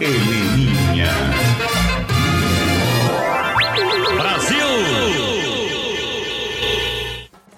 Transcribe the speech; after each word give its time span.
Heleninha. 0.00 1.06
Brasil! 4.16 4.66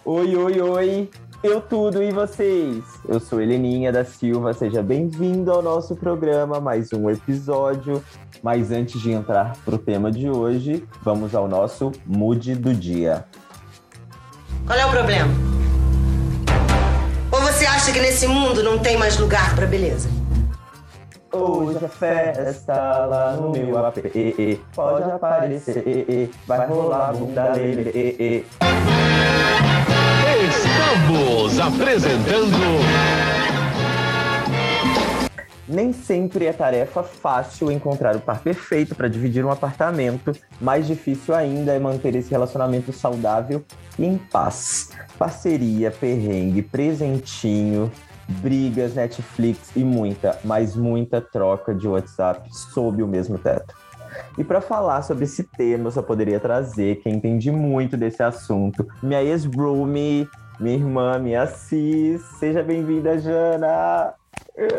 Oi, 0.04 0.36
oi, 0.36 0.60
oi! 0.60 1.10
Eu 1.42 1.62
tudo 1.62 2.02
e 2.02 2.12
vocês? 2.12 2.84
Eu 3.08 3.18
sou 3.18 3.40
Heleninha 3.40 3.90
da 3.90 4.04
Silva, 4.04 4.52
seja 4.52 4.82
bem-vindo 4.82 5.50
ao 5.50 5.62
nosso 5.62 5.96
programa, 5.96 6.60
mais 6.60 6.92
um 6.92 7.08
episódio. 7.08 8.04
Mas 8.42 8.70
antes 8.70 9.00
de 9.00 9.12
entrar 9.12 9.56
pro 9.64 9.78
tema 9.78 10.10
de 10.12 10.28
hoje, 10.28 10.86
vamos 11.00 11.34
ao 11.34 11.48
nosso 11.48 11.90
Mood 12.04 12.54
do 12.56 12.74
Dia. 12.74 13.24
Qual 14.66 14.78
é 14.78 14.84
o 14.84 14.90
problema? 14.90 15.30
Acha 17.82 17.90
que 17.90 17.98
nesse 17.98 18.28
mundo 18.28 18.62
não 18.62 18.78
tem 18.78 18.96
mais 18.96 19.18
lugar 19.18 19.56
pra 19.56 19.66
beleza? 19.66 20.08
Hoje 21.32 21.84
a 21.84 21.88
festa 21.88 23.06
lá 23.06 23.32
no 23.32 23.50
meu 23.50 23.76
AP, 23.84 23.98
e, 24.14 24.60
pode 24.72 25.10
aparecer, 25.10 26.30
vai 26.46 26.64
rolar 26.68 27.12
bunda 27.12 27.52
lele, 27.54 27.90
e, 27.92 28.22
e. 28.22 28.46
Estamos 30.48 31.58
apresentando 31.58 33.41
Nem 35.68 35.92
sempre 35.92 36.46
é 36.46 36.52
tarefa 36.52 37.02
fácil 37.02 37.70
encontrar 37.70 38.16
o 38.16 38.20
par 38.20 38.40
perfeito 38.40 38.94
para 38.96 39.08
dividir 39.08 39.44
um 39.44 39.50
apartamento, 39.50 40.32
mais 40.60 40.86
difícil 40.86 41.34
ainda 41.34 41.72
é 41.72 41.78
manter 41.78 42.14
esse 42.16 42.30
relacionamento 42.30 42.92
saudável 42.92 43.64
e 43.98 44.04
em 44.04 44.18
paz. 44.18 44.90
Parceria, 45.16 45.90
perrengue, 45.90 46.62
presentinho, 46.62 47.92
brigas, 48.28 48.94
Netflix 48.94 49.70
e 49.76 49.84
muita, 49.84 50.38
mas 50.44 50.74
muita 50.74 51.20
troca 51.20 51.72
de 51.72 51.86
WhatsApp 51.86 52.48
sob 52.50 53.02
o 53.02 53.06
mesmo 53.06 53.38
teto. 53.38 53.74
E 54.36 54.42
para 54.42 54.60
falar 54.60 55.02
sobre 55.02 55.24
esse 55.24 55.44
tema, 55.44 55.86
eu 55.86 55.92
só 55.92 56.02
poderia 56.02 56.40
trazer 56.40 56.96
quem 56.96 57.14
entende 57.14 57.50
muito 57.50 57.96
desse 57.96 58.22
assunto, 58.22 58.86
minha 59.02 59.22
ex-roomie, 59.22 60.28
minha 60.58 60.76
irmã, 60.76 61.18
minha 61.18 61.46
cis. 61.46 62.20
Seja 62.38 62.62
bem-vinda, 62.62 63.18
Jana! 63.18 64.21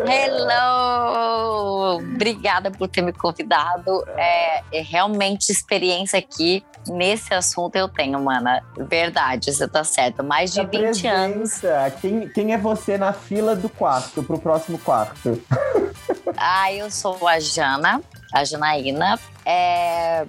Hello! 0.05 1.97
Obrigada 1.97 2.71
por 2.71 2.87
ter 2.87 3.01
me 3.01 3.11
convidado. 3.11 4.03
É, 4.15 4.63
é 4.71 4.81
realmente 4.81 5.51
experiência 5.51 6.19
aqui 6.19 6.63
nesse 6.87 7.33
assunto 7.33 7.75
eu 7.75 7.87
tenho, 7.87 8.19
mana. 8.21 8.63
Verdade, 8.77 9.51
você 9.53 9.67
tá 9.67 9.83
certo. 9.83 10.23
Mais 10.23 10.53
de 10.53 10.61
Se 10.61 10.65
20 10.67 11.07
anos. 11.07 11.55
apresenta. 11.65 11.91
Quem, 12.01 12.29
quem 12.29 12.53
é 12.53 12.57
você 12.57 12.97
na 12.97 13.13
fila 13.13 13.55
do 13.55 13.69
quarto, 13.69 14.23
pro 14.23 14.39
próximo 14.39 14.77
quarto? 14.79 15.41
Ah, 16.35 16.73
eu 16.73 16.89
sou 16.89 17.27
a 17.27 17.39
Jana, 17.39 18.01
a 18.33 18.43
Janaína. 18.43 19.19
É, 19.45 20.25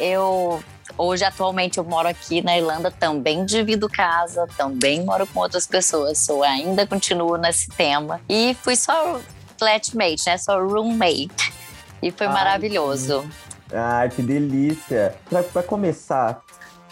eu 0.00 0.62
hoje 0.98 1.24
atualmente 1.24 1.78
eu 1.78 1.84
moro 1.84 2.08
aqui 2.08 2.42
na 2.42 2.58
Irlanda, 2.58 2.90
também 2.90 3.44
divido 3.44 3.88
casa, 3.88 4.46
também 4.56 5.04
moro 5.04 5.26
com 5.26 5.40
outras 5.40 5.66
pessoas, 5.66 6.18
sou 6.18 6.42
ainda 6.42 6.86
continuo 6.86 7.36
nesse 7.36 7.68
tema 7.68 8.20
e 8.28 8.56
fui 8.62 8.76
só 8.76 9.20
flatmate, 9.56 10.22
né? 10.26 10.36
Só 10.36 10.58
roommate. 10.58 11.52
E 12.02 12.10
foi 12.10 12.26
Ai, 12.26 12.32
maravilhoso. 12.32 13.28
Ai, 13.72 14.08
que 14.08 14.22
delícia! 14.22 15.14
Pra, 15.28 15.42
pra 15.42 15.62
começar, 15.62 16.42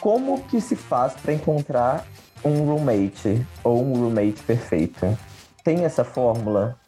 como 0.01 0.43
que 0.45 0.61
se 0.61 0.77
faz 0.77 1.15
para 1.15 1.33
encontrar 1.33 2.07
um 2.45 2.65
roommate 2.65 3.47
ou 3.63 3.83
um 3.83 3.95
roommate 3.95 4.43
perfeito? 4.43 5.17
Tem 5.65 5.85
essa 5.85 6.05
fórmula? 6.05 6.79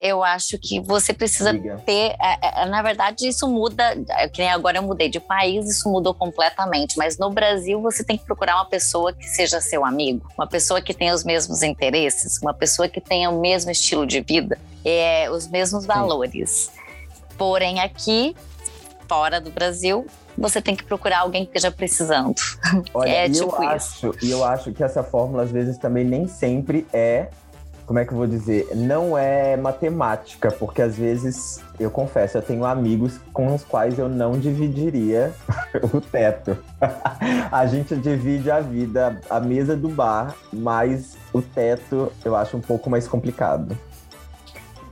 Eu 0.00 0.22
acho 0.22 0.56
que 0.58 0.78
você 0.80 1.12
precisa 1.12 1.52
Diga. 1.52 1.76
ter. 1.84 2.14
é, 2.22 2.62
é, 2.62 2.66
Na 2.66 2.80
verdade, 2.82 3.26
isso 3.26 3.48
muda. 3.48 3.96
é, 4.10 4.28
Que 4.28 4.42
nem 4.42 4.50
agora 4.50 4.78
eu 4.78 4.82
mudei 4.82 5.08
de 5.08 5.18
país, 5.18 5.68
isso 5.68 5.88
mudou 5.90 6.14
completamente. 6.14 6.96
Mas 6.96 7.18
no 7.18 7.30
Brasil, 7.30 7.80
você 7.82 8.04
tem 8.04 8.16
que 8.16 8.24
procurar 8.24 8.56
uma 8.56 8.66
pessoa 8.66 9.12
que 9.12 9.26
seja 9.28 9.60
seu 9.60 9.84
amigo, 9.84 10.28
uma 10.38 10.46
pessoa 10.46 10.80
que 10.80 10.94
tenha 10.94 11.12
os 11.12 11.24
mesmos 11.24 11.62
interesses, 11.64 12.38
uma 12.40 12.54
pessoa 12.54 12.88
que 12.88 13.00
tenha 13.00 13.28
o 13.28 13.40
mesmo 13.40 13.72
estilo 13.72 14.06
de 14.06 14.20
vida, 14.20 14.56
é, 14.84 15.28
os 15.30 15.48
mesmos 15.48 15.84
valores. 15.84 16.70
Porém, 17.36 17.80
aqui, 17.80 18.36
fora 19.08 19.40
do 19.40 19.50
Brasil, 19.50 20.06
você 20.36 20.62
tem 20.62 20.76
que 20.76 20.84
procurar 20.84 21.20
alguém 21.20 21.44
que 21.44 21.50
esteja 21.56 21.72
precisando. 21.72 22.36
Olha, 22.94 23.08
É 23.10 23.28
tipo 23.28 23.46
eu 23.46 23.76
isso. 23.76 24.06
acho, 24.12 24.14
e 24.24 24.30
eu 24.30 24.44
acho 24.44 24.72
que 24.72 24.84
essa 24.84 25.02
fórmula 25.02 25.42
às 25.42 25.50
vezes 25.50 25.76
também 25.76 26.04
nem 26.04 26.28
sempre 26.28 26.86
é, 26.92 27.28
como 27.88 27.98
é 27.98 28.04
que 28.04 28.12
eu 28.12 28.18
vou 28.18 28.26
dizer, 28.26 28.68
não 28.76 29.16
é 29.16 29.56
matemática, 29.56 30.50
porque 30.50 30.82
às 30.82 30.98
vezes, 30.98 31.64
eu 31.80 31.90
confesso, 31.90 32.36
eu 32.36 32.42
tenho 32.42 32.66
amigos 32.66 33.18
com 33.32 33.54
os 33.54 33.64
quais 33.64 33.98
eu 33.98 34.10
não 34.10 34.38
dividiria 34.38 35.32
o 35.90 35.98
teto. 35.98 36.58
a 37.50 37.66
gente 37.66 37.96
divide 37.96 38.50
a 38.50 38.60
vida, 38.60 39.18
a 39.30 39.40
mesa 39.40 39.74
do 39.74 39.88
bar, 39.88 40.34
mas 40.52 41.16
o 41.32 41.40
teto 41.40 42.12
eu 42.22 42.36
acho 42.36 42.58
um 42.58 42.60
pouco 42.60 42.90
mais 42.90 43.08
complicado. 43.08 43.74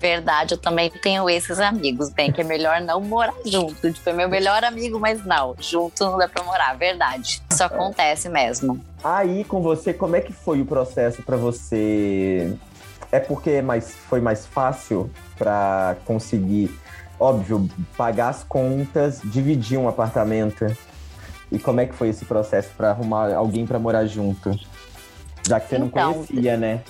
Verdade, 0.00 0.54
eu 0.54 0.58
também 0.58 0.88
tenho 0.88 1.28
esses 1.28 1.60
amigos, 1.60 2.08
bem, 2.08 2.32
que 2.32 2.40
é 2.40 2.44
melhor 2.44 2.80
não 2.80 2.98
morar 3.00 3.34
junto. 3.44 3.92
Tipo, 3.92 4.08
é 4.08 4.12
meu 4.14 4.28
melhor 4.28 4.64
amigo, 4.64 4.98
mas 4.98 5.22
não, 5.26 5.54
junto 5.58 6.02
não 6.02 6.16
dá 6.16 6.28
pra 6.28 6.42
morar, 6.42 6.74
verdade. 6.78 7.42
Isso 7.50 7.62
acontece 7.62 8.30
mesmo. 8.30 8.80
Aí 9.04 9.44
com 9.44 9.60
você, 9.60 9.92
como 9.92 10.16
é 10.16 10.22
que 10.22 10.32
foi 10.32 10.62
o 10.62 10.66
processo 10.66 11.22
para 11.22 11.36
você? 11.36 12.56
É 13.12 13.20
porque 13.20 13.50
é 13.50 13.62
mais, 13.62 13.94
foi 13.94 14.20
mais 14.20 14.46
fácil 14.46 15.10
para 15.38 15.96
conseguir, 16.04 16.76
óbvio, 17.18 17.68
pagar 17.96 18.28
as 18.30 18.44
contas, 18.44 19.20
dividir 19.24 19.78
um 19.78 19.88
apartamento? 19.88 20.66
E 21.50 21.58
como 21.58 21.80
é 21.80 21.86
que 21.86 21.94
foi 21.94 22.08
esse 22.08 22.24
processo 22.24 22.70
para 22.76 22.90
arrumar 22.90 23.32
alguém 23.34 23.66
para 23.66 23.78
morar 23.78 24.06
junto? 24.06 24.50
Já 25.46 25.60
que 25.60 25.68
você 25.68 25.78
não 25.78 25.86
Então, 25.86 26.12
conhecia, 26.12 26.56
né? 26.56 26.82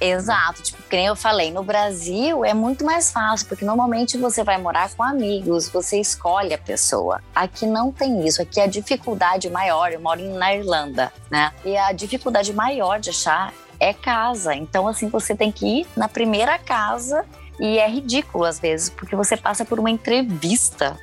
Exato, 0.00 0.62
tipo, 0.62 0.82
que 0.82 0.96
nem 0.96 1.06
eu 1.06 1.16
falei, 1.16 1.52
no 1.52 1.62
Brasil 1.62 2.44
é 2.44 2.52
muito 2.52 2.84
mais 2.84 3.10
fácil, 3.12 3.46
porque 3.46 3.64
normalmente 3.64 4.18
você 4.18 4.42
vai 4.42 4.58
morar 4.58 4.90
com 4.90 5.02
amigos, 5.02 5.68
você 5.68 6.00
escolhe 6.00 6.52
a 6.52 6.58
pessoa. 6.58 7.20
Aqui 7.34 7.64
não 7.64 7.92
tem 7.92 8.26
isso, 8.26 8.42
aqui 8.42 8.60
a 8.60 8.66
dificuldade 8.66 9.48
maior, 9.48 9.92
eu 9.92 10.00
moro 10.00 10.22
na 10.34 10.54
Irlanda, 10.54 11.12
né? 11.30 11.52
E 11.64 11.76
a 11.76 11.92
dificuldade 11.92 12.52
maior 12.52 12.98
de 12.98 13.10
achar 13.10 13.52
é 13.80 13.92
casa. 13.92 14.54
Então, 14.54 14.86
assim, 14.88 15.08
você 15.08 15.34
tem 15.34 15.50
que 15.52 15.80
ir 15.80 15.86
na 15.96 16.08
primeira 16.08 16.58
casa 16.58 17.24
e 17.60 17.78
é 17.78 17.88
ridículo 17.88 18.44
às 18.44 18.58
vezes, 18.58 18.90
porque 18.90 19.14
você 19.16 19.36
passa 19.36 19.64
por 19.64 19.78
uma 19.78 19.90
entrevista. 19.90 20.96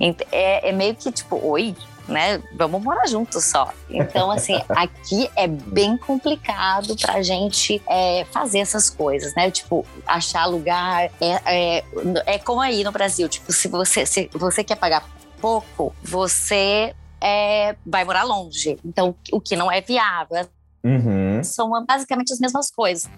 Ent- 0.00 0.22
É, 0.32 0.68
é 0.68 0.72
meio 0.72 0.94
que 0.94 1.10
tipo, 1.12 1.38
oi, 1.46 1.74
né? 2.08 2.42
Vamos 2.56 2.82
morar 2.82 3.06
juntos 3.06 3.44
só. 3.44 3.72
Então, 3.88 4.30
assim, 4.30 4.60
aqui 4.70 5.30
é 5.36 5.46
bem 5.46 5.96
complicado 5.96 6.96
pra 6.96 7.22
gente 7.22 7.80
é, 7.88 8.24
fazer 8.32 8.58
essas 8.58 8.90
coisas, 8.90 9.34
né? 9.36 9.50
Tipo, 9.50 9.86
achar 10.06 10.46
lugar. 10.46 11.04
É, 11.20 11.40
é, 11.78 11.84
é 12.26 12.38
como 12.38 12.60
aí 12.60 12.82
no 12.82 12.90
Brasil, 12.90 13.28
tipo, 13.28 13.52
se 13.52 13.68
você, 13.68 14.04
se 14.06 14.28
você 14.34 14.64
quer 14.64 14.76
pagar 14.76 15.04
pouco, 15.40 15.94
você 16.02 16.94
é, 17.20 17.76
vai 17.86 18.04
morar 18.04 18.24
longe. 18.24 18.78
Então, 18.84 19.14
o 19.30 19.40
que 19.40 19.54
não 19.54 19.70
é 19.70 19.80
viável. 19.80 20.48
Uhum. 20.82 21.29
São 21.42 21.70
basicamente 21.84 22.32
as 22.32 22.38
mesmas 22.38 22.70
coisas. 22.70 23.08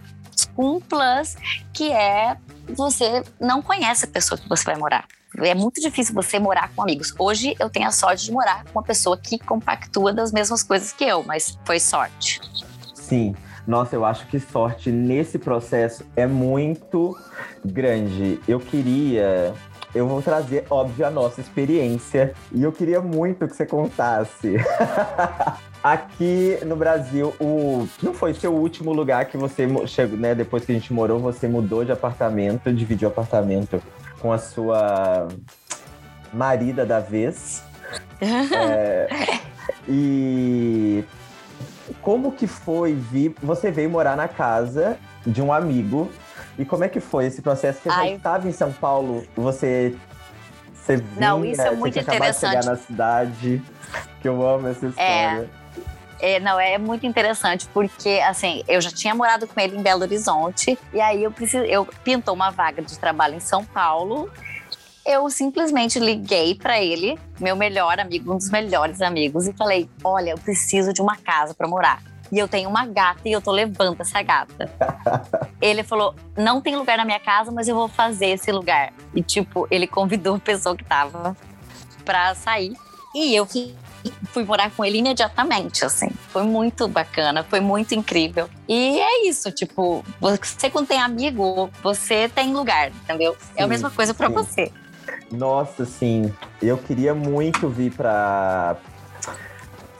Com 0.54 0.76
um 0.76 0.80
plus, 0.80 1.36
que 1.72 1.90
é 1.92 2.36
você 2.68 3.22
não 3.40 3.62
conhece 3.62 4.04
a 4.04 4.08
pessoa 4.08 4.38
que 4.38 4.48
você 4.48 4.64
vai 4.64 4.76
morar. 4.76 5.06
É 5.38 5.54
muito 5.54 5.80
difícil 5.80 6.14
você 6.14 6.38
morar 6.38 6.70
com 6.74 6.82
amigos. 6.82 7.14
Hoje 7.18 7.56
eu 7.58 7.70
tenho 7.70 7.88
a 7.88 7.90
sorte 7.90 8.24
de 8.24 8.32
morar 8.32 8.64
com 8.64 8.78
uma 8.78 8.82
pessoa 8.82 9.16
que 9.16 9.38
compactua 9.38 10.12
das 10.12 10.30
mesmas 10.30 10.62
coisas 10.62 10.92
que 10.92 11.04
eu, 11.04 11.22
mas 11.22 11.58
foi 11.64 11.80
sorte. 11.80 12.40
Sim. 12.94 13.34
Nossa, 13.66 13.94
eu 13.94 14.04
acho 14.04 14.26
que 14.26 14.40
sorte 14.40 14.90
nesse 14.90 15.38
processo 15.38 16.04
é 16.16 16.26
muito 16.26 17.16
grande. 17.64 18.40
Eu 18.46 18.58
queria. 18.58 19.54
Eu 19.94 20.08
vou 20.08 20.20
trazer, 20.20 20.66
óbvio, 20.68 21.06
a 21.06 21.10
nossa 21.10 21.40
experiência. 21.40 22.34
E 22.50 22.62
eu 22.62 22.72
queria 22.72 23.00
muito 23.00 23.46
que 23.46 23.54
você 23.54 23.64
contasse. 23.64 24.56
Aqui 25.82 26.58
no 26.64 26.76
Brasil, 26.76 27.34
o 27.40 27.88
não 28.02 28.14
foi 28.14 28.32
seu 28.34 28.52
último 28.54 28.92
lugar 28.92 29.24
que 29.24 29.36
você 29.36 29.66
chegou, 29.86 30.16
né? 30.16 30.32
Depois 30.34 30.64
que 30.64 30.70
a 30.70 30.74
gente 30.74 30.92
morou, 30.92 31.18
você 31.18 31.48
mudou 31.48 31.84
de 31.84 31.90
apartamento, 31.90 32.72
dividiu 32.72 33.08
apartamento 33.08 33.82
com 34.20 34.32
a 34.32 34.38
sua 34.38 35.26
marida 36.32 36.86
da 36.86 37.00
vez. 37.00 37.62
É, 38.22 39.08
e 39.88 41.04
como 42.00 42.30
que 42.32 42.46
foi 42.46 42.94
vir? 42.94 43.34
Você 43.42 43.70
veio 43.70 43.90
morar 43.90 44.16
na 44.16 44.28
casa 44.28 44.96
de 45.26 45.42
um 45.42 45.52
amigo. 45.52 46.10
E 46.58 46.64
como 46.64 46.84
é 46.84 46.88
que 46.88 47.00
foi 47.00 47.26
esse 47.26 47.42
processo? 47.42 47.80
Você 47.82 47.88
já 47.90 47.96
Ai. 47.96 48.14
estava 48.14 48.48
em 48.48 48.52
São 48.52 48.72
Paulo? 48.72 49.24
Você, 49.34 49.94
você 50.72 50.96
vinha, 50.96 51.20
Não, 51.20 51.44
isso 51.44 51.60
é 51.60 51.70
você 51.70 51.76
muito 51.76 51.92
tinha 51.94 52.02
acabado 52.02 52.32
de 52.32 52.38
chegar 52.38 52.52
interessante. 52.52 52.80
na 52.80 52.86
cidade. 52.86 53.62
Que 54.20 54.28
eu 54.28 54.46
amo 54.46 54.68
essa 54.68 54.86
É. 54.86 54.88
história. 54.88 55.10
É, 55.12 55.48
não, 56.38 56.58
é 56.60 56.78
muito 56.78 57.04
interessante, 57.04 57.66
porque 57.74 58.22
assim, 58.24 58.62
eu 58.68 58.80
já 58.80 58.90
tinha 58.90 59.12
morado 59.12 59.46
com 59.46 59.58
ele 59.58 59.76
em 59.76 59.82
Belo 59.82 60.02
Horizonte, 60.02 60.78
e 60.92 61.00
aí 61.00 61.24
eu 61.24 61.32
preciso, 61.32 61.64
eu 61.64 61.84
pintou 62.04 62.32
uma 62.32 62.50
vaga 62.50 62.80
de 62.80 62.96
trabalho 62.96 63.34
em 63.34 63.40
São 63.40 63.64
Paulo. 63.64 64.30
Eu 65.04 65.28
simplesmente 65.28 65.98
liguei 65.98 66.54
para 66.54 66.80
ele, 66.80 67.18
meu 67.40 67.56
melhor 67.56 67.98
amigo, 67.98 68.32
um 68.32 68.36
dos 68.36 68.50
melhores 68.50 69.02
amigos, 69.02 69.48
e 69.48 69.52
falei: 69.52 69.90
Olha, 70.04 70.30
eu 70.30 70.38
preciso 70.38 70.92
de 70.92 71.02
uma 71.02 71.16
casa 71.16 71.54
para 71.54 71.66
morar. 71.66 72.00
E 72.30 72.38
eu 72.38 72.46
tenho 72.46 72.70
uma 72.70 72.86
gata 72.86 73.20
e 73.28 73.32
eu 73.32 73.42
tô 73.42 73.50
levando 73.50 74.00
essa 74.00 74.22
gata. 74.22 74.70
ele 75.60 75.82
falou: 75.82 76.14
Não 76.36 76.60
tem 76.60 76.76
lugar 76.76 76.96
na 76.98 77.04
minha 77.04 77.18
casa, 77.18 77.50
mas 77.50 77.66
eu 77.66 77.74
vou 77.74 77.88
fazer 77.88 78.26
esse 78.26 78.52
lugar. 78.52 78.92
E, 79.12 79.22
tipo, 79.22 79.66
ele 79.72 79.88
convidou 79.88 80.36
a 80.36 80.38
pessoa 80.38 80.76
que 80.76 80.84
tava 80.84 81.36
pra 82.04 82.34
sair. 82.36 82.74
E 83.12 83.34
eu 83.34 83.44
fui 84.02 84.42
fui 84.42 84.44
morar 84.44 84.70
com 84.70 84.84
ele 84.84 84.98
imediatamente, 84.98 85.84
assim. 85.84 86.08
Foi 86.28 86.42
muito 86.42 86.88
bacana, 86.88 87.44
foi 87.44 87.60
muito 87.60 87.94
incrível. 87.94 88.48
E 88.68 89.00
é 89.00 89.28
isso, 89.28 89.50
tipo, 89.50 90.04
você 90.20 90.68
quando 90.68 90.88
tem 90.88 91.00
amigo, 91.00 91.70
você 91.82 92.28
tem 92.28 92.52
lugar, 92.52 92.90
entendeu? 92.90 93.36
Sim, 93.38 93.52
é 93.56 93.62
a 93.62 93.66
mesma 93.66 93.90
coisa 93.90 94.12
para 94.12 94.28
você. 94.28 94.70
Nossa, 95.30 95.84
sim. 95.84 96.32
Eu 96.60 96.76
queria 96.76 97.14
muito 97.14 97.68
vir 97.68 97.92
para 97.92 98.76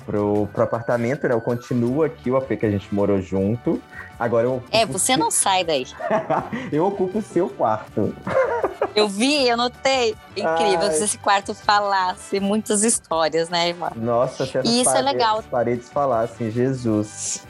pro, 0.05 0.49
pro 0.53 0.63
apartamento, 0.65 1.27
né? 1.27 1.35
Eu 1.35 1.41
continuo 1.41 2.03
aqui, 2.03 2.31
o 2.31 2.37
AP 2.37 2.57
que 2.57 2.67
a 2.67 2.71
gente 2.71 2.93
morou 2.95 3.21
junto. 3.21 3.81
Agora 4.23 4.47
eu. 4.47 4.63
É, 4.71 4.87
você 4.87 5.17
não 5.17 5.33
sai 5.33 5.65
daí. 5.65 5.85
eu 6.71 6.87
ocupo 6.87 7.19
o 7.19 7.23
seu 7.23 7.49
quarto. 7.49 8.15
eu 8.95 9.09
vi, 9.09 9.49
eu 9.49 9.57
notei. 9.57 10.15
Incrível 10.37 10.87
Ai. 10.87 10.93
se 10.93 11.03
esse 11.03 11.19
quarto 11.19 11.53
falasse 11.53 12.39
muitas 12.39 12.85
histórias, 12.85 13.49
né, 13.49 13.71
irmã? 13.71 13.91
Nossa, 13.97 14.47
se 14.47 14.59
e 14.59 14.81
isso 14.81 14.85
paredes, 14.85 14.95
é 14.95 15.03
legal. 15.03 15.39
As 15.41 15.47
paredes 15.47 15.91
falassem, 15.91 16.53
Jesus. 16.53 17.45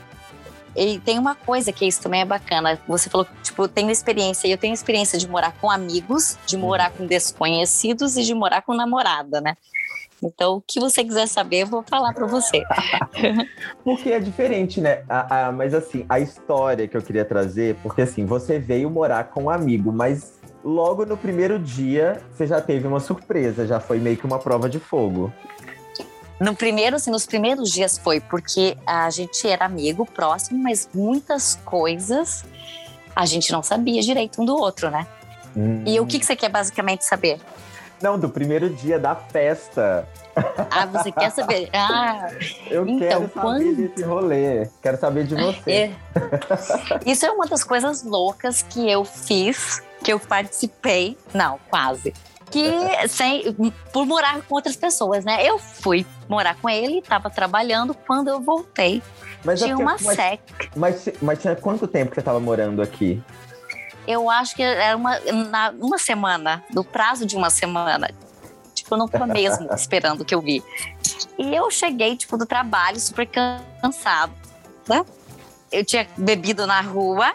E 0.75 0.99
tem 1.01 1.19
uma 1.19 1.35
coisa 1.35 1.71
que 1.73 1.85
isso 1.85 2.01
também 2.01 2.23
é 2.23 2.25
bacana. 2.25 2.81
Você 2.89 3.11
falou 3.11 3.27
tipo, 3.43 3.65
eu 3.65 3.69
tenho 3.69 3.91
experiência. 3.91 4.49
Eu 4.49 4.57
tenho 4.57 4.73
experiência 4.73 5.19
de 5.19 5.29
morar 5.29 5.53
com 5.61 5.71
amigos, 5.71 6.39
de 6.47 6.57
morar 6.57 6.91
uhum. 6.93 6.97
com 6.97 7.07
desconhecidos 7.07 8.17
e 8.17 8.23
de 8.23 8.35
morar 8.35 8.63
com 8.63 8.73
namorada, 8.73 9.43
né? 9.43 9.59
Então, 10.23 10.57
o 10.57 10.61
que 10.61 10.79
você 10.79 11.03
quiser 11.03 11.27
saber, 11.27 11.63
eu 11.63 11.67
vou 11.67 11.83
falar 11.83 12.15
para 12.15 12.27
você. 12.27 12.63
porque 13.83 14.11
é 14.11 14.21
diferente, 14.21 14.81
né? 14.81 15.03
A, 15.09 15.49
a, 15.49 15.53
mas 15.53 15.75
assim, 15.75 16.07
a 16.09 16.21
história 16.21 16.87
que 16.87 16.97
eu 16.97 17.03
queria 17.03 17.25
trazer, 17.25 17.77
porque 17.83 18.03
assim, 18.03 18.25
você 18.25 18.59
veio 18.59 18.89
morar 18.89 19.25
com 19.25 19.45
um 19.45 19.51
amigo, 19.51 19.93
mas 19.93 20.41
logo 20.65 21.05
no 21.05 21.17
primeiro 21.17 21.59
dia 21.59 22.23
você 22.31 22.47
já 22.47 22.61
teve 22.61 22.87
uma 22.87 23.01
surpresa, 23.01 23.67
já 23.67 23.81
foi 23.81 23.99
meio 23.99 24.17
que 24.17 24.25
uma 24.25 24.39
prova 24.39 24.69
de 24.69 24.79
fogo. 24.79 25.33
No 26.39 26.55
primeiro, 26.55 26.97
assim, 26.97 27.11
nos 27.11 27.27
primeiros 27.27 27.71
dias 27.71 27.99
foi 27.99 28.21
porque 28.21 28.77
a 28.87 29.11
gente 29.11 29.47
era 29.47 29.65
amigo, 29.65 30.07
próximo, 30.07 30.63
mas 30.63 30.89
muitas 30.93 31.57
coisas 31.65 32.45
a 33.15 33.27
gente 33.27 33.53
não 33.53 33.63
sabia 33.63 34.01
direito 34.03 34.41
um 34.41 34.45
do 34.45 34.57
outro, 34.57 34.91
né? 34.91 35.07
Hum. 35.57 35.83
E 35.87 36.01
o 36.01 36.07
que, 36.07 36.19
que 36.19 36.27
você 36.27 36.35
quer 36.35 36.49
basicamente 36.49 37.05
saber? 37.05 37.39
Não, 38.03 38.19
do 38.19 38.29
primeiro 38.29 38.69
dia 38.69 38.99
da 38.99 39.15
festa. 39.15 40.09
Ah, 40.71 40.87
você 40.87 41.13
quer 41.13 41.31
saber? 41.31 41.71
Ah, 41.73 42.29
eu 42.69 42.87
então, 42.87 42.99
quero 42.99 43.21
saber 43.21 43.41
quando... 43.41 43.77
desse 43.77 44.03
rolê. 44.03 44.69
Quero 44.83 44.99
saber 44.99 45.25
de 45.25 45.35
você. 45.35 45.71
É. 45.71 45.93
Isso 47.07 47.25
é 47.25 47.31
uma 47.31 47.47
das 47.47 47.63
coisas 47.63 48.03
loucas 48.03 48.63
que 48.63 48.91
eu 48.91 49.05
fiz, 49.05 49.83
que 50.03 50.13
eu 50.13 50.19
participei. 50.19 51.17
Não, 51.33 51.61
quase. 51.71 52.13
Que 52.51 53.09
sem, 53.09 53.55
por 53.93 54.05
morar 54.05 54.43
com 54.43 54.55
outras 54.55 54.77
pessoas, 54.77 55.25
né? 55.25 55.47
Eu 55.47 55.59
fui 55.59 56.05
morar 56.29 56.57
com 56.61 56.69
ele, 56.69 56.99
estava 56.99 57.31
trabalhando. 57.31 57.95
Quando 57.95 58.29
eu 58.29 58.41
voltei, 58.41 59.03
mas 59.45 59.61
tinha 59.61 59.77
uma 59.77 59.97
mas, 60.01 60.17
sec. 60.17 60.41
Mas, 60.77 61.09
mas 61.21 61.41
tinha 61.41 61.57
quanto 61.57 61.87
tempo 61.87 62.11
que 62.11 62.17
você 62.17 62.21
estava 62.21 62.41
morando 62.41 62.83
aqui? 62.83 63.23
Eu 64.07 64.29
acho 64.29 64.55
que 64.55 64.63
era 64.63 64.97
uma, 64.97 65.19
na, 65.51 65.71
uma 65.79 65.99
semana, 65.99 66.65
no 66.71 66.83
prazo 66.83 67.25
de 67.25 67.37
uma 67.37 67.51
semana. 67.51 68.11
Tipo, 68.75 68.95
eu 68.95 68.99
não 68.99 69.09
tava 69.09 69.27
mesmo 69.33 69.73
esperando 69.75 70.25
que 70.25 70.35
eu 70.35 70.41
vi. 70.41 70.63
E 71.39 71.55
eu 71.55 71.71
cheguei, 71.71 72.17
tipo, 72.17 72.37
do 72.37 72.47
trabalho 72.47 72.99
super 72.99 73.27
cansada. 73.27 74.33
Eu 75.71 75.85
tinha 75.85 76.07
bebido 76.17 76.67
na 76.67 76.81
rua. 76.81 77.33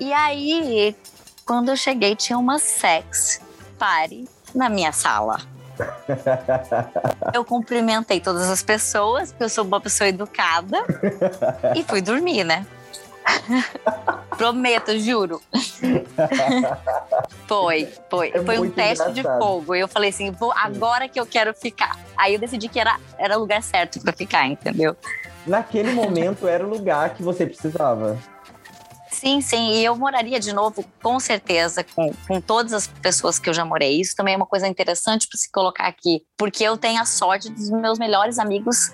E 0.00 0.12
aí, 0.12 0.96
quando 1.44 1.68
eu 1.68 1.76
cheguei, 1.76 2.16
tinha 2.16 2.38
uma 2.38 2.58
sex 2.58 3.40
party 3.78 4.28
na 4.54 4.68
minha 4.68 4.92
sala. 4.92 5.40
Eu 7.32 7.44
cumprimentei 7.44 8.20
todas 8.20 8.48
as 8.50 8.62
pessoas, 8.62 9.30
porque 9.30 9.44
eu 9.44 9.48
sou 9.48 9.64
uma 9.64 9.80
pessoa 9.80 10.06
educada, 10.06 10.84
e 11.74 11.82
fui 11.82 12.02
dormir, 12.02 12.44
né? 12.44 12.66
Prometo, 14.36 14.98
juro. 14.98 15.40
foi, 17.46 17.88
foi. 18.10 18.32
É 18.34 18.42
foi 18.42 18.58
um 18.58 18.70
teste 18.70 19.08
engraçado. 19.08 19.14
de 19.14 19.44
fogo. 19.44 19.74
Eu 19.74 19.88
falei 19.88 20.10
assim, 20.10 20.30
vou 20.30 20.52
agora 20.56 21.08
que 21.08 21.20
eu 21.20 21.26
quero 21.26 21.54
ficar. 21.54 21.98
Aí 22.16 22.34
eu 22.34 22.40
decidi 22.40 22.68
que 22.68 22.80
era, 22.80 22.98
era 23.18 23.36
o 23.36 23.40
lugar 23.40 23.62
certo 23.62 24.00
para 24.00 24.12
ficar, 24.12 24.46
entendeu? 24.46 24.96
Naquele 25.46 25.92
momento 25.92 26.46
era 26.46 26.64
o 26.64 26.68
lugar 26.68 27.14
que 27.14 27.22
você 27.22 27.46
precisava. 27.46 28.18
Sim, 29.10 29.40
sim. 29.40 29.72
E 29.74 29.84
eu 29.84 29.94
moraria 29.94 30.40
de 30.40 30.52
novo, 30.52 30.84
com 31.00 31.20
certeza, 31.20 31.84
com, 31.84 32.12
com 32.26 32.40
todas 32.40 32.72
as 32.72 32.86
pessoas 32.86 33.38
que 33.38 33.48
eu 33.48 33.54
já 33.54 33.64
morei. 33.64 34.00
Isso 34.00 34.16
também 34.16 34.34
é 34.34 34.36
uma 34.36 34.46
coisa 34.46 34.66
interessante 34.66 35.28
para 35.28 35.38
se 35.38 35.50
colocar 35.50 35.86
aqui, 35.86 36.22
porque 36.36 36.64
eu 36.64 36.76
tenho 36.76 37.00
a 37.00 37.04
sorte 37.04 37.50
dos 37.50 37.70
meus 37.70 37.98
melhores 37.98 38.38
amigos 38.38 38.92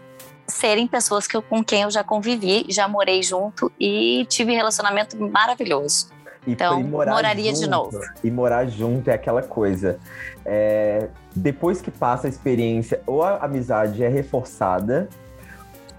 serem 0.49 0.87
pessoas 0.87 1.27
que 1.27 1.37
eu, 1.37 1.43
com 1.43 1.63
quem 1.63 1.83
eu 1.83 1.91
já 1.91 2.03
convivi, 2.03 2.65
já 2.69 2.89
morei 2.89 3.23
junto 3.23 3.71
e 3.79 4.27
tive 4.29 4.55
relacionamento 4.55 5.17
maravilhoso. 5.17 6.09
E 6.47 6.53
então, 6.53 6.83
moraria 6.83 7.51
junto, 7.51 7.61
de 7.61 7.69
novo. 7.69 8.01
E 8.25 8.31
morar 8.31 8.67
junto 8.67 9.11
é 9.11 9.15
aquela 9.15 9.43
coisa. 9.43 9.99
É, 10.45 11.09
depois 11.37 11.81
que 11.83 11.91
passa 11.91 12.27
a 12.27 12.31
experiência, 12.31 13.03
ou 13.07 13.23
a 13.23 13.37
amizade 13.45 14.03
é 14.03 14.09
reforçada, 14.09 15.09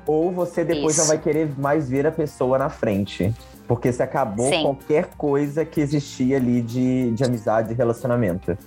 ou 0.08 0.32
você 0.32 0.64
depois 0.64 0.98
Isso. 0.98 1.06
já 1.06 1.14
vai 1.14 1.22
querer 1.22 1.52
mais 1.58 1.88
ver 1.88 2.08
a 2.08 2.12
pessoa 2.12 2.58
na 2.58 2.70
frente. 2.70 3.34
Porque 3.68 3.94
você 3.94 4.02
acabou 4.02 4.50
Sim. 4.50 4.64
qualquer 4.64 5.10
coisa 5.16 5.64
que 5.64 5.80
existia 5.80 6.38
ali 6.38 6.64
de, 6.64 7.12
de 7.12 7.24
amizade 7.24 7.72
e 7.72 7.76
relacionamento. 7.76 8.58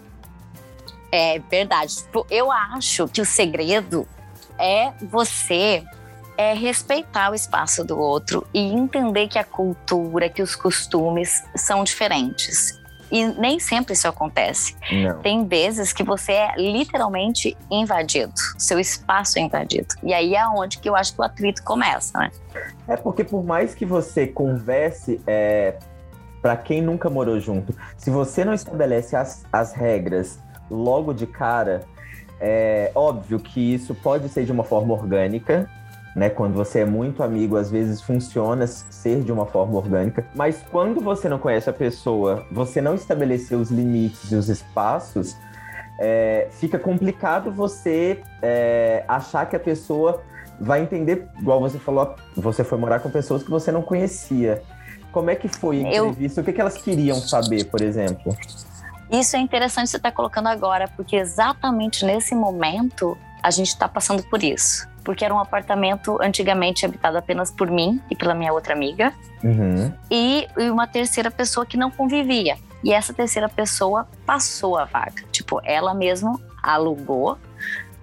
É 1.10 1.40
verdade. 1.50 1.96
Tipo, 1.96 2.24
eu 2.30 2.52
acho 2.52 3.08
que 3.08 3.20
o 3.20 3.24
segredo 3.24 4.06
é 4.58 4.92
você 5.02 5.84
é 6.36 6.54
respeitar 6.54 7.30
o 7.30 7.34
espaço 7.34 7.84
do 7.84 7.98
outro 7.98 8.46
e 8.54 8.60
entender 8.60 9.28
que 9.28 9.38
a 9.38 9.44
cultura, 9.44 10.28
que 10.28 10.42
os 10.42 10.56
costumes 10.56 11.44
são 11.54 11.84
diferentes. 11.84 12.80
E 13.10 13.26
nem 13.26 13.60
sempre 13.60 13.92
isso 13.92 14.08
acontece. 14.08 14.74
Não. 14.90 15.18
Tem 15.20 15.46
vezes 15.46 15.92
que 15.92 16.02
você 16.02 16.32
é 16.32 16.54
literalmente 16.56 17.54
invadido, 17.70 18.32
seu 18.56 18.80
espaço 18.80 19.38
é 19.38 19.42
invadido. 19.42 19.94
E 20.02 20.14
aí 20.14 20.34
é 20.34 20.46
onde 20.46 20.78
que 20.78 20.88
eu 20.88 20.96
acho 20.96 21.14
que 21.14 21.20
o 21.20 21.24
atrito 21.24 21.62
começa, 21.62 22.18
né? 22.18 22.30
É 22.88 22.96
porque 22.96 23.22
por 23.22 23.44
mais 23.44 23.74
que 23.74 23.84
você 23.84 24.26
converse, 24.26 25.20
é, 25.26 25.74
para 26.40 26.56
quem 26.56 26.80
nunca 26.80 27.10
morou 27.10 27.38
junto, 27.38 27.76
se 27.98 28.10
você 28.10 28.46
não 28.46 28.54
estabelece 28.54 29.14
as, 29.14 29.44
as 29.52 29.74
regras 29.74 30.38
logo 30.70 31.12
de 31.12 31.26
cara, 31.26 31.82
é 32.44 32.90
óbvio 32.92 33.38
que 33.38 33.72
isso 33.72 33.94
pode 33.94 34.28
ser 34.28 34.44
de 34.44 34.50
uma 34.50 34.64
forma 34.64 34.92
orgânica, 34.92 35.70
né? 36.14 36.28
Quando 36.28 36.54
você 36.54 36.80
é 36.80 36.84
muito 36.84 37.22
amigo, 37.22 37.56
às 37.56 37.70
vezes 37.70 38.02
funciona 38.02 38.66
ser 38.66 39.22
de 39.22 39.30
uma 39.30 39.46
forma 39.46 39.76
orgânica. 39.76 40.26
Mas 40.34 40.60
quando 40.70 41.00
você 41.00 41.28
não 41.28 41.38
conhece 41.38 41.70
a 41.70 41.72
pessoa, 41.72 42.44
você 42.50 42.80
não 42.80 42.96
estabeleceu 42.96 43.60
os 43.60 43.70
limites 43.70 44.32
e 44.32 44.34
os 44.34 44.48
espaços, 44.48 45.36
é, 46.00 46.48
fica 46.50 46.80
complicado 46.80 47.52
você 47.52 48.20
é, 48.42 49.04
achar 49.06 49.48
que 49.48 49.54
a 49.54 49.60
pessoa 49.60 50.20
vai 50.60 50.82
entender, 50.82 51.28
igual 51.38 51.60
você 51.60 51.78
falou, 51.78 52.16
você 52.36 52.64
foi 52.64 52.76
morar 52.76 52.98
com 52.98 53.08
pessoas 53.08 53.44
que 53.44 53.50
você 53.50 53.70
não 53.70 53.82
conhecia. 53.82 54.62
Como 55.12 55.30
é 55.30 55.36
que 55.36 55.46
foi 55.46 55.84
a 55.84 55.88
entrevista? 55.88 56.40
Eu... 56.40 56.42
O 56.42 56.44
que, 56.44 56.52
que 56.52 56.60
elas 56.60 56.78
queriam 56.78 57.16
saber, 57.16 57.66
por 57.66 57.80
exemplo? 57.80 58.36
Isso 59.12 59.36
é 59.36 59.38
interessante 59.38 59.90
você 59.90 59.98
estar 59.98 60.10
tá 60.10 60.16
colocando 60.16 60.48
agora, 60.48 60.88
porque 60.88 61.16
exatamente 61.16 62.04
nesse 62.04 62.34
momento 62.34 63.16
a 63.42 63.50
gente 63.50 63.68
está 63.68 63.86
passando 63.88 64.22
por 64.22 64.42
isso. 64.42 64.88
Porque 65.04 65.24
era 65.24 65.34
um 65.34 65.38
apartamento 65.38 66.16
antigamente 66.22 66.86
habitado 66.86 67.18
apenas 67.18 67.50
por 67.50 67.70
mim 67.70 68.00
e 68.08 68.16
pela 68.16 68.34
minha 68.34 68.52
outra 68.52 68.72
amiga. 68.72 69.12
Uhum. 69.44 69.92
E 70.10 70.48
uma 70.70 70.86
terceira 70.86 71.30
pessoa 71.30 71.66
que 71.66 71.76
não 71.76 71.90
convivia. 71.90 72.56
E 72.82 72.92
essa 72.92 73.12
terceira 73.12 73.48
pessoa 73.48 74.08
passou 74.24 74.78
a 74.78 74.84
vaga. 74.84 75.22
Tipo, 75.30 75.60
ela 75.64 75.92
mesma 75.92 76.40
alugou 76.62 77.36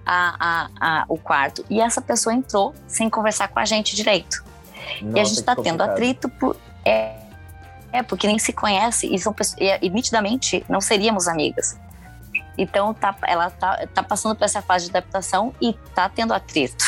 a, 0.04 0.36
a, 0.38 0.70
a, 0.80 1.04
o 1.08 1.16
quarto 1.16 1.64
e 1.70 1.80
essa 1.80 2.00
pessoa 2.00 2.34
entrou 2.34 2.74
sem 2.86 3.08
conversar 3.08 3.48
com 3.48 3.58
a 3.58 3.64
gente 3.64 3.96
direito. 3.96 4.44
Nossa, 5.00 5.18
e 5.18 5.20
a 5.20 5.24
gente 5.24 5.38
está 5.38 5.56
tendo 5.56 5.82
atrito 5.82 6.28
por. 6.28 6.56
É, 6.84 7.19
é, 7.92 8.02
porque 8.02 8.26
nem 8.26 8.38
se 8.38 8.52
conhece 8.52 9.12
e, 9.12 9.18
são, 9.18 9.34
e, 9.58 9.86
e 9.86 9.90
nitidamente 9.90 10.64
não 10.68 10.80
seríamos 10.80 11.28
amigas. 11.28 11.78
Então 12.56 12.92
tá, 12.92 13.16
ela 13.26 13.50
tá, 13.50 13.86
tá 13.94 14.02
passando 14.02 14.36
por 14.36 14.44
essa 14.44 14.60
fase 14.60 14.86
de 14.86 14.90
adaptação 14.90 15.54
e 15.60 15.72
tá 15.94 16.08
tendo 16.08 16.34
atrito. 16.34 16.84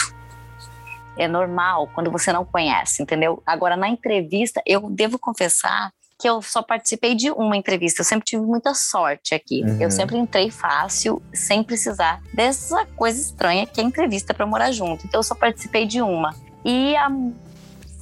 é 1.16 1.26
normal 1.26 1.88
quando 1.94 2.10
você 2.10 2.32
não 2.32 2.44
conhece, 2.44 3.02
entendeu? 3.02 3.42
Agora, 3.46 3.76
na 3.76 3.88
entrevista, 3.88 4.62
eu 4.66 4.90
devo 4.90 5.18
confessar 5.18 5.92
que 6.18 6.28
eu 6.28 6.40
só 6.40 6.62
participei 6.62 7.16
de 7.16 7.32
uma 7.32 7.56
entrevista. 7.56 8.00
Eu 8.00 8.04
sempre 8.04 8.24
tive 8.24 8.42
muita 8.44 8.74
sorte 8.74 9.34
aqui. 9.34 9.62
Uhum. 9.64 9.80
Eu 9.80 9.90
sempre 9.90 10.16
entrei 10.16 10.50
fácil, 10.52 11.20
sem 11.34 11.64
precisar 11.64 12.20
dessa 12.32 12.86
coisa 12.94 13.20
estranha 13.20 13.66
que 13.66 13.80
é 13.80 13.84
entrevista 13.84 14.32
para 14.32 14.46
morar 14.46 14.70
junto. 14.70 15.04
Então, 15.04 15.18
eu 15.18 15.24
só 15.24 15.34
participei 15.34 15.84
de 15.84 16.00
uma. 16.00 16.32
E 16.64 16.94
a 16.94 17.10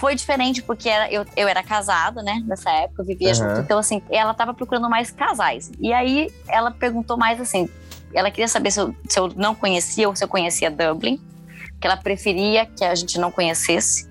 foi 0.00 0.14
diferente 0.14 0.62
porque 0.62 0.88
era, 0.88 1.12
eu, 1.12 1.24
eu 1.36 1.46
era 1.46 1.62
casada, 1.62 2.22
né? 2.22 2.42
Nessa 2.46 2.70
época, 2.70 3.02
eu 3.02 3.06
vivia 3.06 3.28
Uhum. 3.28 3.34
junto. 3.34 3.60
Então, 3.60 3.78
assim, 3.78 4.02
ela 4.10 4.32
tava 4.34 4.54
procurando 4.54 4.88
mais 4.88 5.10
casais. 5.10 5.70
E 5.78 5.92
aí 5.92 6.32
ela 6.48 6.70
perguntou 6.70 7.16
mais 7.18 7.38
assim: 7.40 7.68
ela 8.14 8.30
queria 8.30 8.48
saber 8.48 8.70
se 8.70 8.80
eu, 8.80 8.94
se 9.08 9.18
eu 9.20 9.28
não 9.36 9.54
conhecia 9.54 10.08
ou 10.08 10.16
se 10.16 10.24
eu 10.24 10.28
conhecia 10.28 10.70
Dublin, 10.70 11.20
que 11.78 11.86
ela 11.86 11.96
preferia 11.98 12.64
que 12.66 12.82
a 12.84 12.94
gente 12.94 13.18
não 13.20 13.30
conhecesse. 13.30 14.08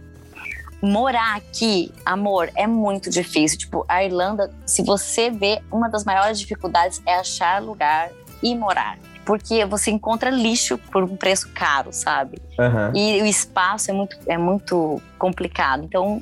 Morar 0.81 1.35
aqui, 1.35 1.91
amor, 2.05 2.49
é 2.55 2.65
muito 2.65 3.09
difícil. 3.09 3.57
Tipo, 3.57 3.83
a 3.87 4.01
Irlanda, 4.03 4.49
se 4.65 4.81
você 4.81 5.29
vê, 5.29 5.61
uma 5.69 5.89
das 5.89 6.05
maiores 6.05 6.39
dificuldades 6.39 7.01
é 7.05 7.15
achar 7.15 7.61
lugar 7.61 8.09
e 8.41 8.55
morar. 8.55 8.97
Porque 9.29 9.63
você 9.63 9.91
encontra 9.91 10.31
lixo 10.31 10.75
por 10.91 11.03
um 11.03 11.15
preço 11.15 11.49
caro, 11.53 11.89
sabe? 11.93 12.41
Aham. 12.59 12.91
E 12.95 13.21
o 13.21 13.27
espaço 13.27 13.91
é 13.91 13.93
muito, 13.93 14.17
é 14.25 14.39
muito 14.39 14.99
complicado. 15.19 15.83
Então, 15.83 16.19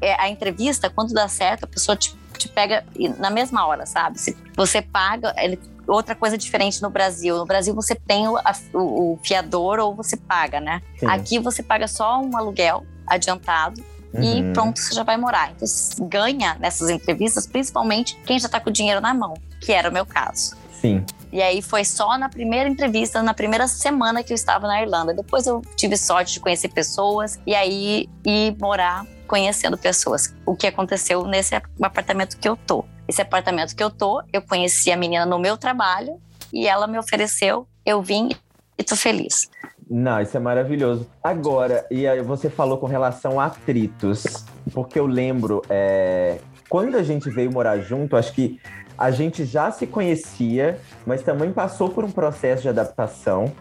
é, 0.00 0.20
a 0.20 0.28
entrevista, 0.28 0.90
quando 0.90 1.14
dá 1.14 1.28
certo, 1.28 1.62
a 1.62 1.66
pessoa 1.68 1.94
te, 1.96 2.16
te 2.36 2.48
pega 2.48 2.84
e- 2.96 3.10
na 3.10 3.30
mesma 3.30 3.64
hora, 3.64 3.86
sabe? 3.86 4.20
Se 4.20 4.36
você 4.56 4.82
paga. 4.82 5.32
ele- 5.36 5.60
outra 5.86 6.16
coisa 6.16 6.36
diferente 6.36 6.82
no 6.82 6.90
Brasil. 6.90 7.36
No 7.38 7.46
Brasil, 7.46 7.72
você 7.72 7.94
tem 7.94 8.26
o, 8.26 8.36
a- 8.38 8.52
o- 8.74 9.20
fiador 9.22 9.78
ou 9.78 9.94
você 9.94 10.16
paga, 10.16 10.60
né? 10.60 10.82
Sim. 10.98 11.06
Aqui, 11.06 11.38
você 11.38 11.62
paga 11.62 11.86
só 11.86 12.20
um 12.20 12.36
aluguel 12.36 12.84
adiantado 13.06 13.80
e 14.14 14.42
Uhum. 14.42 14.52
pronto, 14.52 14.80
você 14.80 14.94
já 14.96 15.04
vai 15.04 15.16
morar. 15.16 15.52
Então, 15.52 15.68
ganha 16.08 16.56
nessas 16.58 16.90
entrevistas, 16.90 17.46
principalmente 17.46 18.16
quem 18.26 18.36
já 18.38 18.48
tá 18.48 18.58
com 18.58 18.68
o 18.68 18.72
dinheiro 18.72 19.00
na 19.00 19.14
mão, 19.14 19.32
que 19.60 19.72
era 19.72 19.88
o 19.88 19.92
meu 19.92 20.04
caso. 20.04 20.56
Sim. 20.80 21.04
E 21.32 21.42
aí 21.42 21.60
foi 21.60 21.84
só 21.84 22.16
na 22.16 22.28
primeira 22.28 22.68
entrevista, 22.68 23.22
na 23.22 23.34
primeira 23.34 23.68
semana 23.68 24.22
que 24.22 24.32
eu 24.32 24.34
estava 24.34 24.66
na 24.66 24.82
Irlanda. 24.82 25.12
Depois 25.12 25.46
eu 25.46 25.62
tive 25.76 25.96
sorte 25.96 26.34
de 26.34 26.40
conhecer 26.40 26.68
pessoas 26.68 27.38
e 27.46 27.54
aí 27.54 28.08
ir 28.24 28.56
morar 28.58 29.04
conhecendo 29.26 29.76
pessoas. 29.76 30.34
O 30.46 30.56
que 30.56 30.66
aconteceu 30.66 31.24
nesse 31.26 31.54
apartamento 31.54 32.38
que 32.38 32.48
eu 32.48 32.56
tô. 32.56 32.84
Esse 33.06 33.22
apartamento 33.22 33.76
que 33.76 33.82
eu 33.82 33.90
tô, 33.90 34.22
eu 34.32 34.42
conheci 34.42 34.90
a 34.90 34.96
menina 34.96 35.26
no 35.26 35.38
meu 35.38 35.56
trabalho 35.56 36.20
e 36.52 36.66
ela 36.66 36.86
me 36.86 36.98
ofereceu, 36.98 37.66
eu 37.84 38.00
vim 38.02 38.30
e 38.76 38.82
tô 38.82 38.96
feliz. 38.96 39.50
Não, 39.90 40.20
isso 40.20 40.36
é 40.36 40.40
maravilhoso. 40.40 41.06
Agora, 41.22 41.86
e 41.90 42.06
você 42.22 42.50
falou 42.50 42.76
com 42.76 42.86
relação 42.86 43.40
a 43.40 43.46
atritos, 43.46 44.44
porque 44.72 44.98
eu 44.98 45.06
lembro, 45.06 45.62
é, 45.70 46.38
quando 46.68 46.96
a 46.96 47.02
gente 47.02 47.30
veio 47.30 47.50
morar 47.50 47.78
junto, 47.78 48.16
acho 48.16 48.32
que 48.34 48.60
a 48.98 49.12
gente 49.12 49.44
já 49.44 49.70
se 49.70 49.86
conhecia, 49.86 50.80
mas 51.06 51.22
também 51.22 51.52
passou 51.52 51.88
por 51.88 52.04
um 52.04 52.10
processo 52.10 52.62
de 52.62 52.68
adaptação. 52.68 53.52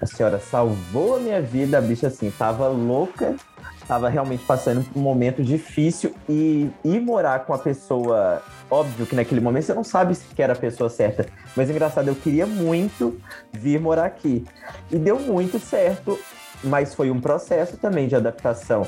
A 0.00 0.06
senhora 0.06 0.38
salvou 0.38 1.16
a 1.16 1.20
minha 1.20 1.42
vida, 1.42 1.76
a 1.76 1.80
bicha 1.80 2.06
assim, 2.06 2.30
tava 2.30 2.66
louca, 2.68 3.34
tava 3.86 4.08
realmente 4.08 4.44
passando 4.44 4.84
por 4.84 4.98
um 4.98 5.02
momento 5.02 5.42
difícil 5.42 6.14
e 6.28 6.70
ir 6.84 7.00
morar 7.00 7.40
com 7.44 7.52
a 7.52 7.58
pessoa, 7.58 8.42
óbvio 8.70 9.06
que 9.06 9.14
naquele 9.14 9.40
momento 9.40 9.64
você 9.64 9.74
não 9.74 9.84
sabe 9.84 10.14
se 10.14 10.24
que 10.34 10.42
era 10.42 10.52
a 10.52 10.56
pessoa 10.56 10.88
certa, 10.88 11.26
mas 11.54 11.68
engraçado, 11.68 12.08
eu 12.08 12.14
queria 12.14 12.46
muito 12.46 13.20
vir 13.52 13.80
morar 13.80 14.04
aqui. 14.04 14.46
E 14.90 14.96
deu 14.96 15.18
muito 15.18 15.58
certo, 15.58 16.18
mas 16.62 16.94
foi 16.94 17.10
um 17.10 17.20
processo 17.20 17.76
também 17.76 18.08
de 18.08 18.14
adaptação. 18.14 18.86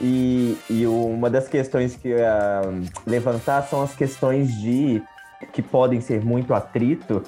E, 0.00 0.58
e 0.68 0.86
uma 0.86 1.30
das 1.30 1.48
questões 1.48 1.96
que 1.96 2.08
ia 2.08 2.60
levantar 3.06 3.62
são 3.62 3.82
as 3.82 3.94
questões 3.94 4.52
de 4.60 5.02
que 5.52 5.62
podem 5.62 6.00
ser 6.00 6.24
muito 6.24 6.54
atrito, 6.54 7.22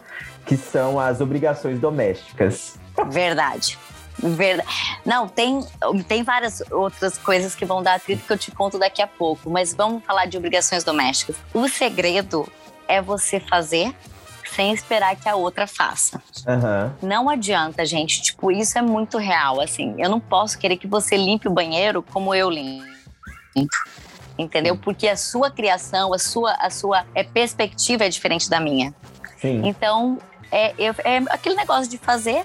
que 0.45 0.57
são 0.57 0.99
as 0.99 1.21
obrigações 1.21 1.79
domésticas. 1.79 2.79
Verdade. 3.11 3.79
Verdade. 4.19 4.69
Não, 5.05 5.29
tem, 5.29 5.61
tem 6.09 6.23
várias 6.23 6.63
outras 6.71 7.19
coisas 7.19 7.55
que 7.55 7.65
vão 7.65 7.83
dar 7.83 7.97
atrito 7.97 8.25
que 8.27 8.33
eu 8.33 8.39
te 8.39 8.51
conto 8.51 8.79
daqui 8.79 9.03
a 9.03 9.07
pouco, 9.07 9.51
mas 9.51 9.75
vamos 9.75 10.03
falar 10.05 10.25
de 10.27 10.39
obrigações 10.39 10.83
domésticas. 10.83 11.37
O 11.53 11.69
segredo 11.69 12.51
é 12.89 13.03
você 13.03 13.39
fazer 13.39 13.95
sem 14.55 14.73
esperar 14.73 15.17
que 15.17 15.29
a 15.29 15.35
outra 15.37 15.67
faça. 15.67 16.23
Aham. 16.47 16.95
Não 17.03 17.29
adianta, 17.29 17.85
gente. 17.85 18.23
Tipo, 18.23 18.51
isso 18.51 18.79
é 18.79 18.83
muito 18.83 19.19
real, 19.19 19.61
assim. 19.61 19.95
Eu 19.99 20.09
não 20.09 20.21
posso 20.21 20.59
querer 20.59 20.77
que 20.77 20.87
você 20.87 21.17
limpe 21.17 21.49
o 21.49 21.51
banheiro 21.53 22.03
como 22.03 22.35
eu 22.35 22.49
limpo. 22.51 22.87
Entendeu? 24.39 24.77
Porque 24.77 25.09
a 25.09 25.17
sua 25.17 25.51
criação, 25.51 26.13
a 26.13 26.19
sua, 26.19 26.53
a 26.53 26.69
sua 26.69 27.05
é, 27.15 27.23
perspectiva 27.25 28.05
é 28.05 28.09
diferente 28.09 28.51
da 28.51 28.61
minha. 28.61 28.95
Sim. 29.41 29.63
Então, 29.67 30.19
é, 30.53 30.75
eu- 30.79 30.95
é 31.05 31.19
aquele 31.31 31.55
negócio 31.57 31.89
de 31.91 31.97
fazer 31.97 32.45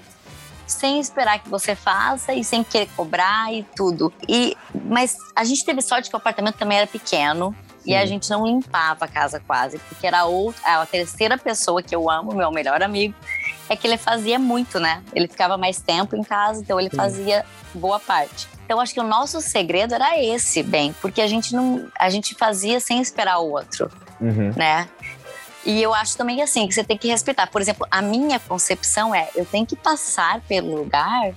sem 0.66 0.98
esperar 0.98 1.38
que 1.38 1.50
você 1.50 1.74
faça 1.74 2.32
e 2.32 2.42
sem 2.42 2.64
querer 2.64 2.88
cobrar 2.96 3.52
e 3.52 3.62
tudo. 3.76 4.10
E, 4.26 4.56
mas 4.86 5.16
a 5.36 5.44
gente 5.44 5.64
teve 5.66 5.82
sorte 5.82 6.08
que 6.08 6.16
o 6.16 6.18
apartamento 6.18 6.56
também 6.56 6.78
era 6.78 6.86
pequeno. 6.86 7.54
E 7.84 7.94
a 7.94 8.02
Sim. 8.02 8.06
gente 8.06 8.30
não 8.30 8.46
limpava 8.46 9.04
a 9.04 9.08
casa 9.08 9.40
quase, 9.40 9.78
porque 9.78 10.06
era 10.06 10.24
outra, 10.24 10.82
a 10.82 10.86
terceira 10.86 11.36
pessoa 11.36 11.82
que 11.82 11.94
eu 11.94 12.08
amo, 12.10 12.34
meu 12.34 12.50
melhor 12.50 12.82
amigo, 12.82 13.14
é 13.68 13.74
que 13.76 13.86
ele 13.86 13.96
fazia 13.96 14.38
muito, 14.38 14.78
né? 14.78 15.02
Ele 15.12 15.26
ficava 15.26 15.56
mais 15.56 15.80
tempo 15.80 16.14
em 16.16 16.22
casa, 16.22 16.60
então 16.60 16.78
ele 16.78 16.90
Sim. 16.90 16.96
fazia 16.96 17.44
boa 17.74 17.98
parte. 17.98 18.48
Então 18.64 18.80
acho 18.80 18.94
que 18.94 19.00
o 19.00 19.04
nosso 19.04 19.40
segredo 19.40 19.94
era 19.94 20.18
esse, 20.22 20.62
bem, 20.62 20.94
porque 21.00 21.20
a 21.20 21.26
gente 21.26 21.54
não, 21.54 21.88
a 21.98 22.08
gente 22.08 22.34
fazia 22.34 22.78
sem 22.80 23.00
esperar 23.00 23.38
o 23.38 23.50
outro 23.50 23.90
Uhum. 24.20 24.52
né? 24.56 24.88
E 25.64 25.82
eu 25.82 25.92
acho 25.94 26.16
também 26.16 26.42
assim 26.42 26.66
que 26.66 26.74
você 26.74 26.82
tem 26.84 26.96
que 26.96 27.08
respeitar. 27.08 27.48
Por 27.48 27.60
exemplo, 27.60 27.86
a 27.90 28.00
minha 28.00 28.38
concepção 28.40 29.14
é 29.14 29.28
eu 29.34 29.44
tenho 29.44 29.66
que 29.66 29.76
passar 29.76 30.40
pelo 30.42 30.76
lugar 30.76 31.32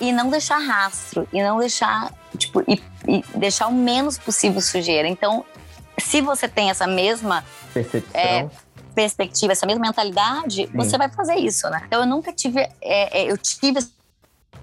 e 0.00 0.12
não 0.12 0.30
deixar 0.30 0.58
rastro 0.58 1.26
e 1.32 1.42
não 1.42 1.58
deixar 1.58 2.12
tipo 2.36 2.62
e, 2.68 2.82
e 3.08 3.24
deixar 3.34 3.66
o 3.68 3.72
menos 3.72 4.18
possível 4.18 4.60
sujeira. 4.60 5.08
Então, 5.08 5.44
se 5.98 6.20
você 6.20 6.46
tem 6.46 6.70
essa 6.70 6.86
mesma 6.86 7.42
Percepção. 7.74 8.20
É. 8.20 8.48
perspectiva, 8.94 9.52
essa 9.52 9.66
mesma 9.66 9.82
mentalidade, 9.82 10.66
você 10.74 10.96
vai 10.98 11.08
fazer 11.08 11.36
isso, 11.36 11.68
né? 11.70 11.82
Então 11.86 12.00
eu 12.00 12.06
nunca 12.06 12.32
tive, 12.32 12.60
é, 12.80 13.22
é, 13.22 13.30
eu 13.32 13.36
tive 13.38 13.80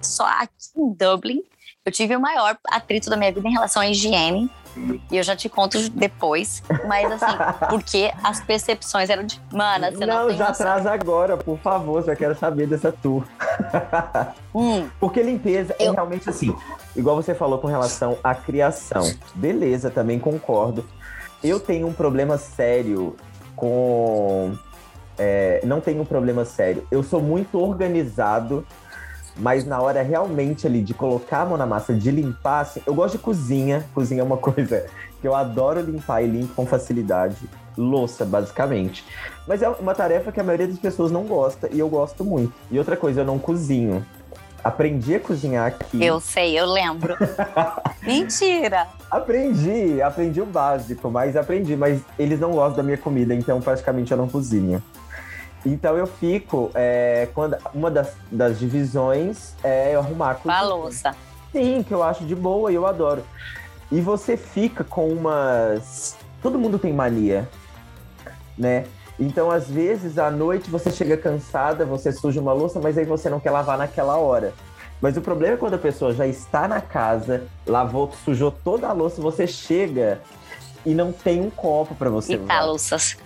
só 0.00 0.24
aqui 0.26 0.50
em 0.76 0.92
Dublin, 0.92 1.42
eu 1.84 1.92
tive 1.92 2.14
o 2.16 2.20
maior 2.20 2.56
atrito 2.68 3.10
da 3.10 3.16
minha 3.16 3.32
vida 3.32 3.46
em 3.48 3.52
relação 3.52 3.82
à 3.82 3.88
higiene. 3.88 4.50
E 5.10 5.16
eu 5.16 5.22
já 5.22 5.34
te 5.34 5.48
conto 5.48 5.88
depois, 5.88 6.62
mas 6.86 7.10
assim, 7.10 7.34
porque 7.70 8.12
as 8.22 8.42
percepções 8.44 9.08
eram 9.08 9.24
de. 9.24 9.40
Mana, 9.50 9.90
você 9.90 10.04
não, 10.04 10.18
não, 10.18 10.28
tem 10.28 10.36
já 10.36 10.48
noção. 10.48 10.66
traz 10.66 10.86
agora, 10.86 11.34
por 11.34 11.58
favor, 11.60 12.04
já 12.04 12.14
quero 12.14 12.38
saber 12.38 12.66
dessa 12.66 12.92
tour. 12.92 13.24
Hum, 14.54 14.86
Porque 15.00 15.22
limpeza 15.22 15.74
é 15.78 15.86
Eu- 15.88 15.94
realmente 15.94 16.28
assim, 16.28 16.54
igual 16.96 17.16
você 17.16 17.34
falou 17.34 17.58
com 17.58 17.66
relação 17.66 18.18
à 18.22 18.34
criação. 18.34 19.10
Beleza, 19.34 19.90
também 19.90 20.18
concordo. 20.18 20.84
Eu 21.42 21.60
tenho 21.60 21.86
um 21.86 21.92
problema 21.92 22.38
sério 22.38 23.14
com. 23.54 24.56
é, 25.18 25.60
não 25.64 25.80
tenho 25.80 26.02
um 26.02 26.04
problema 26.04 26.44
sério. 26.44 26.86
Eu 26.90 27.02
sou 27.02 27.20
muito 27.20 27.58
organizado, 27.58 28.66
mas 29.36 29.64
na 29.64 29.80
hora 29.80 30.02
realmente 30.02 30.66
ali 30.66 30.82
de 30.82 30.94
colocar 30.94 31.42
a 31.42 31.46
mão 31.46 31.58
na 31.58 31.66
massa, 31.66 31.92
de 31.92 32.10
limpar, 32.10 32.60
assim, 32.60 32.80
eu 32.86 32.94
gosto 32.94 33.16
de 33.16 33.22
cozinha. 33.22 33.86
Cozinha 33.94 34.22
é 34.22 34.24
uma 34.24 34.38
coisa 34.38 34.86
que 35.20 35.28
eu 35.28 35.34
adoro 35.34 35.80
limpar 35.80 36.22
e 36.22 36.26
limpo 36.26 36.54
com 36.54 36.66
facilidade. 36.66 37.36
Louça, 37.76 38.24
basicamente. 38.24 39.04
Mas 39.46 39.62
é 39.62 39.68
uma 39.68 39.94
tarefa 39.94 40.32
que 40.32 40.40
a 40.40 40.44
maioria 40.44 40.66
das 40.66 40.78
pessoas 40.78 41.12
não 41.12 41.24
gosta 41.24 41.68
e 41.70 41.78
eu 41.78 41.88
gosto 41.88 42.24
muito. 42.24 42.52
E 42.70 42.78
outra 42.78 42.96
coisa, 42.96 43.20
eu 43.20 43.24
não 43.24 43.38
cozinho. 43.38 44.04
Aprendi 44.66 45.14
a 45.14 45.20
cozinhar 45.20 45.64
aqui. 45.68 46.04
eu 46.04 46.18
sei, 46.18 46.58
eu 46.58 46.66
lembro. 46.66 47.14
Mentira! 48.02 48.88
Aprendi, 49.08 50.02
aprendi 50.02 50.40
o 50.40 50.46
básico, 50.46 51.08
mas 51.08 51.36
aprendi. 51.36 51.76
Mas 51.76 52.00
eles 52.18 52.40
não 52.40 52.50
gostam 52.50 52.78
da 52.78 52.82
minha 52.82 52.98
comida, 52.98 53.32
então 53.32 53.60
praticamente 53.60 54.10
eu 54.10 54.18
não 54.18 54.28
cozinho. 54.28 54.82
Então 55.64 55.96
eu 55.96 56.08
fico, 56.08 56.68
é, 56.74 57.28
quando 57.32 57.56
uma 57.72 57.88
das, 57.92 58.14
das 58.30 58.58
divisões 58.58 59.54
é 59.62 59.94
eu 59.94 60.00
arrumar 60.00 60.32
a 60.32 60.34
Com 60.34 60.50
a 60.50 60.54
cozinha. 60.58 60.74
louça. 60.74 61.14
Sim, 61.52 61.84
que 61.86 61.94
eu 61.94 62.02
acho 62.02 62.24
de 62.24 62.34
boa 62.34 62.72
e 62.72 62.74
eu 62.74 62.88
adoro. 62.88 63.22
E 63.92 64.00
você 64.00 64.36
fica 64.36 64.82
com 64.82 65.06
umas. 65.08 66.16
Todo 66.42 66.58
mundo 66.58 66.76
tem 66.76 66.92
mania, 66.92 67.48
né? 68.58 68.84
Então, 69.18 69.50
às 69.50 69.68
vezes, 69.68 70.18
à 70.18 70.30
noite 70.30 70.70
você 70.70 70.90
chega 70.90 71.16
cansada, 71.16 71.84
você 71.84 72.12
suja 72.12 72.40
uma 72.40 72.52
louça, 72.52 72.78
mas 72.80 72.98
aí 72.98 73.04
você 73.04 73.30
não 73.30 73.40
quer 73.40 73.50
lavar 73.50 73.78
naquela 73.78 74.16
hora. 74.18 74.52
Mas 75.00 75.16
o 75.16 75.20
problema 75.20 75.54
é 75.54 75.56
quando 75.56 75.74
a 75.74 75.78
pessoa 75.78 76.12
já 76.12 76.26
está 76.26 76.66
na 76.68 76.80
casa, 76.80 77.44
lavou, 77.66 78.10
sujou 78.24 78.50
toda 78.50 78.88
a 78.88 78.92
louça, 78.92 79.20
você 79.20 79.46
chega 79.46 80.20
e 80.84 80.94
não 80.94 81.12
tem 81.12 81.40
um 81.40 81.50
copo 81.50 81.94
para 81.94 82.08
você 82.10 82.34
E 82.34 82.38
tá, 82.38 82.54
usar. 82.60 82.64
louças. 82.64 83.16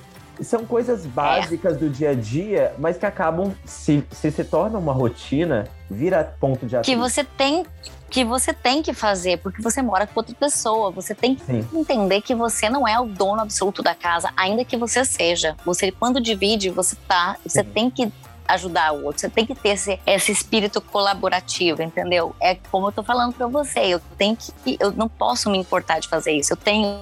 são 0.41 0.65
coisas 0.65 1.05
básicas 1.07 1.77
do 1.77 1.89
dia 1.91 2.11
a 2.11 2.15
dia, 2.15 2.73
mas 2.79 2.97
que 2.97 3.07
acabam, 3.07 3.53
se, 3.65 4.05
se 4.11 4.31
se 4.31 4.45
torna 4.45 4.79
uma 4.79 4.93
rotina, 4.93 5.69
vira 5.91 6.25
ponto 6.41 6.65
de 6.67 6.71
que 6.71 6.77
atenção. 6.77 6.99
você 7.01 7.23
tem 7.25 7.65
que 8.11 8.25
você 8.25 8.53
tem 8.53 8.83
que 8.83 8.93
fazer 8.93 9.39
porque 9.39 9.63
você 9.63 9.81
mora 9.81 10.07
com 10.07 10.19
outra 10.19 10.35
pessoa. 10.35 10.91
Você 10.91 11.15
tem 11.15 11.35
que 11.37 11.45
Sim. 11.45 11.67
entender 11.73 12.21
que 12.21 12.35
você 12.35 12.69
não 12.69 12.87
é 12.87 12.99
o 13.01 13.07
dono 13.07 13.41
absoluto 13.41 13.83
da 13.83 13.95
casa, 13.95 14.33
ainda 14.37 14.65
que 14.65 14.77
você 14.77 15.05
seja. 15.05 15.57
Você 15.65 15.93
quando 15.93 16.21
divide, 16.21 16.71
você 16.71 16.97
tá, 17.07 17.37
você 17.47 17.63
Sim. 17.63 17.71
tem 17.71 17.91
que 17.91 18.13
ajudar 18.49 18.93
o 18.93 19.05
outro. 19.05 19.21
Você 19.21 19.29
tem 19.31 19.47
que 19.47 19.55
ter 19.55 19.71
esse, 19.71 20.01
esse 20.05 20.33
espírito 20.33 20.81
colaborativo, 20.81 21.83
entendeu? 21.83 22.35
É 22.41 22.57
como 22.57 22.89
eu 22.89 22.93
tô 22.93 23.03
falando 23.03 23.33
pra 23.33 23.47
você, 23.47 23.79
eu 23.81 24.01
tenho 24.19 24.37
que 24.37 24.77
eu 24.81 24.91
não 24.91 25.09
posso 25.09 25.49
me 25.49 25.57
importar 25.57 26.01
de 26.01 26.09
fazer 26.09 26.33
isso. 26.33 26.53
Eu 26.53 26.57
tenho 26.57 26.99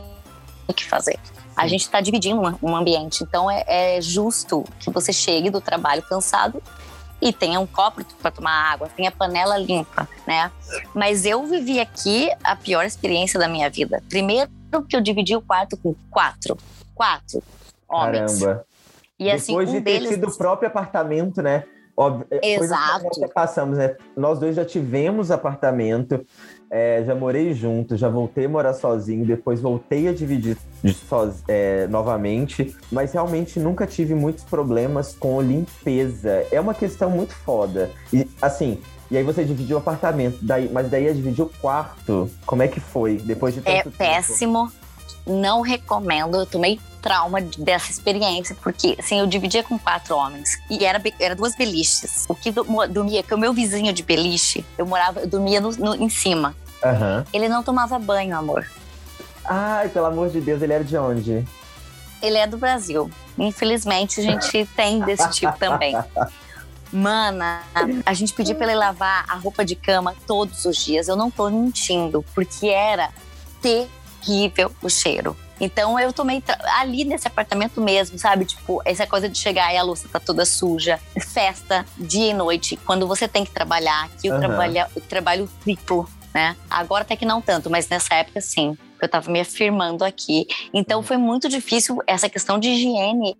que 0.76 0.84
fazer. 0.84 1.18
A 1.56 1.66
gente 1.66 1.80
está 1.80 2.00
dividindo 2.00 2.40
um- 2.40 2.70
um 2.70 2.76
ambiente, 2.76 3.24
então 3.24 3.50
é, 3.50 3.64
é 3.66 4.00
justo 4.00 4.64
que 4.78 4.90
você 4.90 5.12
chegue 5.12 5.48
do 5.50 5.60
trabalho 5.60 6.02
cansado 6.02 6.62
e 7.20 7.32
tenha 7.32 7.58
um 7.58 7.66
copo 7.66 8.04
para 8.20 8.30
tomar 8.30 8.72
água, 8.72 8.88
tenha 8.96 9.10
panela 9.10 9.56
limpa, 9.58 10.08
né? 10.26 10.50
Mas 10.94 11.26
eu 11.26 11.44
vivi 11.46 11.80
aqui 11.80 12.30
a 12.44 12.54
pior 12.54 12.84
experiência 12.84 13.38
da 13.38 13.48
minha 13.48 13.68
vida. 13.68 14.02
Primeiro 14.08 14.50
que 14.88 14.96
eu 14.96 15.00
dividi 15.00 15.34
o 15.34 15.42
quarto 15.42 15.76
com 15.76 15.94
quatro, 16.10 16.56
quatro 16.94 17.42
homens. 17.88 18.40
Caramba. 18.40 18.64
E 19.18 19.30
assim, 19.30 19.52
Depois 19.52 19.68
um 19.70 19.72
de 19.72 19.80
ter 19.80 19.92
deles 19.92 20.08
sido 20.10 20.28
o 20.28 20.37
próprio 20.37 20.68
apartamento, 20.68 21.42
né? 21.42 21.64
Óbvio, 21.96 22.28
é, 22.30 22.38
que 22.38 22.46
Exato. 22.46 23.04
nós 23.04 23.16
já 23.16 23.28
passamos, 23.28 23.78
né? 23.78 23.96
Nós 24.16 24.38
dois 24.38 24.54
já 24.54 24.64
tivemos 24.64 25.32
apartamento, 25.32 26.25
é, 26.70 27.02
já 27.04 27.14
morei 27.14 27.54
junto, 27.54 27.96
já 27.96 28.08
voltei 28.08 28.46
a 28.46 28.48
morar 28.48 28.75
sozinho, 28.75 29.25
depois 29.25 29.60
voltei 29.60 30.08
a 30.08 30.12
dividir 30.12 30.56
é, 31.46 31.87
novamente, 31.88 32.76
mas 32.90 33.12
realmente 33.12 33.58
nunca 33.58 33.87
tive 33.87 34.14
muitos 34.14 34.44
problemas 34.44 35.14
com 35.14 35.40
limpeza. 35.40 36.46
É 36.50 36.60
uma 36.60 36.75
questão 36.75 37.10
muito 37.10 37.34
foda. 37.34 37.90
E 38.12 38.28
assim, 38.40 38.78
e 39.10 39.16
aí 39.16 39.25
você 39.25 39.44
dividiu 39.44 39.76
o 39.76 39.80
apartamento, 39.80 40.38
daí, 40.42 40.68
mas 40.70 40.90
daí 40.90 41.04
ia 41.04 41.14
dividir 41.14 41.42
o 41.42 41.50
quarto. 41.60 42.30
Como 42.44 42.62
é 42.62 42.68
que 42.68 42.80
foi? 42.80 43.16
Depois 43.16 43.54
de 43.54 43.60
tanto 43.62 43.75
é 43.75 43.82
tempo? 43.82 44.78
Não 45.28 45.61
recomendo. 45.61 46.37
Eu 46.37 46.47
tomei 46.47 46.80
trauma 47.02 47.40
dessa 47.40 47.90
experiência, 47.92 48.56
porque 48.61 48.97
assim, 48.99 49.20
eu 49.20 49.26
dividia 49.26 49.62
com 49.62 49.78
quatro 49.78 50.16
homens 50.16 50.58
e 50.68 50.85
era, 50.85 51.00
era 51.20 51.37
duas 51.37 51.54
beliches. 51.54 52.25
O 52.28 52.35
que 52.35 52.50
dormia, 52.90 53.23
que 53.23 53.32
o 53.35 53.38
meu 53.38 53.52
vizinho 53.52 53.92
de 53.92 54.02
beliche, 54.02 54.64
eu 54.76 54.85
morava, 54.87 55.20
eu 55.20 55.26
dormia 55.28 55.61
no- 55.61 55.70
no- 55.76 55.94
em 55.94 56.08
cima. 56.08 56.56
Aham. 56.85 57.25
Ele 57.32 57.49
não 57.49 57.62
tomava 57.62 57.99
banho, 57.99 58.37
amor. 58.37 58.68
Ai, 59.44 59.88
pelo 59.88 60.06
amor 60.06 60.28
de 60.30 60.40
Deus, 60.40 60.61
ele 60.61 60.73
era 60.73 60.82
de 60.85 60.97
onde? 60.97 61.47
Ele 62.20 62.37
é 62.37 62.47
do 62.47 62.56
Brasil. 62.58 63.08
Infelizmente, 63.38 64.20
a 64.20 64.23
gente 64.25 64.66
tem 64.75 64.99
desse 65.00 65.30
tipo 65.30 65.56
também. 65.58 65.97
Mana, 66.92 67.61
a 68.06 68.14
gente 68.14 68.32
pedia 68.32 68.54
pra 68.54 68.66
ele 68.66 68.75
lavar 68.76 69.25
a 69.28 69.35
roupa 69.37 69.64
de 69.64 69.75
cama 69.76 70.14
todos 70.26 70.64
os 70.64 70.76
dias. 70.76 71.06
Eu 71.06 71.16
não 71.16 71.30
tô 71.30 71.49
mentindo, 71.50 72.25
porque 72.35 72.66
era 72.68 73.11
terrível 74.20 74.72
o 74.82 74.88
cheiro. 74.88 75.37
Então 75.60 75.98
eu 75.98 76.12
tomei 76.12 76.42
ali 76.78 77.04
nesse 77.04 77.26
apartamento 77.26 77.80
mesmo, 77.80 78.18
sabe? 78.18 78.44
Tipo, 78.44 78.80
essa 78.84 79.06
coisa 79.06 79.28
de 79.28 79.37
chegar 79.37 79.72
e 79.75 79.76
a 79.76 79.82
louça 79.82 80.08
tá 80.08 80.20
toda 80.20 80.44
suja, 80.44 81.00
festa 81.20 81.84
dia 81.96 82.30
e 82.30 82.34
noite, 82.34 82.76
quando 82.87 83.06
você 83.06 83.26
tem 83.26 83.44
que 83.44 83.50
trabalhar, 83.50 84.08
que 84.20 84.28
eu, 84.28 84.32
Aham. 84.32 84.40
trabalha, 84.40 84.90
eu 84.94 85.02
trabalho 85.02 85.50
triplo, 85.62 86.08
né? 86.32 86.56
Agora 86.70 87.02
até 87.02 87.16
que 87.16 87.25
não 87.25 87.40
tanto, 87.40 87.68
mas 87.68 87.88
nessa 87.88 88.14
época 88.14 88.40
sim. 88.40 88.76
Eu 89.00 89.08
tava 89.08 89.30
me 89.30 89.40
afirmando 89.40 90.04
aqui. 90.04 90.46
Então 90.75 91.02
foi 91.04 91.16
muito 91.16 91.48
difícil 91.48 91.98
essa 92.06 92.28
questão 92.28 92.58
de 92.58 92.68
higiene. 92.68 93.37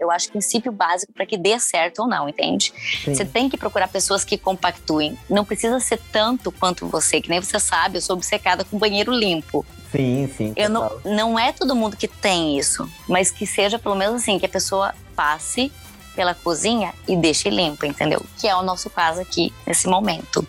Eu 0.00 0.10
acho 0.10 0.30
princípio 0.30 0.70
básico 0.72 1.12
para 1.12 1.26
que 1.26 1.36
dê 1.36 1.58
certo 1.58 2.02
ou 2.02 2.08
não, 2.08 2.28
entende? 2.28 2.72
Sim. 3.04 3.14
Você 3.14 3.24
tem 3.24 3.48
que 3.48 3.56
procurar 3.56 3.88
pessoas 3.88 4.24
que 4.24 4.36
compactuem. 4.36 5.18
Não 5.28 5.44
precisa 5.44 5.78
ser 5.80 6.00
tanto 6.12 6.52
quanto 6.52 6.86
você, 6.86 7.20
que 7.20 7.28
nem 7.28 7.40
você 7.40 7.58
sabe, 7.58 7.98
eu 7.98 8.02
sou 8.02 8.16
obcecada 8.16 8.64
com 8.64 8.78
banheiro 8.78 9.12
limpo. 9.12 9.64
Sim, 9.90 10.28
sim. 10.36 10.52
Eu 10.56 10.68
não, 10.68 10.90
não 11.04 11.38
é 11.38 11.52
todo 11.52 11.74
mundo 11.74 11.96
que 11.96 12.08
tem 12.08 12.58
isso, 12.58 12.88
mas 13.08 13.30
que 13.30 13.46
seja 13.46 13.78
pelo 13.78 13.94
menos 13.94 14.16
assim, 14.16 14.38
que 14.38 14.46
a 14.46 14.48
pessoa 14.48 14.94
passe 15.14 15.72
pela 16.14 16.34
cozinha 16.34 16.92
e 17.06 17.16
deixe 17.16 17.48
limpo, 17.50 17.84
entendeu? 17.86 18.24
Que 18.38 18.48
é 18.48 18.56
o 18.56 18.62
nosso 18.62 18.90
caso 18.90 19.20
aqui 19.20 19.52
nesse 19.66 19.86
momento. 19.86 20.46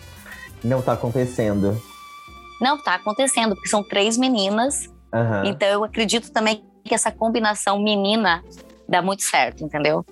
Não 0.64 0.82
tá 0.82 0.92
acontecendo. 0.92 1.80
Não 2.60 2.76
tá 2.82 2.94
acontecendo, 2.94 3.54
porque 3.54 3.68
são 3.68 3.82
três 3.82 4.16
meninas, 4.16 4.90
Aham. 5.12 5.44
então 5.46 5.68
eu 5.68 5.84
acredito 5.84 6.32
também 6.32 6.64
que 6.84 6.94
essa 6.94 7.12
combinação 7.12 7.78
menina 7.78 8.42
dá 8.88 9.02
muito 9.02 9.22
certo, 9.22 9.62
entendeu? 9.64 10.04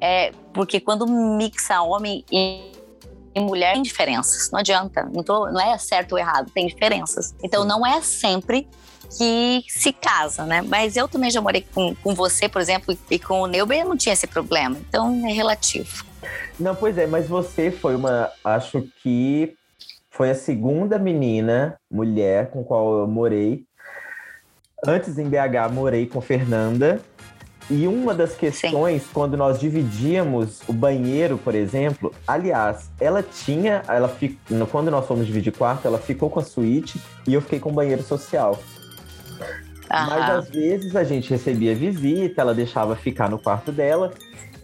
É, 0.00 0.32
porque 0.52 0.80
quando 0.80 1.06
mixa 1.06 1.80
homem 1.82 2.24
e, 2.32 2.72
mulher, 3.36 3.74
tem 3.74 3.82
diferenças. 3.82 4.50
Não 4.50 4.58
adianta. 4.60 5.08
Não, 5.12 5.22
tô- 5.22 5.50
não 5.50 5.60
é 5.60 5.76
certo 5.78 6.12
ou 6.12 6.18
errado, 6.18 6.50
tem 6.52 6.66
diferenças. 6.66 7.34
Então 7.42 7.64
não 7.64 7.86
é 7.86 8.00
sempre 8.00 8.66
que 9.16 9.62
se 9.68 9.92
casa, 9.92 10.44
né? 10.44 10.62
Mas 10.62 10.96
eu 10.96 11.06
também 11.06 11.30
já 11.30 11.40
morei 11.40 11.64
com, 11.74 11.94
com 11.96 12.14
você, 12.14 12.48
por 12.48 12.60
exemplo, 12.60 12.96
e 13.10 13.18
com 13.18 13.42
o 13.42 13.46
Neuber, 13.46 13.80
eu 13.80 13.88
não 13.88 13.96
tinha 13.96 14.12
esse 14.12 14.26
problema. 14.26 14.76
Então 14.88 15.26
é 15.26 15.32
relativo. 15.32 16.04
Não, 16.58 16.74
pois 16.74 16.96
é, 16.98 17.06
mas 17.06 17.28
você 17.28 17.70
foi 17.70 17.94
uma. 17.94 18.30
Acho 18.42 18.82
que 19.02 19.54
foi 20.10 20.30
a 20.30 20.34
segunda 20.34 20.98
menina, 20.98 21.76
mulher, 21.90 22.50
com 22.50 22.64
qual 22.64 23.00
eu 23.00 23.06
morei. 23.06 23.64
Antes 24.86 25.18
em 25.18 25.28
BH, 25.28 25.70
morei 25.72 26.06
com 26.06 26.20
Fernanda. 26.20 27.00
E 27.70 27.86
uma 27.86 28.12
das 28.12 28.34
questões, 28.34 29.06
quando 29.12 29.36
nós 29.36 29.58
dividíamos 29.58 30.60
o 30.68 30.72
banheiro, 30.72 31.38
por 31.38 31.54
exemplo, 31.54 32.12
aliás, 32.26 32.90
ela 33.00 33.22
tinha, 33.22 33.82
ela 33.88 34.14
quando 34.70 34.90
nós 34.90 35.06
fomos 35.06 35.26
dividir 35.26 35.52
quarto, 35.52 35.86
ela 35.86 35.98
ficou 35.98 36.28
com 36.28 36.40
a 36.40 36.44
suíte 36.44 37.00
e 37.26 37.32
eu 37.32 37.40
fiquei 37.40 37.58
com 37.58 37.70
o 37.70 37.72
banheiro 37.72 38.02
social. 38.02 38.58
Mas 39.88 40.10
Aham. 40.10 40.38
às 40.38 40.48
vezes 40.48 40.94
a 40.94 41.04
gente 41.04 41.30
recebia 41.30 41.74
visita, 41.74 42.42
ela 42.42 42.54
deixava 42.54 42.96
ficar 42.96 43.30
no 43.30 43.38
quarto 43.38 43.72
dela. 43.72 44.12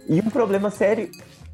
E 0.08 0.20
um 0.20 0.28
problema 0.28 0.70
sério 0.70 1.08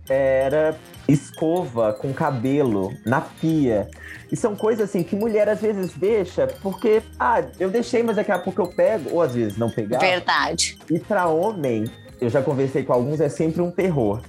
era 0.09 0.77
escova 1.09 1.93
com 1.93 2.13
cabelo 2.13 2.93
na 3.05 3.21
pia. 3.21 3.89
E 4.31 4.37
são 4.37 4.57
coisas 4.57 4.89
assim 4.89 5.03
que 5.03 5.15
mulher 5.15 5.49
às 5.49 5.61
vezes 5.61 5.93
deixa 5.93 6.47
porque, 6.63 7.03
ah, 7.19 7.43
eu 7.61 7.71
deixei, 7.71 8.03
mas 8.03 8.17
daqui 8.17 8.33
a 8.33 8.39
pouco 8.39 8.61
eu 8.61 8.67
pego, 8.67 9.11
ou 9.13 9.23
às 9.23 9.35
vezes 9.35 9.57
não 9.57 9.71
pegar. 9.71 9.99
Verdade. 9.99 10.79
E 10.91 10.99
pra 10.99 11.27
homem, 11.27 11.85
eu 12.21 12.29
já 12.29 12.43
conversei 12.43 12.83
com 12.83 12.93
alguns, 12.93 13.21
é 13.21 13.29
sempre 13.29 13.63
um 13.63 13.71
terror. 13.71 14.21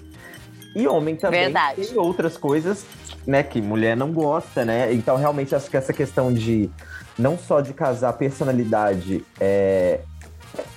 E 0.75 0.87
homem 0.87 1.15
também 1.15 1.45
Verdade. 1.45 1.87
tem 1.87 1.97
outras 1.97 2.37
coisas, 2.37 2.85
né, 3.25 3.41
que 3.41 3.59
mulher 3.59 3.97
não 3.97 4.11
gosta, 4.11 4.63
né? 4.63 4.93
Então, 4.93 5.15
realmente, 5.15 5.55
acho 5.55 5.69
que 5.69 5.77
essa 5.77 5.91
questão 5.91 6.31
de 6.31 6.69
não 7.17 7.37
só 7.37 7.61
de 7.61 7.73
casar 7.73 8.13
personalidade, 8.13 9.25
é, 9.39 10.01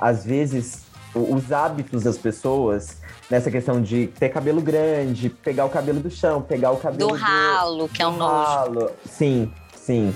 às 0.00 0.24
vezes 0.24 0.84
os 1.14 1.52
hábitos 1.52 2.04
das 2.04 2.16
pessoas, 2.16 2.99
nessa 3.30 3.50
questão 3.50 3.80
de 3.80 4.08
ter 4.08 4.28
cabelo 4.28 4.60
grande, 4.60 5.30
pegar 5.30 5.64
o 5.64 5.70
cabelo 5.70 6.00
do 6.00 6.10
chão, 6.10 6.42
pegar 6.42 6.72
o 6.72 6.76
cabelo 6.76 7.10
Do 7.10 7.14
ralo, 7.14 7.88
que 7.88 8.02
é 8.02 8.06
um 8.06 8.12
do 8.12 8.18
nojo. 8.18 8.32
ralo. 8.50 8.90
Sim, 9.06 9.52
sim. 9.76 10.14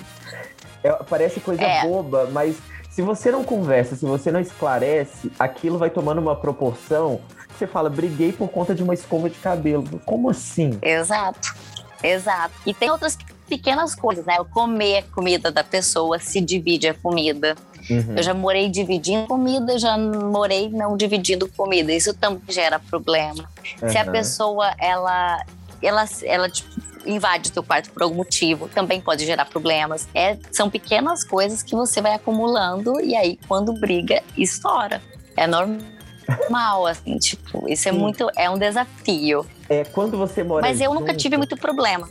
É, 0.82 0.92
parece 1.08 1.40
coisa 1.40 1.62
É. 1.62 1.86
boba, 1.86 2.28
mas 2.32 2.56
se 2.90 3.00
você 3.02 3.30
não 3.30 3.44
conversa, 3.44 3.96
se 3.96 4.04
você 4.04 4.30
não 4.30 4.40
esclarece, 4.40 5.30
aquilo 5.38 5.78
vai 5.78 5.90
tomando 5.90 6.20
uma 6.20 6.36
proporção 6.36 7.20
que 7.48 7.54
você 7.58 7.66
fala, 7.66 7.88
briguei 7.88 8.32
por 8.32 8.48
conta 8.48 8.74
de 8.74 8.82
uma 8.82 8.94
escova 8.94 9.30
de 9.30 9.38
cabelo. 9.38 9.84
Como 10.04 10.28
assim? 10.28 10.76
Exato, 10.82 11.54
exato. 12.02 12.52
E 12.66 12.74
tem 12.74 12.90
outras 12.90 13.16
pequenas 13.48 13.94
coisas, 13.94 14.24
né? 14.24 14.36
Comer 14.52 14.98
a 14.98 15.02
comida 15.02 15.50
da 15.50 15.62
pessoa, 15.64 16.18
se 16.18 16.40
divide 16.40 16.88
a 16.88 16.94
comida. 16.94 17.54
Uhum. 17.90 18.14
Eu 18.16 18.22
já 18.22 18.32
morei 18.34 18.68
dividindo 18.70 19.26
comida, 19.26 19.78
já 19.78 19.96
morei 19.98 20.70
não 20.70 20.96
dividindo 20.96 21.48
comida. 21.54 21.92
Isso 21.92 22.14
também 22.14 22.42
gera 22.48 22.78
problema. 22.78 23.48
Se 23.88 23.98
a 23.98 24.02
Aham. 24.02 24.12
pessoa, 24.12 24.74
ela, 24.78 25.44
ela, 25.82 26.04
ela 26.22 26.48
tipo, 26.48 26.70
invade 27.06 27.52
teu 27.52 27.62
quarto 27.62 27.90
por 27.90 28.02
algum 28.02 28.16
motivo, 28.16 28.66
também 28.68 28.98
pode 29.00 29.26
gerar 29.26 29.44
problemas. 29.44 30.08
É, 30.14 30.38
são 30.50 30.70
pequenas 30.70 31.22
coisas 31.22 31.62
que 31.62 31.74
você 31.74 32.00
vai 32.00 32.14
acumulando 32.14 32.98
e 33.02 33.14
aí 33.14 33.38
quando 33.46 33.74
briga, 33.74 34.22
estoura. 34.38 35.02
É 35.36 35.46
normal, 35.46 36.86
assim, 36.88 37.18
tipo, 37.18 37.68
isso 37.68 37.86
é 37.86 37.92
muito, 37.92 38.30
é 38.34 38.48
um 38.48 38.56
desafio. 38.56 39.44
É, 39.68 39.84
quando 39.84 40.16
você 40.16 40.42
mora 40.42 40.62
Mas 40.66 40.80
eu 40.80 40.94
nunca 40.94 41.08
junto- 41.12 41.20
tive 41.20 41.36
muito 41.36 41.56
problema. 41.58 42.08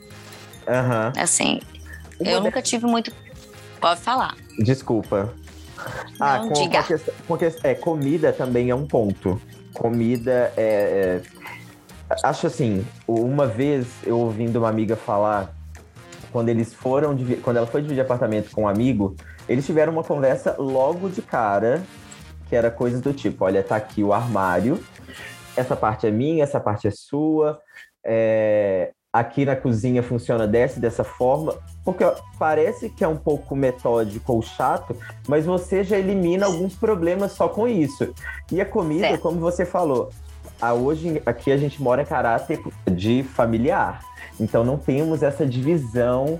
Aham. 0.67 1.13
Assim, 1.17 1.59
Uma 2.19 2.29
eu 2.31 2.39
de- 2.39 2.45
nunca 2.45 2.61
tive 2.61 2.85
muito. 2.85 3.11
Pode 3.79 3.99
falar. 4.01 4.35
Desculpa. 4.59 5.33
Ah, 6.19 6.37
Não, 6.39 6.47
com, 6.47 6.53
diga. 6.53 6.71
com 6.71 6.77
a 6.79 6.83
questão, 6.83 7.13
com 7.27 7.37
questão- 7.37 7.69
é, 7.71 7.75
comida 7.75 8.31
também 8.31 8.69
é 8.69 8.75
um 8.75 8.85
ponto. 8.87 9.41
Comida 9.73 10.53
é, 10.55 11.21
é- 11.21 11.21
Acho 12.23 12.45
assim, 12.47 12.85
uma 13.07 13.47
vez 13.47 13.87
eu 14.03 14.19
ouvindo 14.19 14.57
uma 14.57 14.69
amiga 14.69 14.95
falar, 14.95 15.51
quando 16.31 16.49
eles 16.49 16.71
foram. 16.73 17.17
Quando 17.41 17.57
ela 17.57 17.65
foi 17.65 17.81
dividir 17.81 18.01
apartamento 18.01 18.51
com 18.51 18.63
um 18.63 18.67
amigo, 18.67 19.15
eles 19.49 19.65
tiveram 19.65 19.91
uma 19.93 20.03
conversa 20.03 20.55
logo 20.59 21.09
de 21.09 21.21
cara. 21.21 21.81
que 22.49 22.55
era 22.55 22.69
coisas 22.69 23.01
do 23.01 23.13
tipo: 23.13 23.43
olha, 23.45 23.63
tá 23.63 23.75
aqui 23.77 24.03
o 24.03 24.13
armário, 24.13 24.83
essa 25.57 25.75
parte 25.75 26.05
é 26.05 26.11
minha, 26.11 26.43
essa 26.43 26.59
parte 26.59 26.87
é 26.87 26.91
sua. 26.91 27.59
É, 28.05 28.91
aqui 29.13 29.45
na 29.45 29.55
cozinha 29.55 30.01
funciona 30.01 30.47
dessa 30.47 30.79
e 30.79 30.81
dessa 30.81 31.03
forma, 31.03 31.55
porque 31.85 32.03
parece 32.39 32.89
que 32.89 33.03
é 33.03 33.07
um 33.07 33.15
pouco 33.15 33.55
metódico 33.55 34.33
ou 34.33 34.41
chato, 34.41 34.97
mas 35.27 35.45
você 35.45 35.83
já 35.83 35.99
elimina 35.99 36.47
alguns 36.47 36.73
problemas 36.73 37.33
só 37.33 37.47
com 37.47 37.67
isso. 37.67 38.11
E 38.51 38.59
a 38.59 38.65
comida, 38.65 39.09
Certo. 39.09 39.21
como 39.21 39.39
você 39.39 39.65
falou, 39.67 40.09
a 40.59 40.73
hoje 40.73 41.21
aqui 41.27 41.51
a 41.51 41.57
gente 41.57 41.79
mora 41.79 42.01
em 42.01 42.05
caráter 42.05 42.59
de 42.91 43.21
familiar, 43.21 44.01
então 44.39 44.63
não 44.63 44.77
temos 44.77 45.21
essa 45.21 45.45
divisão. 45.45 46.39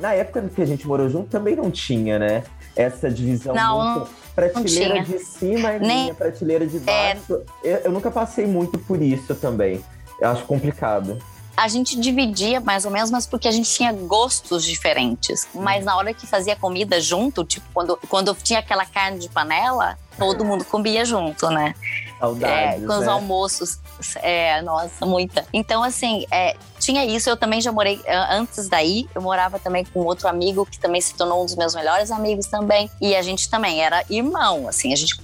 Na 0.00 0.14
época 0.14 0.42
que 0.54 0.62
a 0.62 0.66
gente 0.66 0.86
morou 0.86 1.08
junto 1.08 1.28
também 1.28 1.56
não 1.56 1.72
tinha, 1.72 2.20
né? 2.20 2.44
Essa 2.76 3.10
divisão 3.10 3.52
Não, 3.54 3.96
muito 3.98 4.10
prateleira 4.34 5.02
tinha. 5.02 5.04
de 5.04 5.18
cima 5.18 5.72
é 5.72 5.78
Nem- 5.80 6.02
minha, 6.04 6.14
prateleira 6.14 6.66
de 6.66 6.76
É. 6.76 6.80
baixo. 6.80 7.42
Eu, 7.64 7.76
eu 7.78 7.90
nunca 7.92 8.10
passei 8.12 8.46
muito 8.46 8.78
por 8.78 9.02
isso 9.02 9.34
também. 9.34 9.80
Eu 10.20 10.28
acho 10.28 10.44
complicado. 10.44 11.18
A 11.56 11.68
gente 11.68 11.98
dividia 11.98 12.60
mais 12.60 12.84
ou 12.84 12.90
menos, 12.90 13.10
mas 13.10 13.26
porque 13.26 13.46
a 13.46 13.52
gente 13.52 13.70
tinha 13.70 13.92
gostos 13.92 14.64
diferentes. 14.64 15.46
Mas 15.54 15.84
na 15.84 15.96
hora 15.96 16.14
que 16.14 16.26
fazia 16.26 16.56
comida 16.56 17.00
junto, 17.00 17.44
tipo, 17.44 17.66
quando, 17.74 17.98
quando 18.08 18.34
tinha 18.34 18.58
aquela 18.58 18.86
carne 18.86 19.18
de 19.18 19.28
panela, 19.28 19.98
todo 20.18 20.44
mundo 20.44 20.64
comia 20.64 21.04
junto, 21.04 21.48
né? 21.50 21.74
É, 21.76 22.18
Saudades, 22.20 22.86
com 22.86 22.92
os 22.94 23.06
né? 23.06 23.12
almoços. 23.12 23.78
É, 24.16 24.62
nossa, 24.62 25.04
muita. 25.04 25.44
Então, 25.52 25.82
assim, 25.82 26.24
é, 26.30 26.56
tinha 26.78 27.04
isso. 27.04 27.28
Eu 27.28 27.36
também 27.36 27.60
já 27.60 27.72
morei, 27.72 28.00
antes 28.30 28.68
daí, 28.68 29.08
eu 29.14 29.20
morava 29.20 29.58
também 29.58 29.84
com 29.84 30.00
outro 30.00 30.28
amigo 30.28 30.64
que 30.64 30.78
também 30.78 31.00
se 31.00 31.14
tornou 31.14 31.42
um 31.42 31.44
dos 31.44 31.56
meus 31.56 31.74
melhores 31.74 32.10
amigos 32.10 32.46
também. 32.46 32.90
E 33.00 33.14
a 33.14 33.22
gente 33.22 33.50
também 33.50 33.82
era 33.82 34.04
irmão, 34.08 34.68
assim, 34.68 34.92
a 34.92 34.96
gente 34.96 35.20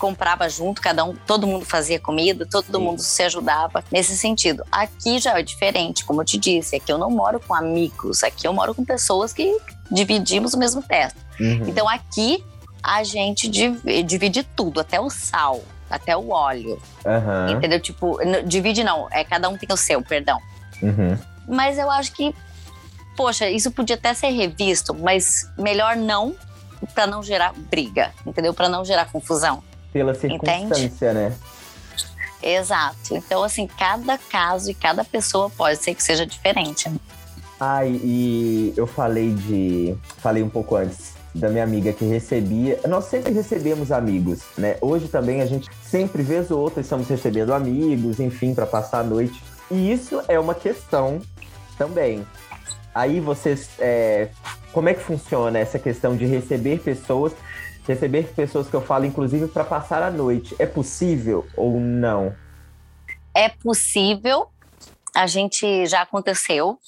comprava 0.00 0.48
junto, 0.48 0.80
cada 0.80 1.04
um, 1.04 1.14
todo 1.14 1.46
mundo 1.46 1.64
fazia 1.66 2.00
comida, 2.00 2.46
todo 2.50 2.78
Sim. 2.78 2.82
mundo 2.84 3.00
se 3.02 3.22
ajudava 3.22 3.84
nesse 3.92 4.16
sentido. 4.16 4.64
Aqui 4.72 5.18
já 5.20 5.38
é 5.38 5.42
diferente, 5.42 6.04
como 6.04 6.22
eu 6.22 6.24
te 6.24 6.38
disse, 6.38 6.74
aqui 6.74 6.90
eu 6.90 6.98
não 6.98 7.10
moro 7.10 7.38
com 7.38 7.54
amigos, 7.54 8.24
aqui 8.24 8.48
eu 8.48 8.52
moro 8.52 8.74
com 8.74 8.84
pessoas 8.84 9.32
que 9.32 9.56
dividimos 9.90 10.54
o 10.54 10.58
mesmo 10.58 10.82
teto. 10.82 11.14
Uhum. 11.38 11.68
Então 11.68 11.86
aqui 11.88 12.42
a 12.82 13.04
gente 13.04 13.46
div- 13.46 13.82
divide 14.04 14.42
tudo, 14.42 14.80
até 14.80 14.98
o 14.98 15.10
sal, 15.10 15.60
até 15.90 16.16
o 16.16 16.30
óleo. 16.30 16.80
Aham. 17.04 17.50
Entendeu? 17.52 17.78
Tipo, 17.78 18.18
divide 18.46 18.82
não, 18.82 19.06
é 19.12 19.22
cada 19.22 19.48
um 19.48 19.56
tem 19.58 19.68
o 19.70 19.76
seu, 19.76 20.00
perdão. 20.02 20.40
Uhum. 20.82 21.16
Mas 21.46 21.76
eu 21.78 21.90
acho 21.90 22.12
que, 22.12 22.34
poxa, 23.16 23.50
isso 23.50 23.70
podia 23.70 23.96
até 23.96 24.14
ser 24.14 24.30
revisto, 24.30 24.94
mas 24.94 25.50
melhor 25.58 25.94
não, 25.96 26.34
pra 26.94 27.06
não 27.06 27.22
gerar 27.22 27.52
briga, 27.52 28.12
entendeu? 28.26 28.54
Pra 28.54 28.66
não 28.68 28.82
gerar 28.84 29.04
confusão. 29.12 29.62
Pela 29.92 30.14
circunstância, 30.14 31.12
né? 31.12 31.34
Exato. 32.42 33.14
Então, 33.14 33.42
assim, 33.42 33.66
cada 33.66 34.16
caso 34.16 34.70
e 34.70 34.74
cada 34.74 35.04
pessoa 35.04 35.50
pode 35.50 35.82
ser 35.82 35.94
que 35.94 36.02
seja 36.02 36.24
diferente. 36.24 36.90
Ai, 37.58 38.00
e 38.02 38.72
eu 38.76 38.86
falei 38.86 39.34
de. 39.34 39.94
Falei 40.18 40.42
um 40.42 40.48
pouco 40.48 40.76
antes 40.76 41.12
da 41.34 41.48
minha 41.48 41.64
amiga 41.64 41.92
que 41.92 42.04
recebia. 42.04 42.80
Nós 42.88 43.04
sempre 43.04 43.32
recebemos 43.32 43.92
amigos, 43.92 44.40
né? 44.56 44.76
Hoje 44.80 45.08
também 45.08 45.42
a 45.42 45.46
gente 45.46 45.68
sempre, 45.82 46.22
vez 46.22 46.50
ou 46.50 46.58
outra, 46.58 46.80
estamos 46.80 47.06
recebendo 47.08 47.52
amigos, 47.52 48.18
enfim, 48.18 48.54
para 48.54 48.66
passar 48.66 49.00
a 49.00 49.04
noite. 49.04 49.42
E 49.70 49.92
isso 49.92 50.22
é 50.26 50.38
uma 50.40 50.54
questão 50.54 51.20
também. 51.76 52.26
Aí 52.94 53.20
vocês. 53.20 53.68
é, 53.78 54.28
como 54.72 54.88
é 54.88 54.94
que 54.94 55.02
funciona 55.02 55.58
essa 55.58 55.78
questão 55.78 56.16
de 56.16 56.24
receber 56.24 56.80
pessoas? 56.80 57.32
Receber 57.86 58.32
pessoas 58.34 58.68
que 58.68 58.74
eu 58.74 58.80
falo, 58.80 59.04
inclusive, 59.04 59.48
para 59.48 59.64
passar 59.64 60.02
a 60.02 60.10
noite. 60.10 60.54
É 60.58 60.66
possível 60.66 61.46
ou 61.56 61.80
não? 61.80 62.34
É 63.34 63.48
possível, 63.48 64.48
a 65.14 65.26
gente 65.26 65.86
já 65.86 66.02
aconteceu. 66.02 66.78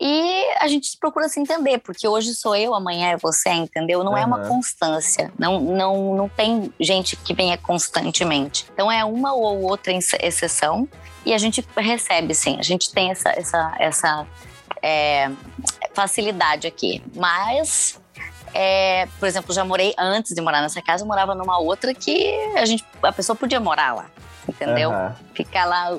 E 0.00 0.44
a 0.60 0.66
gente 0.66 0.96
procura 0.98 1.28
se 1.28 1.40
entender, 1.40 1.78
porque 1.78 2.06
hoje 2.06 2.34
sou 2.34 2.54
eu, 2.54 2.74
amanhã 2.74 3.12
é 3.12 3.16
você, 3.16 3.50
entendeu? 3.50 4.02
Não 4.02 4.16
é 4.16 4.24
uma 4.24 4.48
constância. 4.48 5.32
Não, 5.38 5.60
não, 5.60 6.16
não 6.16 6.28
tem 6.28 6.72
gente 6.80 7.16
que 7.16 7.32
venha 7.32 7.56
constantemente. 7.56 8.66
Então 8.72 8.90
é 8.90 9.04
uma 9.04 9.32
ou 9.32 9.62
outra 9.62 9.92
ex- 9.92 10.16
exceção 10.20 10.88
e 11.24 11.32
a 11.32 11.38
gente 11.38 11.64
recebe, 11.76 12.34
sim. 12.34 12.58
A 12.58 12.62
gente 12.62 12.92
tem 12.92 13.12
essa, 13.12 13.30
essa, 13.30 13.74
essa 13.78 14.26
é, 14.82 15.30
facilidade 15.94 16.66
aqui. 16.66 17.02
Mas, 17.14 17.98
é, 18.54 19.08
por 19.18 19.26
exemplo, 19.26 19.52
já 19.52 19.64
morei 19.64 19.92
antes 19.98 20.32
de 20.32 20.40
morar 20.40 20.62
nessa 20.62 20.80
casa, 20.80 21.02
eu 21.02 21.08
morava 21.08 21.34
numa 21.34 21.58
outra 21.58 21.92
que 21.92 22.32
a, 22.56 22.64
gente, 22.64 22.84
a 23.02 23.12
pessoa 23.12 23.34
podia 23.34 23.58
morar 23.58 23.94
lá, 23.94 24.06
entendeu? 24.48 24.92
Aham. 24.92 25.16
ficar 25.34 25.66
lá 25.66 25.98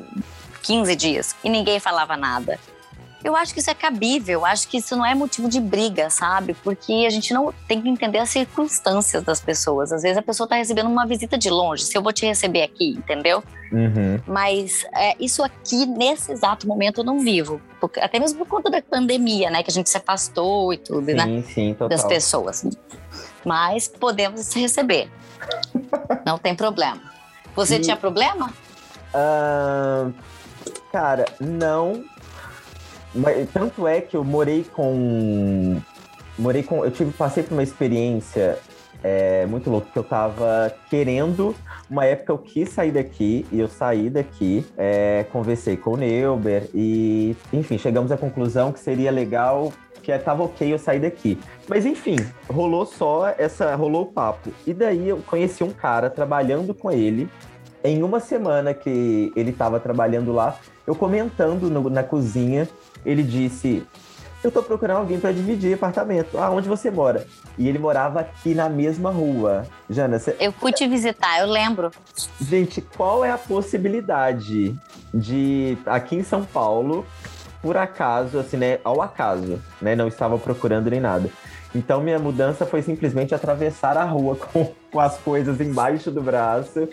15 0.63 0.95
dias 0.95 1.35
e 1.43 1.49
ninguém 1.49 1.79
falava 1.79 2.15
nada. 2.15 2.57
Eu 3.25 3.35
acho 3.35 3.55
que 3.55 3.59
isso 3.59 3.71
é 3.71 3.73
cabível, 3.73 4.45
acho 4.45 4.67
que 4.67 4.77
isso 4.77 4.95
não 4.95 5.03
é 5.03 5.15
motivo 5.15 5.49
de 5.49 5.59
briga, 5.59 6.11
sabe? 6.11 6.53
Porque 6.63 7.05
a 7.07 7.09
gente 7.09 7.33
não 7.33 7.51
tem 7.67 7.81
que 7.81 7.89
entender 7.89 8.19
as 8.19 8.29
circunstâncias 8.29 9.23
das 9.23 9.41
pessoas. 9.41 9.91
Às 9.91 10.03
vezes 10.03 10.15
a 10.15 10.21
pessoa 10.21 10.47
tá 10.47 10.55
recebendo 10.57 10.87
uma 10.87 11.07
visita 11.07 11.35
de 11.35 11.49
longe, 11.49 11.83
se 11.85 11.97
eu 11.97 12.03
vou 12.03 12.13
te 12.13 12.23
receber 12.23 12.61
aqui, 12.61 12.91
entendeu? 12.91 13.43
Uhum. 13.71 14.21
Mas 14.27 14.85
é, 14.93 15.15
isso 15.19 15.43
aqui, 15.43 15.87
nesse 15.87 16.31
exato 16.33 16.67
momento, 16.67 16.99
eu 16.99 17.03
não 17.03 17.19
vivo. 17.19 17.59
Porque- 17.81 17.99
até 17.99 18.19
mesmo 18.19 18.37
por 18.37 18.47
conta 18.47 18.69
da 18.69 18.79
pandemia, 18.79 19.49
né? 19.49 19.63
Que 19.63 19.71
a 19.71 19.73
gente 19.73 19.89
se 19.89 19.97
afastou 19.97 20.71
e 20.71 20.77
tudo, 20.77 21.07
né? 21.07 21.23
Sim, 21.23 21.41
sim, 21.51 21.73
total. 21.73 21.89
Das 21.89 22.03
pessoas. 22.05 22.63
Mas 23.43 23.87
podemos 23.87 24.41
se 24.41 24.59
receber. 24.59 25.09
não 26.23 26.37
tem 26.37 26.53
problema. 26.55 27.01
Você 27.55 27.77
E- 27.77 27.81
tinha 27.81 27.97
problema? 27.97 28.53
Ah, 29.13 30.09
cara, 30.91 31.25
não. 31.39 32.03
Tanto 33.53 33.87
é 33.87 34.01
que 34.01 34.17
eu 34.17 34.23
morei 34.23 34.63
com. 34.63 35.81
Morei 36.37 36.63
com. 36.63 36.83
Eu 36.83 36.91
tive, 36.91 37.11
passei 37.11 37.43
por 37.43 37.53
uma 37.53 37.63
experiência 37.63 38.57
é, 39.03 39.45
muito 39.45 39.69
louca, 39.69 39.87
que 39.91 39.99
eu 39.99 40.03
tava 40.03 40.73
querendo. 40.89 41.55
Uma 41.89 42.05
época 42.05 42.31
eu 42.31 42.37
quis 42.39 42.69
sair 42.69 42.91
daqui 42.91 43.45
e 43.51 43.59
eu 43.59 43.67
saí 43.67 44.09
daqui, 44.09 44.65
é, 44.75 45.25
conversei 45.31 45.77
com 45.77 45.91
o 45.91 45.97
Neuber 45.97 46.67
e, 46.73 47.37
enfim, 47.53 47.77
chegamos 47.77 48.11
à 48.11 48.17
conclusão 48.17 48.71
que 48.71 48.79
seria 48.79 49.11
legal, 49.11 49.71
que 50.01 50.11
é, 50.11 50.17
tava 50.17 50.43
ok 50.43 50.73
eu 50.73 50.79
sair 50.79 50.99
daqui. 50.99 51.37
Mas 51.67 51.85
enfim, 51.85 52.15
rolou 52.49 52.85
só 52.85 53.33
essa. 53.37 53.75
rolou 53.75 54.03
o 54.03 54.05
papo. 54.07 54.49
E 54.65 54.73
daí 54.73 55.09
eu 55.09 55.17
conheci 55.27 55.63
um 55.63 55.71
cara 55.71 56.09
trabalhando 56.09 56.73
com 56.73 56.91
ele 56.91 57.29
em 57.85 58.03
uma 58.03 58.19
semana 58.19 58.73
que 58.73 59.31
ele 59.35 59.51
estava 59.51 59.79
trabalhando 59.79 60.31
lá, 60.33 60.55
eu 60.85 60.95
comentando 60.95 61.69
no- 61.69 61.89
na 61.89 62.03
cozinha, 62.03 62.67
ele 63.05 63.23
disse: 63.23 63.85
Eu 64.43 64.51
tô 64.51 64.61
procurando 64.61 64.97
alguém 64.97 65.19
para 65.19 65.31
dividir 65.31 65.73
apartamento. 65.73 66.37
Ah, 66.37 66.51
onde 66.51 66.69
você 66.69 66.91
mora? 66.91 67.25
E 67.57 67.67
ele 67.67 67.79
morava 67.79 68.19
aqui 68.19 68.53
na 68.53 68.69
mesma 68.69 69.09
rua. 69.09 69.65
Jana, 69.89 70.21
Eu 70.39 70.51
fui 70.51 70.71
te 70.71 70.87
visitar, 70.87 71.39
eu 71.39 71.47
lembro. 71.47 71.89
gente, 72.39 72.79
qual 72.79 73.25
é 73.25 73.31
a 73.31 73.37
possibilidade 73.39 74.75
de 75.13 75.77
aqui 75.85 76.15
em 76.17 76.23
São 76.23 76.43
Paulo, 76.45 77.05
por 77.61 77.75
acaso, 77.75 78.37
assim, 78.37 78.57
né? 78.57 78.77
Ao 78.83 79.01
acaso, 79.01 79.59
né? 79.81 79.95
Não 79.95 80.07
estava 80.07 80.37
procurando 80.37 80.89
nem 80.91 80.99
nada. 80.99 81.27
Então 81.75 81.99
minha 81.99 82.17
mudança 82.17 82.65
foi 82.65 82.81
simplesmente 82.81 83.35
atravessar 83.35 83.97
a 83.97 84.05
rua 84.05 84.37
com, 84.53 84.71
com 84.89 84.99
as 84.99 85.17
coisas 85.17 85.59
embaixo 85.59 86.09
do 86.09 86.21
braço 86.21 86.87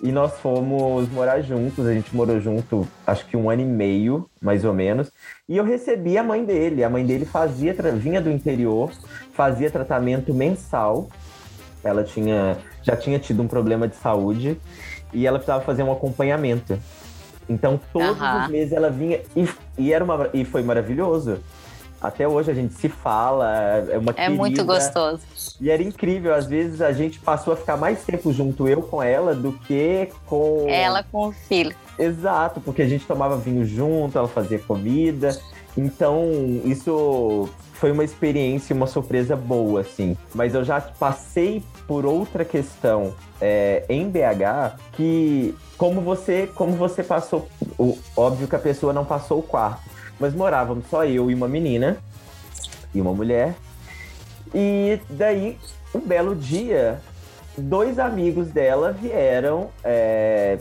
e 0.00 0.12
nós 0.12 0.38
fomos 0.38 1.10
morar 1.10 1.42
juntos. 1.42 1.84
A 1.84 1.92
gente 1.92 2.14
morou 2.14 2.40
junto, 2.40 2.86
acho 3.04 3.26
que 3.26 3.36
um 3.36 3.50
ano 3.50 3.62
e 3.62 3.64
meio, 3.64 4.30
mais 4.40 4.64
ou 4.64 4.72
menos. 4.72 5.10
E 5.48 5.56
eu 5.56 5.64
recebi 5.64 6.16
a 6.16 6.22
mãe 6.22 6.44
dele. 6.44 6.84
A 6.84 6.88
mãe 6.88 7.04
dele 7.04 7.24
fazia, 7.24 7.74
vinha 7.96 8.20
do 8.20 8.30
interior, 8.30 8.92
fazia 9.32 9.68
tratamento 9.72 10.32
mensal. 10.32 11.08
Ela 11.82 12.04
tinha, 12.04 12.58
já 12.84 12.94
tinha 12.94 13.18
tido 13.18 13.42
um 13.42 13.48
problema 13.48 13.88
de 13.88 13.96
saúde 13.96 14.56
e 15.12 15.26
ela 15.26 15.38
precisava 15.38 15.64
fazer 15.64 15.82
um 15.82 15.90
acompanhamento. 15.90 16.78
Então 17.48 17.80
todos 17.92 18.20
os 18.20 18.48
meses 18.48 18.72
ela 18.72 18.90
vinha 18.90 19.20
e, 19.34 19.48
e 19.76 19.92
era 19.92 20.04
uma, 20.04 20.30
e 20.32 20.44
foi 20.44 20.62
maravilhoso. 20.62 21.40
Até 22.00 22.28
hoje 22.28 22.50
a 22.50 22.54
gente 22.54 22.74
se 22.74 22.88
fala, 22.88 23.84
é 23.90 23.98
uma 23.98 24.12
É 24.16 24.28
muito 24.28 24.56
querida. 24.56 24.74
gostoso. 24.74 25.20
E 25.60 25.70
era 25.70 25.82
incrível, 25.82 26.34
às 26.34 26.46
vezes 26.46 26.80
a 26.80 26.92
gente 26.92 27.18
passou 27.18 27.52
a 27.52 27.56
ficar 27.56 27.76
mais 27.76 28.04
tempo 28.04 28.32
junto 28.32 28.68
eu 28.68 28.82
com 28.82 29.02
ela 29.02 29.34
do 29.34 29.52
que 29.52 30.08
com 30.26 30.66
Ela 30.68 31.02
com 31.02 31.28
o 31.28 31.32
filho. 31.32 31.74
Exato, 31.98 32.60
porque 32.60 32.82
a 32.82 32.88
gente 32.88 33.04
tomava 33.04 33.36
vinho 33.36 33.64
junto, 33.64 34.16
ela 34.16 34.28
fazia 34.28 34.58
comida. 34.60 35.36
Então, 35.76 36.24
isso 36.64 37.48
foi 37.74 37.92
uma 37.92 38.04
experiência, 38.04 38.74
uma 38.74 38.86
surpresa 38.86 39.36
boa, 39.36 39.80
assim. 39.80 40.16
Mas 40.34 40.54
eu 40.54 40.64
já 40.64 40.80
passei 40.80 41.62
por 41.86 42.04
outra 42.04 42.44
questão 42.44 43.14
é, 43.40 43.84
em 43.88 44.08
BH 44.08 44.76
que, 44.92 45.54
como 45.76 46.00
você, 46.00 46.48
como 46.54 46.72
você 46.72 47.02
passou, 47.02 47.48
o, 47.78 47.96
óbvio 48.16 48.48
que 48.48 48.56
a 48.56 48.58
pessoa 48.58 48.92
não 48.92 49.04
passou 49.04 49.38
o 49.38 49.42
quarto, 49.42 49.82
mas 50.18 50.34
morávamos 50.34 50.84
só 50.88 51.04
eu 51.04 51.30
e 51.30 51.34
uma 51.34 51.48
menina 51.48 51.96
e 52.94 53.00
uma 53.00 53.12
mulher. 53.12 53.54
E 54.54 55.00
daí, 55.10 55.58
um 55.94 56.00
belo 56.00 56.34
dia, 56.34 57.00
dois 57.56 57.98
amigos 57.98 58.48
dela 58.48 58.92
vieram 58.92 59.70
é, 59.84 60.58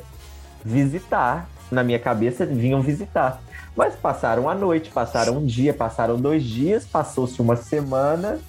visitar. 0.63 1.49
Na 1.69 1.83
minha 1.83 1.99
cabeça, 1.99 2.45
vinham 2.45 2.81
visitar. 2.81 3.41
Mas 3.75 3.93
passaram 3.95 4.49
a 4.49 4.55
noite, 4.55 4.89
passaram 4.89 5.37
um 5.37 5.45
dia, 5.45 5.73
passaram 5.73 6.17
dois 6.17 6.43
dias, 6.43 6.85
passou-se 6.85 7.41
uma 7.41 7.55
semana 7.55 8.39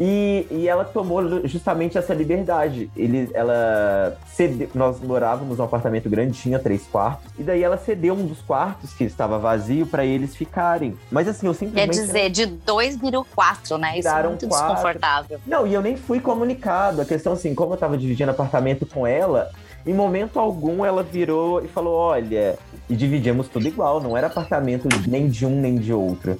e, 0.00 0.46
e 0.50 0.68
ela 0.68 0.84
tomou 0.84 1.46
justamente 1.46 1.98
essa 1.98 2.14
liberdade. 2.14 2.88
Ele, 2.96 3.28
ela 3.34 4.16
cedeu, 4.26 4.68
nós 4.74 5.00
morávamos 5.00 5.58
num 5.58 5.64
apartamento 5.64 6.08
grande, 6.08 6.38
tinha 6.38 6.58
três 6.58 6.86
quartos, 6.86 7.32
e 7.38 7.42
daí 7.42 7.62
ela 7.62 7.76
cedeu 7.76 8.14
um 8.14 8.24
dos 8.24 8.40
quartos 8.40 8.92
que 8.92 9.04
estava 9.04 9.38
vazio 9.38 9.86
para 9.86 10.04
eles 10.04 10.36
ficarem. 10.36 10.96
Mas 11.10 11.26
assim, 11.26 11.46
eu 11.46 11.54
simplesmente. 11.54 11.96
Quer 11.96 12.06
dizer, 12.06 12.30
de 12.30 12.46
dois 12.46 12.96
virou 12.96 13.26
quatro, 13.34 13.76
né? 13.76 13.98
Isso 13.98 14.08
é 14.08 14.22
muito 14.22 14.46
quatro. 14.46 14.68
desconfortável. 14.68 15.40
Não, 15.46 15.66
e 15.66 15.74
eu 15.74 15.82
nem 15.82 15.96
fui 15.96 16.20
comunicado. 16.20 17.00
A 17.00 17.04
questão 17.04 17.32
assim, 17.32 17.54
como 17.54 17.74
eu 17.74 17.76
tava 17.76 17.98
dividindo 17.98 18.30
apartamento 18.30 18.86
com 18.86 19.04
ela, 19.06 19.50
em 19.84 19.92
momento 19.92 20.38
algum 20.38 20.84
ela 20.84 21.02
virou 21.02 21.64
e 21.64 21.66
falou: 21.66 21.94
olha, 21.94 22.56
e 22.88 22.94
dividíamos 22.94 23.48
tudo 23.48 23.66
igual, 23.66 24.00
não 24.00 24.16
era 24.16 24.28
apartamento 24.28 24.88
nem 25.08 25.28
de 25.28 25.44
um 25.44 25.60
nem 25.60 25.76
de 25.76 25.92
outro. 25.92 26.38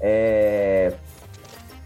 É... 0.00 0.92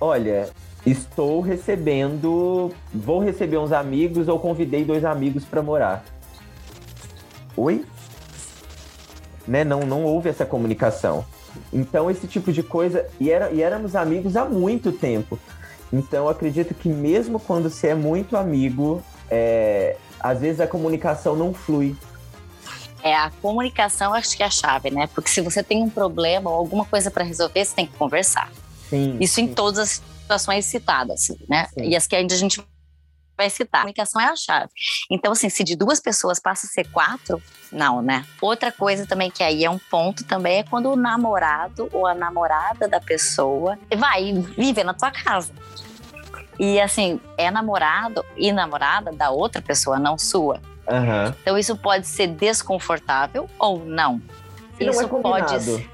Olha, 0.01 0.49
estou 0.85 1.41
recebendo, 1.41 2.73
vou 2.93 3.21
receber 3.21 3.59
uns 3.59 3.73
amigos 3.73 4.29
ou 4.29 4.39
convidei 4.39 4.85
dois 4.85 5.05
amigos 5.05 5.45
para 5.45 5.63
morar. 5.63 6.05
Oi? 7.57 7.85
Né? 9.47 9.65
Não, 9.65 9.81
não 9.81 10.05
houve 10.05 10.29
essa 10.29 10.45
comunicação. 10.45 11.25
Então, 11.73 12.11
esse 12.11 12.27
tipo 12.27 12.53
de 12.53 12.63
coisa. 12.63 13.07
E, 13.21 13.31
era, 13.31 13.51
e 13.51 13.63
éramos 13.63 13.95
amigos 13.95 14.37
há 14.37 14.45
muito 14.45 14.91
tempo. 14.93 15.39
Então, 15.93 16.29
acredito 16.29 16.75
que 16.75 16.89
mesmo 16.89 17.39
quando 17.39 17.69
você 17.69 17.89
é 17.89 17.95
muito 17.95 18.37
amigo, 18.37 19.03
é, 19.31 19.97
às 20.19 20.41
vezes 20.41 20.61
a 20.61 20.67
comunicação 20.67 21.37
não 21.37 21.53
flui. 21.53 21.95
É, 23.03 23.15
a 23.15 23.31
comunicação 23.43 24.15
acho 24.15 24.37
que 24.37 24.43
é 24.43 24.47
a 24.47 24.51
chave, 24.51 24.91
né? 24.91 25.09
Porque 25.13 25.29
se 25.29 25.41
você 25.41 25.63
tem 25.63 25.83
um 25.83 25.91
problema 25.91 26.49
ou 26.49 26.57
alguma 26.57 26.85
coisa 26.85 27.11
para 27.11 27.25
resolver, 27.25 27.65
você 27.65 27.75
tem 27.75 27.87
que 27.87 27.97
conversar. 27.97 28.51
Sim, 28.89 29.17
Isso 29.21 29.35
sim. 29.35 29.43
em 29.43 29.49
todas 29.49 29.79
as 29.79 30.03
situações 30.23 30.67
citadas, 30.67 31.29
né? 31.49 31.67
Sim. 31.75 31.89
E 31.89 31.97
as 31.97 32.07
que 32.07 32.17
ainda 32.17 32.35
a 32.35 32.39
gente 32.39 32.63
vai 33.37 33.51
citar. 33.51 33.81
A 33.81 33.83
comunicação 33.83 34.21
é 34.21 34.27
a 34.27 34.37
chave. 34.37 34.71
Então, 35.11 35.33
assim, 35.33 35.49
se 35.49 35.65
de 35.65 35.77
duas 35.77 36.01
pessoas 36.01 36.39
passa 36.39 36.67
a 36.67 36.71
ser 36.71 36.89
quatro, 36.89 37.43
não, 37.71 38.03
né? 38.03 38.25
Outra 38.41 38.71
coisa 38.71 39.07
também 39.07 39.31
que 39.31 39.43
aí 39.43 39.65
é 39.65 39.71
um 39.71 39.79
ponto 39.79 40.25
também 40.25 40.59
é 40.59 40.63
quando 40.63 40.91
o 40.91 40.97
namorado 40.97 41.89
ou 41.93 42.07
a 42.07 42.15
namorada 42.15 42.87
da 42.87 43.01
pessoa 43.01 43.79
vai 43.97 44.33
viver 44.33 44.85
na 44.85 44.95
tua 44.95 45.11
casa. 45.11 45.53
E 46.59 46.81
assim, 46.81 47.21
é 47.37 47.51
namorado 47.51 48.25
e 48.37 48.53
namorada 48.53 49.11
da 49.13 49.31
outra 49.31 49.61
pessoa, 49.61 49.99
não 49.99 50.19
sua. 50.19 50.61
Aham. 50.89 51.35
Então 51.41 51.57
isso 51.57 51.77
pode 51.77 52.07
ser 52.07 52.29
desconfortável 52.29 53.49
ou 53.59 53.85
não. 53.85 54.21
Se 54.77 54.85
não 54.85 54.93
isso 54.93 55.03
é 55.03 55.09
combinado. 55.09 55.47
pode 55.47 55.91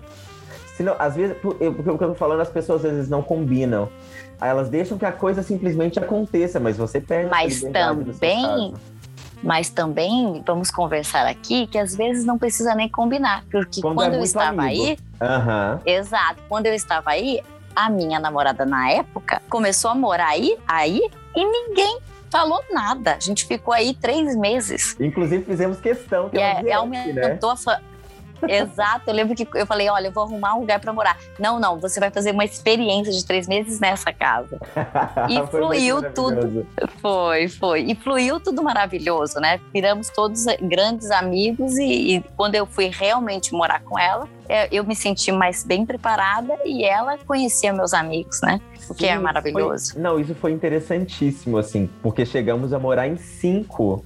Se 0.76 0.82
não, 0.82 0.96
às 0.98 1.14
vezes, 1.14 1.36
o 1.42 1.54
que 1.54 1.64
eu 1.64 1.98
tô 1.98 2.14
falando, 2.14 2.40
as 2.40 2.50
pessoas 2.50 2.84
às 2.84 2.92
vezes 2.92 3.08
não 3.08 3.22
combinam. 3.22 3.90
Aí 4.40 4.50
elas 4.50 4.68
deixam 4.68 4.96
que 4.96 5.04
a 5.04 5.12
coisa 5.12 5.42
simplesmente 5.42 5.98
aconteça, 5.98 6.60
mas 6.60 6.76
você 6.76 7.00
perde 7.00 7.30
Mas 7.30 7.60
também-. 7.62 8.74
Mas 9.42 9.70
também 9.70 10.42
vamos 10.44 10.68
conversar 10.70 11.26
aqui 11.26 11.66
que 11.68 11.78
às 11.78 11.94
vezes 11.94 12.24
não 12.24 12.36
precisa 12.38 12.74
nem 12.74 12.88
combinar, 12.88 13.44
porque 13.50 13.80
Quando 13.80 13.94
quando, 13.96 14.14
é 14.14 14.18
eu 14.18 14.22
estava 14.24 14.48
amigo. 14.62 14.62
aí, 14.84 14.98
Aham. 15.20 15.80
exato, 15.86 16.42
quando 16.48 16.66
eu 16.66 16.74
estava 16.74 17.10
aí, 17.10 17.40
a 17.74 17.88
minha 17.88 18.18
namorada 18.18 18.66
na 18.66 18.90
época 18.90 19.40
começou 19.48 19.92
a 19.92 19.94
morar 19.94 20.30
aí, 20.30 20.56
aí 20.66 21.00
e 21.36 21.44
ninguém 21.44 22.00
falou 22.30 22.60
nada. 22.72 23.14
A 23.14 23.20
gente 23.20 23.46
ficou 23.46 23.72
aí 23.72 23.94
três 23.94 24.34
meses. 24.36 24.96
Inclusive 24.98 25.44
fizemos 25.44 25.78
questão 25.78 26.28
que 26.28 26.36
E 26.36 26.40
ela 26.40 26.58
é, 26.58 26.62
viesse, 26.62 27.12
né? 27.12 27.22
aumentou 27.26 27.50
a 27.50 27.56
fa- 27.56 27.80
Exato, 28.46 29.04
eu 29.06 29.14
lembro 29.14 29.34
que 29.34 29.46
eu 29.54 29.66
falei, 29.66 29.88
olha, 29.88 30.08
eu 30.08 30.12
vou 30.12 30.24
arrumar 30.24 30.54
um 30.54 30.60
lugar 30.60 30.80
para 30.80 30.92
morar. 30.92 31.16
Não, 31.38 31.58
não, 31.58 31.78
você 31.78 31.98
vai 31.98 32.10
fazer 32.10 32.32
uma 32.32 32.44
experiência 32.44 33.12
de 33.12 33.24
três 33.24 33.46
meses 33.48 33.80
nessa 33.80 34.12
casa. 34.12 34.58
E 35.28 35.46
fluiu 35.48 35.96
maravilhoso. 36.00 36.66
Foi, 37.00 37.48
foi. 37.48 37.80
E 37.82 37.94
fluiu 37.94 38.40
tudo 38.40 38.62
maravilhoso, 38.62 39.40
né? 39.40 39.60
Viramos 39.72 40.08
todos 40.08 40.44
grandes 40.62 41.10
amigos 41.10 41.76
e, 41.76 42.16
e 42.16 42.20
quando 42.36 42.54
eu 42.54 42.64
fui 42.66 42.88
realmente 42.88 43.52
morar 43.52 43.80
com 43.82 43.98
ela, 43.98 44.28
é, 44.48 44.68
eu 44.72 44.84
me 44.84 44.94
senti 44.96 45.30
mais 45.30 45.62
bem 45.64 45.84
preparada 45.84 46.56
e 46.64 46.84
ela 46.84 47.18
conhecia 47.18 47.72
meus 47.72 47.92
amigos, 47.92 48.40
né? 48.42 48.60
O 48.88 48.94
que 48.94 49.06
é 49.06 49.16
Sim, 49.16 49.22
maravilhoso. 49.22 49.92
foi- 49.94 50.02
não, 50.02 50.18
isso 50.18 50.34
foi 50.34 50.52
interessantíssimo, 50.52 51.58
assim, 51.58 51.88
porque 52.02 52.24
chegamos 52.24 52.72
a 52.72 52.78
morar 52.78 53.06
em 53.06 53.16
cinco, 53.16 54.04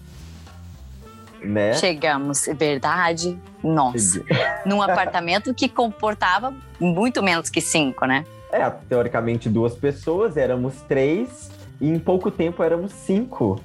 né? 1.44 1.74
Chegamos, 1.74 2.46
é 2.48 2.54
verdade? 2.54 3.38
Nossa, 3.62 4.22
num 4.66 4.82
apartamento 4.82 5.54
que 5.54 5.68
comportava 5.68 6.54
muito 6.80 7.22
menos 7.22 7.48
que 7.48 7.60
cinco, 7.60 8.06
né? 8.06 8.24
É, 8.50 8.68
teoricamente 8.70 9.48
duas 9.48 9.74
pessoas, 9.74 10.36
éramos 10.36 10.82
três, 10.82 11.50
e 11.80 11.88
em 11.88 11.98
pouco 11.98 12.30
tempo 12.30 12.62
éramos 12.62 12.92
cinco. 12.92 13.60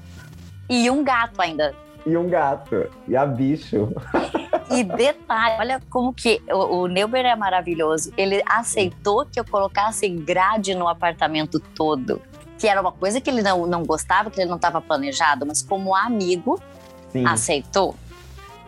E 0.70 0.90
um 0.90 1.04
gato 1.04 1.42
ainda. 1.42 1.74
E 2.06 2.16
um 2.16 2.30
gato, 2.30 2.90
e 3.08 3.16
a 3.16 3.26
bicho. 3.26 3.94
E 4.70 4.84
detalhe, 4.84 5.56
olha 5.60 5.82
como 5.90 6.14
que 6.14 6.42
o, 6.50 6.82
o 6.82 6.88
Neuber 6.88 7.26
é 7.26 7.36
maravilhoso. 7.38 8.12
Ele 8.18 8.44
aceitou 8.46 9.26
que 9.26 9.40
eu 9.40 9.46
colocasse 9.46 10.10
grade 10.10 10.76
no 10.76 10.90
apartamento 10.90 11.58
todo. 11.58 12.22
Que 12.58 12.68
era 12.68 12.82
uma 12.82 12.92
coisa 12.92 13.22
que 13.22 13.30
ele 13.30 13.42
não, 13.42 13.66
não 13.66 13.86
gostava, 13.86 14.30
que 14.30 14.42
ele 14.42 14.50
não 14.50 14.58
estava 14.58 14.82
planejado, 14.82 15.46
mas 15.46 15.62
como 15.62 15.96
amigo, 15.96 16.62
Sim, 17.10 17.26
aceitou. 17.26 17.96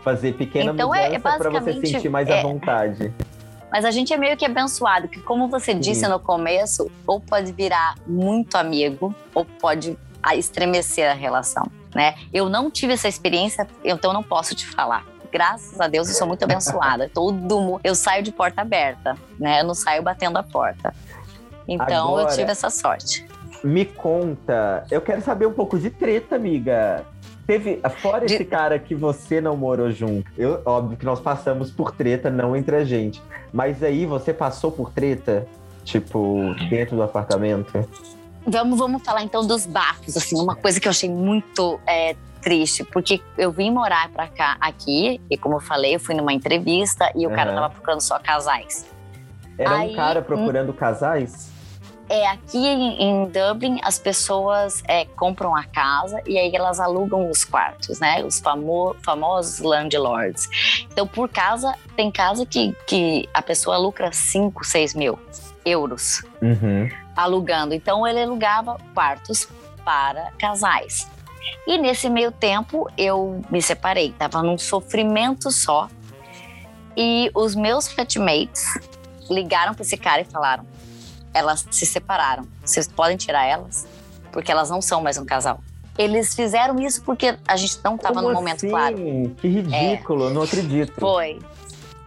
fazer 0.04 0.34
pequena 0.34 0.72
Então, 0.72 0.96
é- 0.96 1.08
é 1.14 1.18
mudança 1.18 1.38
pra 1.38 1.50
você 1.60 1.74
sentir 1.86 2.10
mais 2.10 2.28
é. 2.30 2.40
à 2.40 2.42
vontade. 2.42 3.14
Mas 3.72 3.84
a 3.86 3.92
gente 3.92 4.14
é 4.14 4.18
meio 4.18 4.36
que 4.38 4.46
abençoado, 4.46 5.08
que 5.10 5.20
como 5.20 5.48
você 5.50 5.74
disse 5.74 6.08
no 6.08 6.20
começo, 6.20 6.90
ou 7.06 7.20
pode 7.20 7.52
virar 7.52 7.96
muito 8.08 8.56
amigo, 8.56 9.14
ou 9.36 9.44
pode 9.46 9.98
ah, 10.24 10.36
estremecer 10.36 11.10
a 11.10 11.14
relação, 11.14 11.66
né? 11.94 12.16
Eu 12.34 12.50
não 12.50 12.72
tive 12.72 12.94
essa 12.94 13.08
experiência, 13.08 13.68
então 13.84 14.12
não 14.14 14.24
posso 14.24 14.56
te 14.56 14.66
falar. 14.66 15.06
Graças 15.32 15.80
a 15.80 15.88
Deus 15.88 16.08
eu 16.10 16.16
sou 16.16 16.26
muito 16.28 16.44
abençoada. 16.44 17.10
Todo 17.14 17.60
mundo, 17.62 17.82
eu 17.84 17.94
saio 17.94 18.24
de 18.24 18.32
porta 18.32 18.62
aberta, 18.62 19.16
né? 19.38 19.60
Eu 19.62 19.66
não 19.66 19.76
saio 19.76 20.02
batendo 20.02 20.38
a 20.38 20.44
porta. 20.44 20.94
Então 21.68 22.08
Agora- 22.18 22.32
eu 22.32 22.36
tive 22.36 22.50
essa 22.52 22.70
sorte. 22.70 23.28
Me 23.64 23.86
conta, 23.86 24.86
eu 24.90 25.02
quero 25.02 25.22
saber 25.22 25.46
um 25.46 25.54
pouco 25.54 25.78
de 25.78 25.90
treta, 25.90 26.36
amiga. 26.38 27.06
Teve, 27.50 27.82
fora 27.98 28.28
De- 28.28 28.36
esse 28.36 28.46
cara 28.46 28.78
que 28.78 28.94
você 28.94 29.42
não 29.42 29.58
morou 29.58 29.90
junto, 29.90 30.32
eu, 30.38 30.62
óbvio 30.64 30.96
que 30.96 31.04
nós 31.04 31.20
passamos 31.20 31.72
por 31.72 31.92
treta, 31.92 32.30
não 32.30 32.56
entre 32.56 32.76
a 32.76 32.86
gente. 32.86 33.20
Mas 33.52 33.82
aí 33.82 34.06
você 34.06 34.32
passou 34.32 34.72
por 34.72 34.92
treta, 34.92 35.48
tipo, 35.84 36.54
dentro 36.70 36.96
do 36.96 37.02
apartamento? 37.02 37.90
Vamos, 38.46 38.78
vamos 38.78 39.02
falar 39.02 39.24
então 39.24 39.48
dos 39.48 39.66
bafos, 39.66 40.16
assim, 40.16 40.40
uma 40.40 40.56
coisa 40.56 40.80
que 40.80 40.88
eu 40.88 40.92
achei 40.92 41.10
muito 41.10 41.80
é, 41.88 42.16
triste, 42.40 42.84
porque 42.84 43.20
eu 43.36 43.52
vim 43.52 43.72
morar 43.72 44.10
pra 44.10 44.28
cá, 44.28 44.56
aqui, 44.62 45.20
e 45.28 45.36
como 45.36 45.56
eu 45.56 45.60
falei, 45.60 45.96
eu 45.96 46.00
fui 46.00 46.14
numa 46.14 46.32
entrevista 46.32 47.12
e 47.16 47.26
o 47.26 47.32
cara 47.32 47.50
Aham. 47.50 47.62
tava 47.62 47.74
procurando 47.74 48.02
só 48.02 48.20
casais. 48.20 48.86
Era 49.58 49.72
um 49.72 49.80
Aí, 49.80 49.96
cara 49.96 50.22
procurando 50.22 50.72
casais? 50.72 51.50
É, 52.10 52.28
aqui 52.28 52.58
em, 52.58 53.02
em 53.04 53.26
Dublin, 53.26 53.80
as 53.84 54.00
pessoas 54.00 54.82
é, 54.88 55.06
compram 55.06 55.56
a 55.56 55.64
casa 55.64 56.20
e 56.26 56.40
aí 56.40 56.52
elas 56.56 56.80
alugam 56.80 57.30
os 57.30 57.46
quartos, 57.46 58.00
né? 58.00 58.24
Os 58.26 58.40
famo 58.40 58.96
famosos 59.04 59.60
landlords. 59.60 60.50
Então, 60.92 61.06
por 61.06 61.30
casa, 61.30 61.76
tem 61.96 62.10
casa 62.10 62.48
que, 62.48 62.76
que 62.88 63.30
a 63.32 63.44
pessoa 63.44 63.78
lucra 63.78 64.12
5, 64.12 64.66
6 64.66 64.96
mil 64.96 65.20
euros 65.64 66.24
Uhum. 66.42 66.90
alugando. 67.16 67.76
Então, 67.76 68.08
ele 68.08 68.24
alugava 68.24 68.78
quartos 68.96 69.48
para 69.86 70.32
casais. 70.40 71.08
E 71.68 71.78
nesse 71.78 72.10
meio 72.10 72.32
tempo, 72.32 72.90
eu 72.98 73.40
me 73.52 73.62
separei. 73.62 74.14
Tava 74.14 74.42
num 74.42 74.58
sofrimento 74.58 75.52
só. 75.52 75.88
E 76.98 77.30
os 77.36 77.56
meus 77.56 77.88
flatmates 77.88 78.80
ligaram 79.30 79.74
para 79.76 79.84
esse 79.84 79.96
cara 79.96 80.22
e 80.22 80.26
falaram: 80.26 80.66
elas 81.34 81.66
se 81.72 81.86
separaram. 81.86 82.46
Vocês 82.64 82.88
podem 82.88 83.18
tirar 83.18 83.46
elas? 83.46 83.88
Porque 84.32 84.52
elas 84.52 84.70
não 84.70 84.82
são 84.82 85.02
mais 85.02 85.18
um 85.18 85.26
casal. 85.26 85.60
Eles 85.98 86.34
fizeram 86.34 86.80
isso 86.80 87.02
porque 87.04 87.38
a 87.48 87.58
gente 87.58 87.78
não 87.84 87.96
estava 87.96 88.22
no 88.22 88.32
momento 88.32 88.58
assim? 88.58 88.70
claro. 88.70 88.96
Que 89.42 89.48
ridículo, 89.48 90.26
eu 90.26 90.30
não 90.34 90.44
acredito. 90.44 90.94
Foi. 91.00 91.40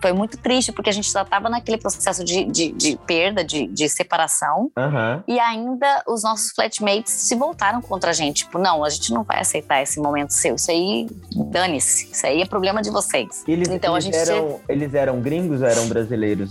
Foi 0.01 0.13
muito 0.13 0.37
triste, 0.37 0.73
porque 0.73 0.91
a 0.91 0.93
gente 0.93 1.09
já 1.13 1.23
estava 1.23 1.49
naquele 1.49 1.79
processo 1.79 2.25
de, 2.25 2.45
de, 2.47 2.73
de 2.73 2.97
perda, 3.07 3.45
de, 3.45 3.69
de 3.69 3.89
separação. 3.89 4.69
Aham. 4.77 5.23
E 5.29 5.39
ainda 5.39 6.03
os 6.09 6.25
nossos 6.25 6.51
flatmates 6.51 7.13
se 7.13 7.37
voltaram 7.37 7.81
contra 7.81 8.11
a 8.11 8.13
gente. 8.13 8.39
Tipo, 8.45 8.59
não, 8.59 8.83
a 8.83 8.91
gente 8.91 9.13
não 9.13 9.23
vai 9.23 9.39
aceitar 9.41 9.81
esse 9.81 10.01
momento 10.01 10.31
seu. 10.31 10.57
Isso 10.57 10.71
aí, 10.73 11.07
dane-se. 11.53 12.11
Isso 12.11 12.27
aí 12.27 12.43
é 12.43 12.47
problema 12.47 12.83
de 12.83 12.91
vocês. 12.91 13.45
Eles, 13.47 13.69
Então, 13.69 13.95
a 13.95 13.99
eles 13.99 14.05
gente- 14.07 14.17
eram, 14.17 14.61
eles 14.69 14.93
eram 14.95 15.21
gringos 15.21 15.61
ou 15.61 15.69
eram 15.69 15.87
brasileiros? 15.87 16.51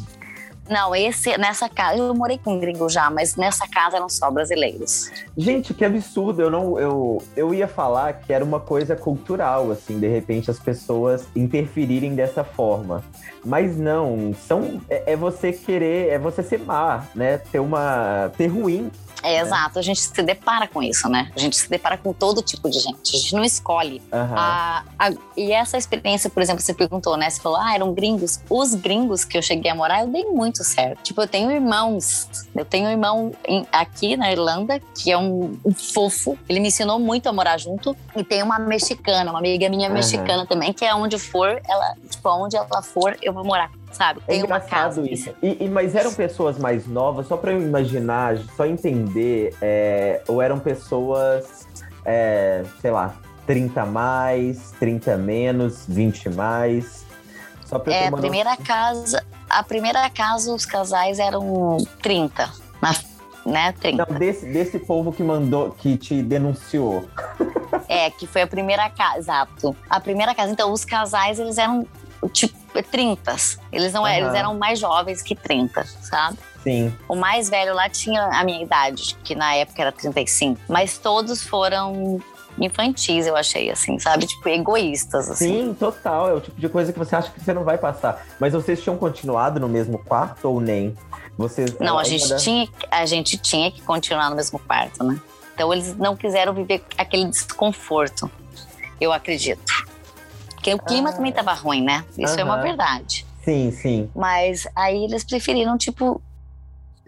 Não, 0.72 0.96
esse, 0.96 1.38
nessa 1.38 1.68
casa, 1.68 1.98
eu 1.98 2.16
morei 2.16 2.38
com 2.38 2.58
gringo 2.58 2.88
já, 2.88 3.10
mas 3.10 3.36
nessa 3.36 3.68
casa 3.68 3.98
eram 3.98 4.08
só 4.08 4.32
brasileiros. 4.32 5.12
Gente, 5.36 5.74
que 5.74 5.84
absurdo. 5.84 6.42
Eu 6.42 6.50
não, 6.50 6.80
eu, 6.80 7.22
eu 7.36 7.54
ia 7.54 7.68
falar 7.68 8.14
que 8.14 8.32
era 8.32 8.42
uma 8.42 8.62
coisa 8.62 8.96
cultural, 8.96 9.70
assim, 9.70 10.00
de 10.00 10.08
repente 10.08 10.50
as 10.50 10.58
pessoas 10.58 11.28
interferirem 11.36 12.16
dessa 12.16 12.46
forma. 12.46 13.04
Mas 13.44 13.76
não, 13.76 14.34
são 14.48 14.80
é, 14.90 15.12
é 15.12 15.16
você 15.18 15.52
querer, 15.52 16.08
é 16.08 16.18
você 16.18 16.42
ser 16.42 16.60
má, 16.60 17.04
né? 17.14 17.38
Ter 17.38 17.60
uma 17.60 18.32
ter 18.38 18.48
ruim 18.48 18.90
é, 19.24 19.40
exato. 19.40 19.80
A 19.80 19.82
gente 19.82 20.02
se 20.02 20.24
depara 20.24 20.68
com 20.68 20.82
isso, 20.82 21.08
né? 21.10 21.32
A 21.36 21.40
gente 21.40 21.56
se 21.56 21.70
depara 21.70 21.98
com 21.98 22.14
todo 22.14 22.42
tipo 22.42 22.70
de 22.70 22.80
gente. 22.80 23.16
A 23.16 23.20
gente 23.20 23.36
não 23.36 23.44
escolhe. 23.44 24.02
Uhum. 24.12 24.36
A, 24.36 24.84
a, 24.98 25.12
e 25.38 25.52
essa 25.52 25.78
experiência, 25.78 26.30
por 26.30 26.42
exemplo, 26.42 26.62
você 26.62 26.74
perguntou, 26.74 27.16
né? 27.18 27.30
Você 27.30 27.42
falou, 27.42 27.60
ah, 27.60 27.74
eram 27.74 27.94
gringos. 27.94 28.40
Os 28.50 28.74
gringos 28.74 29.24
que 29.24 29.38
eu 29.38 29.42
cheguei 29.42 29.72
a 29.72 29.76
morar, 29.76 30.02
eu 30.02 30.08
dei 30.08 30.26
muito 30.26 30.64
certo. 30.64 31.04
Tipo, 31.04 31.22
eu 31.22 31.28
tenho 31.28 31.52
irmãos. 31.52 32.48
Eu 32.56 32.66
tenho 32.66 32.88
um 32.88 32.92
irmão 32.92 33.32
em, 33.48 33.66
aqui 33.72 34.18
na 34.18 34.32
Irlanda, 34.32 34.80
que 34.96 35.12
é 35.12 35.18
um, 35.18 35.58
um, 35.66 35.74
fofo. 35.74 36.38
Ele 36.50 36.60
me 36.60 36.68
ensinou 36.70 37.00
muito 37.00 37.28
a 37.28 37.34
morar 37.34 37.58
junto. 37.58 37.96
E 38.16 38.24
tem 38.24 38.42
uma 38.42 38.60
mexicana, 38.60 39.32
uma 39.32 39.40
amiga 39.40 39.70
minha 39.70 39.88
uhum. 39.88 39.96
mexicana 39.96 40.46
também, 40.46 40.74
que 40.74 40.86
é 40.86 40.94
onde 40.96 41.18
for, 41.18 41.62
ela, 41.68 41.96
tipo, 42.10 42.30
onde 42.30 42.56
ela 42.56 42.82
for, 42.82 43.18
eu 43.22 43.34
vou 43.34 43.44
morar 43.44 43.70
sabe? 43.92 44.22
É 44.28 44.34
Tem 44.34 44.44
uma 44.44 44.60
casa. 44.60 45.02
isso. 45.10 45.34
E, 45.42 45.66
e, 45.66 45.70
mas 45.70 45.96
eram 45.96 46.14
pessoas 46.14 46.58
mais 46.58 46.88
novas, 46.88 47.28
só 47.28 47.38
para 47.38 47.52
eu 47.52 47.62
imaginar, 47.62 48.38
só 48.56 48.66
entender, 48.66 49.56
é, 49.62 50.22
ou 50.28 50.42
eram 50.42 50.60
pessoas, 50.60 51.68
é, 52.06 52.64
sei 52.82 52.92
lá, 52.92 53.16
30 53.46 53.86
mais, 53.86 54.72
30 54.80 55.18
menos, 55.18 55.86
20 55.88 56.30
mais? 56.30 57.06
Só 57.66 57.80
pra 57.80 57.94
é, 57.94 58.08
a 58.08 58.12
primeira 58.12 58.58
casa, 58.58 59.24
a 59.50 59.64
primeira 59.64 60.10
casa 60.10 60.54
os 60.54 60.66
casais 60.66 61.20
eram 61.20 61.78
30, 62.02 62.50
na, 62.82 62.96
né? 63.46 63.72
30. 63.74 64.06
Não, 64.10 64.20
desse, 64.20 64.46
desse 64.46 64.80
povo 64.80 65.12
que 65.12 65.24
mandou, 65.24 65.72
que 65.72 65.98
te 65.98 66.22
denunciou. 66.22 67.06
É, 67.88 68.10
que 68.10 68.28
foi 68.28 68.42
a 68.42 68.48
primeira 68.48 68.90
casa, 68.90 69.18
exato. 69.18 69.76
A 69.90 70.00
primeira 70.00 70.36
casa, 70.36 70.52
então 70.52 70.72
os 70.72 70.86
casais 70.86 71.40
eles 71.40 71.58
eram 71.58 71.86
tipo 72.32 72.61
30. 72.84 73.36
Eles 73.72 73.94
não 73.94 74.04
uhum. 74.04 74.08
eles 74.08 74.34
eram 74.34 74.58
mais 74.58 74.80
jovens 74.80 75.22
que 75.22 75.36
30, 75.36 75.84
sabe? 76.02 76.38
Sim. 76.64 76.94
O 77.10 77.16
mais 77.16 77.50
velho 77.50 77.74
lá 77.74 77.90
tinha 77.90 78.24
a 78.26 78.44
minha 78.44 78.62
idade, 78.62 79.18
que 79.24 79.34
na 79.36 79.56
época 79.56 79.82
era 79.82 79.92
35. 79.92 80.62
Mas 80.68 80.98
todos 80.98 81.44
foram 81.44 82.22
infantis, 82.60 83.26
eu 83.26 83.36
achei, 83.36 83.70
assim, 83.70 83.98
sabe? 83.98 84.28
Tipo, 84.28 84.50
egoístas, 84.50 85.30
assim. 85.30 85.48
Sim, 85.48 85.74
total. 85.74 86.30
É 86.30 86.34
o 86.34 86.40
tipo 86.40 86.60
de 86.60 86.70
coisa 86.70 86.92
que 86.94 87.00
você 87.00 87.16
acha 87.16 87.32
que 87.32 87.44
você 87.44 87.54
não 87.54 87.64
vai 87.64 87.78
passar. 87.78 88.26
Mas 88.40 88.54
vocês 88.54 88.82
tinham 88.82 88.98
continuado 88.98 89.60
no 89.60 89.68
mesmo 89.68 89.98
quarto 89.98 90.50
ou 90.50 90.60
nem? 90.60 90.96
Vocês, 91.38 91.78
não, 91.80 91.98
a 91.98 92.04
gente, 92.04 92.36
tinha, 92.38 92.68
a 92.92 93.06
gente 93.06 93.38
tinha 93.38 93.72
que 93.72 93.82
continuar 93.82 94.30
no 94.30 94.36
mesmo 94.36 94.60
quarto, 94.60 95.04
né? 95.04 95.20
Então 95.54 95.74
eles 95.74 95.96
não 95.96 96.16
quiseram 96.16 96.54
viver 96.54 96.84
aquele 96.98 97.26
desconforto, 97.26 98.30
eu 99.00 99.12
acredito. 99.12 99.91
Porque 100.62 100.76
o 100.76 100.80
clima 100.80 101.10
ah. 101.10 101.14
também 101.14 101.32
tava 101.32 101.54
ruim, 101.54 101.84
né? 101.84 102.06
Isso 102.16 102.40
é 102.40 102.44
uma 102.44 102.58
verdade. 102.58 103.26
Sim, 103.44 103.72
sim. 103.72 104.10
Mas 104.16 104.68
aí 104.76 105.04
eles 105.04 105.24
preferiram, 105.24 105.76
tipo, 105.76 106.22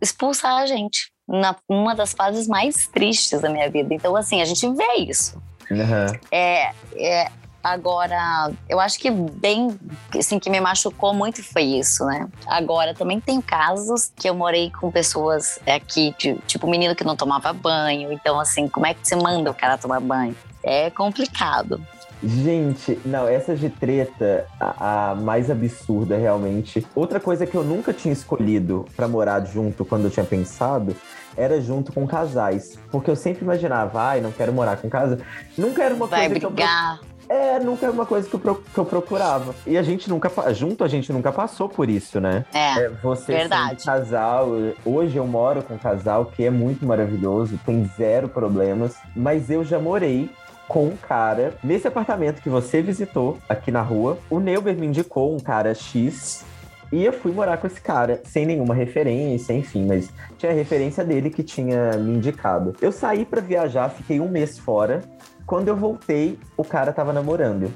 expulsar 0.01 0.55
a 0.55 0.65
gente. 0.65 1.13
Na 1.27 1.55
uma 1.69 1.95
das 1.95 2.13
fases 2.13 2.47
mais 2.47 2.87
tristes 2.87 3.39
da 3.41 3.49
minha 3.49 3.69
vida. 3.69 3.93
Então, 3.93 4.15
assim, 4.15 4.41
a 4.41 4.45
gente 4.45 4.67
vê 4.73 5.05
isso. 5.07 5.41
Uhum. 5.69 6.19
É, 6.31 6.71
é, 6.95 7.31
agora, 7.63 8.51
eu 8.67 8.79
acho 8.79 8.99
que 8.99 9.09
bem, 9.09 9.79
assim, 10.17 10.39
que 10.39 10.49
me 10.49 10.59
machucou 10.59 11.13
muito 11.13 11.41
foi 11.43 11.63
isso, 11.63 12.03
né? 12.05 12.27
Agora, 12.47 12.93
também 12.95 13.21
tem 13.21 13.39
casos 13.39 14.11
que 14.15 14.27
eu 14.27 14.33
morei 14.33 14.71
com 14.71 14.91
pessoas 14.91 15.59
aqui, 15.65 16.13
de, 16.17 16.35
tipo, 16.47 16.67
menino 16.67 16.95
que 16.95 17.03
não 17.03 17.15
tomava 17.15 17.53
banho. 17.53 18.11
Então, 18.11 18.39
assim, 18.39 18.67
como 18.67 18.87
é 18.87 18.95
que 18.95 19.07
você 19.07 19.15
manda 19.15 19.51
o 19.51 19.53
cara 19.53 19.77
tomar 19.77 19.99
banho? 20.01 20.35
É 20.63 20.89
complicado. 20.89 21.79
Gente, 22.23 22.97
não, 23.05 23.27
essa 23.27 23.53
de 23.53 23.69
treta, 23.69 24.45
a, 24.59 25.11
a, 25.11 25.15
mais 25.15 25.51
absurda 25.51 26.17
realmente. 26.17 26.85
Outra 26.95 27.19
coisa 27.19 27.45
que 27.45 27.55
eu 27.55 27.63
nunca 27.63 27.91
tinha 27.91 28.13
escolhido 28.13 28.85
para 28.95 29.07
morar 29.07 29.43
junto 29.45 29.83
quando 29.83 30.05
eu 30.05 30.09
tinha 30.09 30.25
pensado 30.25 30.95
era 31.35 31.59
junto 31.59 31.91
com 31.91 32.07
casais. 32.07 32.77
Porque 32.91 33.09
eu 33.09 33.15
sempre 33.15 33.43
imaginava, 33.43 34.01
ai, 34.01 34.21
não 34.21 34.31
quero 34.31 34.53
morar 34.53 34.77
com 34.77 34.89
casa. 34.89 35.19
Nunca 35.57 35.83
era 35.83 35.93
uma 35.93 36.07
Vai 36.07 36.29
coisa 36.29 36.49
brigar. 36.49 36.99
que 36.99 37.05
eu. 37.05 37.13
É, 37.29 37.59
nunca 37.59 37.85
era 37.85 37.93
uma 37.93 38.05
coisa 38.05 38.29
que 38.29 38.35
eu, 38.35 38.55
que 38.55 38.77
eu 38.77 38.85
procurava. 38.85 39.55
E 39.65 39.77
a 39.77 39.83
gente 39.83 40.09
nunca, 40.09 40.31
junto 40.53 40.83
a 40.83 40.87
gente 40.87 41.11
nunca 41.11 41.31
passou 41.31 41.67
por 41.67 41.89
isso, 41.89 42.19
né? 42.19 42.45
É, 42.53 42.83
é 42.83 42.89
você 42.89 43.33
verdade. 43.33 43.83
casal, 43.83 44.49
hoje 44.85 45.17
eu 45.17 45.25
moro 45.25 45.63
com 45.63 45.73
um 45.73 45.77
casal 45.77 46.25
que 46.25 46.45
é 46.45 46.49
muito 46.49 46.85
maravilhoso, 46.85 47.59
tem 47.65 47.89
zero 47.97 48.27
problemas, 48.27 48.95
mas 49.15 49.49
eu 49.49 49.63
já 49.63 49.79
morei 49.79 50.29
com 50.67 50.87
um 50.87 50.97
cara 50.97 51.53
nesse 51.63 51.87
apartamento 51.87 52.41
que 52.41 52.49
você 52.49 52.81
visitou 52.81 53.37
aqui 53.47 53.71
na 53.71 53.81
rua. 53.81 54.17
O 54.29 54.39
Neuber 54.39 54.75
me 54.75 54.87
indicou 54.87 55.35
um 55.35 55.39
cara 55.39 55.73
X 55.73 56.45
e 56.93 57.03
eu 57.03 57.11
fui 57.11 57.31
morar 57.31 57.57
com 57.57 57.65
esse 57.65 57.81
cara, 57.81 58.21
sem 58.23 58.45
nenhuma 58.45 58.75
referência, 58.75 59.51
enfim, 59.51 59.83
mas 59.83 60.11
tinha 60.37 60.51
a 60.51 60.55
referência 60.55 61.03
dele 61.03 61.31
que 61.31 61.41
tinha 61.41 61.93
me 61.93 62.13
indicado. 62.13 62.75
Eu 62.79 62.91
saí 62.91 63.25
para 63.25 63.41
viajar, 63.41 63.89
fiquei 63.89 64.19
um 64.19 64.29
mês 64.29 64.59
fora. 64.59 65.01
Quando 65.45 65.69
eu 65.69 65.75
voltei, 65.75 66.37
o 66.55 66.63
cara 66.63 66.93
tava 66.93 67.11
namorando. 67.11 67.73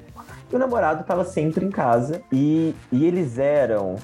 E 0.52 0.56
o 0.56 0.60
namorado 0.60 1.04
tava 1.04 1.26
sempre 1.26 1.66
em 1.66 1.72
casa 1.72 2.22
e, 2.32 2.76
e 2.92 3.06
eles 3.06 3.40
eram 3.40 3.96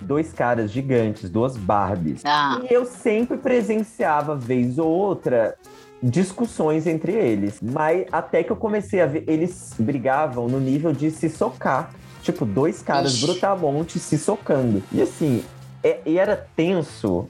dois 0.00 0.32
caras 0.32 0.70
gigantes, 0.70 1.28
duas 1.28 1.56
Barbies. 1.56 2.22
Ah. 2.24 2.58
E 2.62 2.72
eu 2.72 2.86
sempre 2.86 3.36
presenciava, 3.36 4.34
vez 4.34 4.78
ou 4.78 4.88
outra, 4.88 5.54
discussões 6.02 6.86
entre 6.86 7.12
eles. 7.12 7.58
Mas 7.62 8.06
até 8.10 8.42
que 8.42 8.50
eu 8.50 8.56
comecei 8.56 9.00
a 9.00 9.06
ver, 9.06 9.24
eles 9.26 9.74
brigavam 9.78 10.48
no 10.48 10.58
nível 10.58 10.92
de 10.92 11.10
se 11.10 11.28
socar. 11.28 11.92
Tipo, 12.22 12.44
dois 12.44 12.82
caras 12.82 13.14
Ixi. 13.14 13.26
brutamontes 13.26 14.02
se 14.02 14.18
socando. 14.18 14.82
E 14.92 15.02
assim, 15.02 15.42
é, 15.82 16.00
e 16.06 16.18
era 16.18 16.36
tenso. 16.56 17.28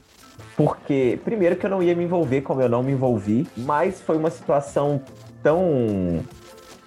Porque, 0.55 1.19
primeiro, 1.23 1.55
que 1.55 1.65
eu 1.65 1.69
não 1.69 1.81
ia 1.81 1.95
me 1.95 2.03
envolver 2.03 2.41
como 2.41 2.61
eu 2.61 2.69
não 2.69 2.83
me 2.83 2.91
envolvi, 2.91 3.47
mas 3.57 3.99
foi 3.99 4.17
uma 4.17 4.29
situação 4.29 5.01
tão 5.41 6.23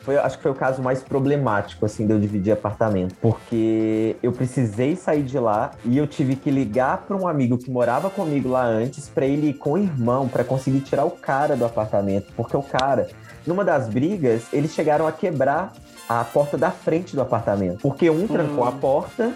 foi, 0.06 0.16
acho 0.16 0.36
que 0.36 0.42
foi 0.44 0.52
o 0.52 0.54
caso 0.54 0.80
mais 0.80 1.02
problemático, 1.02 1.84
assim, 1.84 2.06
de 2.06 2.12
eu 2.12 2.20
dividir 2.20 2.52
apartamento. 2.52 3.16
Porque 3.20 4.14
eu 4.22 4.30
precisei 4.30 4.94
sair 4.94 5.24
de 5.24 5.36
lá 5.36 5.72
e 5.84 5.98
eu 5.98 6.06
tive 6.06 6.36
que 6.36 6.48
ligar 6.48 6.98
para 6.98 7.16
um 7.16 7.26
amigo 7.26 7.58
que 7.58 7.68
morava 7.68 8.08
comigo 8.08 8.48
lá 8.48 8.64
antes 8.64 9.08
para 9.08 9.26
ele 9.26 9.48
ir 9.48 9.54
com 9.54 9.72
o 9.72 9.78
irmão 9.78 10.28
para 10.28 10.44
conseguir 10.44 10.80
tirar 10.80 11.04
o 11.04 11.10
cara 11.10 11.56
do 11.56 11.64
apartamento. 11.64 12.32
Porque 12.36 12.56
o 12.56 12.62
cara, 12.62 13.08
numa 13.44 13.64
das 13.64 13.88
brigas, 13.88 14.44
eles 14.52 14.72
chegaram 14.72 15.08
a 15.08 15.12
quebrar 15.12 15.72
a 16.08 16.22
porta 16.22 16.56
da 16.56 16.70
frente 16.70 17.16
do 17.16 17.22
apartamento. 17.22 17.80
Porque 17.80 18.08
um 18.08 18.28
trancou 18.28 18.64
a 18.64 18.70
hum. 18.70 18.78
porta 18.78 19.34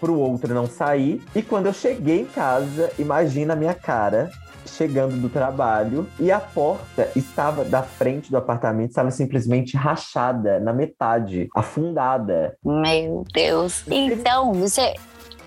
pro 0.00 0.18
outro 0.18 0.52
não 0.52 0.66
sair. 0.66 1.22
E 1.32 1.42
quando 1.42 1.66
eu 1.66 1.72
cheguei 1.72 2.22
em 2.22 2.26
casa, 2.26 2.90
imagina 2.98 3.52
a 3.52 3.56
minha 3.56 3.74
cara 3.74 4.30
chegando 4.66 5.16
do 5.20 5.28
trabalho 5.28 6.06
e 6.18 6.30
a 6.30 6.40
porta 6.40 7.10
estava 7.16 7.64
da 7.64 7.82
frente 7.82 8.30
do 8.30 8.36
apartamento 8.36 8.90
estava 8.90 9.10
simplesmente 9.10 9.76
rachada 9.76 10.60
na 10.60 10.72
metade, 10.72 11.48
afundada. 11.54 12.56
Meu 12.64 13.24
Deus. 13.32 13.84
Então, 13.88 14.52
você, 14.52 14.94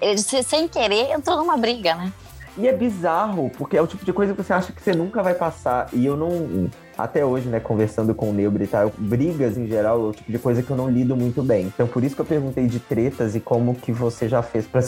você 0.02 0.44
sem 0.44 0.68
querer 0.68 1.12
entrou 1.12 1.38
numa 1.38 1.58
briga, 1.58 1.96
né? 1.96 2.12
E 2.58 2.68
é 2.68 2.74
bizarro, 2.74 3.50
porque 3.58 3.78
é 3.78 3.82
o 3.82 3.88
tipo 3.88 4.04
de 4.04 4.12
coisa 4.12 4.34
que 4.34 4.44
você 4.44 4.52
acha 4.52 4.74
que 4.74 4.82
você 4.82 4.94
nunca 4.94 5.24
vai 5.24 5.34
passar. 5.34 5.88
E 5.94 6.06
eu 6.06 6.18
não 6.18 6.70
até 7.00 7.26
hoje, 7.26 7.48
né, 7.48 7.60
conversando 7.60 8.14
com 8.14 8.30
o 8.30 8.34
Neubra 8.34 8.64
e 8.64 8.68
tal, 8.68 8.92
brigas 8.98 9.58
em 9.58 9.66
geral 9.66 10.00
é 10.00 10.10
o 10.10 10.12
tipo 10.12 10.32
de 10.32 10.38
coisa 10.38 10.62
que 10.62 10.70
eu 10.70 10.76
não 10.76 10.90
lido 10.90 11.16
muito 11.16 11.42
bem. 11.42 11.66
Então, 11.68 11.88
por 11.88 12.04
isso 12.04 12.14
que 12.14 12.22
eu 12.22 12.26
perguntei 12.26 12.68
de 12.68 12.80
tretas 12.80 13.36
e 13.36 13.40
como 13.40 13.74
que 13.74 13.92
você 13.92 14.28
já 14.28 14.42
fez 14.42 14.68
para 14.68 14.82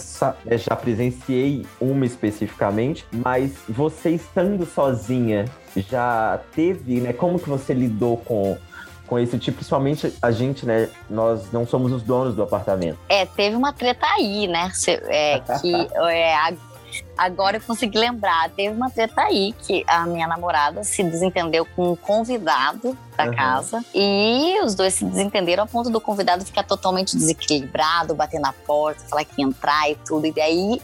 né, 0.46 0.58
já 0.58 0.76
presenciei 0.76 1.66
uma 1.80 2.06
especificamente, 2.06 3.08
mas 3.14 3.54
você 3.68 4.10
estando 4.10 4.66
sozinha 4.66 5.46
já 5.76 6.40
teve, 6.54 7.00
né, 7.00 7.14
como 7.14 7.40
que 7.40 7.50
você 7.50 7.74
lidou 7.74 8.18
com 8.18 8.58
com 9.08 9.20
esse 9.20 9.38
tipo, 9.38 9.58
principalmente 9.58 10.14
a 10.22 10.32
gente, 10.32 10.66
né? 10.66 10.88
Nós 11.10 11.52
não 11.52 11.68
somos 11.68 11.92
os 11.92 12.02
donos 12.02 12.34
do 12.34 12.44
apartamento. 12.44 12.98
É, 13.10 13.26
teve 13.26 13.58
uma 13.58 13.74
treta 13.74 14.06
aí, 14.06 14.48
né? 14.48 14.72
É, 15.10 15.38
que 15.60 15.74
é, 16.08 16.34
a 16.34 16.54
Agora 17.18 17.58
eu 17.58 17.62
consegui 17.62 17.98
lembrar, 17.98 18.50
teve 18.50 18.76
uma 18.76 18.90
treta 18.90 19.22
aí 19.22 19.54
que 19.60 19.84
a 19.88 20.06
minha 20.06 20.28
namorada 20.28 20.84
se 20.84 21.04
desentendeu 21.04 21.66
com 21.76 21.92
um 21.92 21.96
convidado 21.96 22.98
da 23.16 23.26
uhum. 23.26 23.36
casa 23.36 23.86
e 23.94 24.60
os 24.64 24.76
dois 24.76 24.94
se 24.94 25.06
desentenderam 25.06 25.64
ao 25.64 25.68
ponto 25.68 25.90
do 25.90 26.02
convidado 26.02 26.46
ficar 26.46 26.64
totalmente 26.64 27.16
desequilibrado, 27.16 28.16
bater 28.16 28.40
na 28.40 28.54
porta, 28.54 29.04
falar 29.08 29.26
que 29.26 29.42
ia 29.42 29.48
entrar 29.48 29.90
e 29.90 29.96
tudo. 29.96 30.26
E 30.26 30.32
daí 30.32 30.82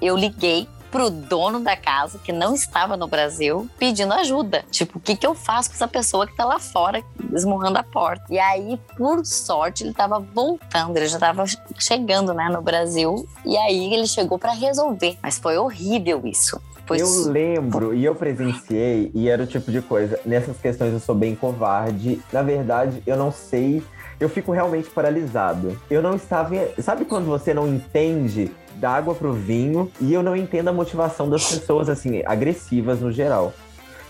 eu 0.00 0.16
liguei 0.16 0.68
pro 0.94 1.10
dono 1.10 1.58
da 1.58 1.76
casa, 1.76 2.20
que 2.22 2.30
não 2.30 2.54
estava 2.54 2.96
no 2.96 3.08
Brasil, 3.08 3.68
pedindo 3.76 4.14
ajuda. 4.14 4.64
Tipo, 4.70 4.98
o 4.98 5.00
que, 5.00 5.16
que 5.16 5.26
eu 5.26 5.34
faço 5.34 5.68
com 5.68 5.74
essa 5.74 5.88
pessoa 5.88 6.24
que 6.24 6.36
tá 6.36 6.44
lá 6.44 6.60
fora, 6.60 7.02
esmurrando 7.32 7.78
a 7.78 7.82
porta? 7.82 8.24
E 8.30 8.38
aí, 8.38 8.78
por 8.96 9.26
sorte, 9.26 9.82
ele 9.82 9.92
tava 9.92 10.20
voltando, 10.20 10.96
ele 10.96 11.08
já 11.08 11.18
tava 11.18 11.46
chegando, 11.80 12.32
né, 12.32 12.48
no 12.48 12.62
Brasil. 12.62 13.28
E 13.44 13.56
aí 13.56 13.92
ele 13.92 14.06
chegou 14.06 14.38
para 14.38 14.52
resolver. 14.52 15.18
Mas 15.20 15.36
foi 15.36 15.58
horrível 15.58 16.22
isso. 16.24 16.62
Foi 16.86 17.02
eu 17.02 17.26
lembro 17.26 17.92
e 17.92 18.04
eu 18.04 18.14
presenciei, 18.14 19.10
e 19.12 19.28
era 19.28 19.42
o 19.42 19.46
tipo 19.48 19.72
de 19.72 19.82
coisa. 19.82 20.20
Nessas 20.24 20.58
questões 20.58 20.92
eu 20.92 21.00
sou 21.00 21.16
bem 21.16 21.34
covarde. 21.34 22.22
Na 22.32 22.42
verdade, 22.42 23.02
eu 23.04 23.16
não 23.16 23.32
sei. 23.32 23.82
Eu 24.20 24.28
fico 24.28 24.52
realmente 24.52 24.88
paralisado. 24.90 25.76
Eu 25.90 26.00
não 26.00 26.14
estava. 26.14 26.54
Sabe 26.80 27.04
quando 27.04 27.24
você 27.24 27.52
não 27.52 27.66
entende 27.66 28.52
da 28.84 28.90
água 28.90 29.14
pro 29.14 29.32
vinho 29.32 29.90
e 29.98 30.12
eu 30.12 30.22
não 30.22 30.36
entendo 30.36 30.68
a 30.68 30.72
motivação 30.72 31.26
das 31.30 31.50
pessoas, 31.50 31.88
assim, 31.88 32.22
agressivas 32.26 33.00
no 33.00 33.10
geral. 33.10 33.54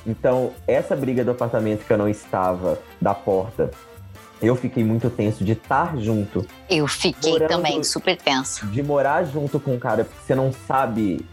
Então, 0.05 0.51
essa 0.67 0.97
briga 0.97 1.25
do 1.25 1.31
apartamento 1.31 1.87
que 1.87 1.93
eu 1.93 1.97
não 1.97 2.09
estava, 2.09 2.81
da 3.01 3.15
porta, 3.15 3.71
eu 4.43 4.57
fiquei 4.57 4.83
muito 4.83 5.09
tenso 5.09 5.45
de 5.45 5.53
estar 5.53 5.97
junto 5.99 6.45
Eu 6.69 6.89
fiquei 6.89 7.35
Morando- 7.35 7.49
também 7.49 7.85
super 7.85 8.17
tensa. 8.17 8.67
de 8.67 8.83
morar 8.83 9.23
junto 9.23 9.61
com 9.61 9.75
um 9.75 9.79
cara 9.79 10.03
porque 10.05 10.19
você 10.27 10.35
não 10.35 10.53
sabe 10.67 11.25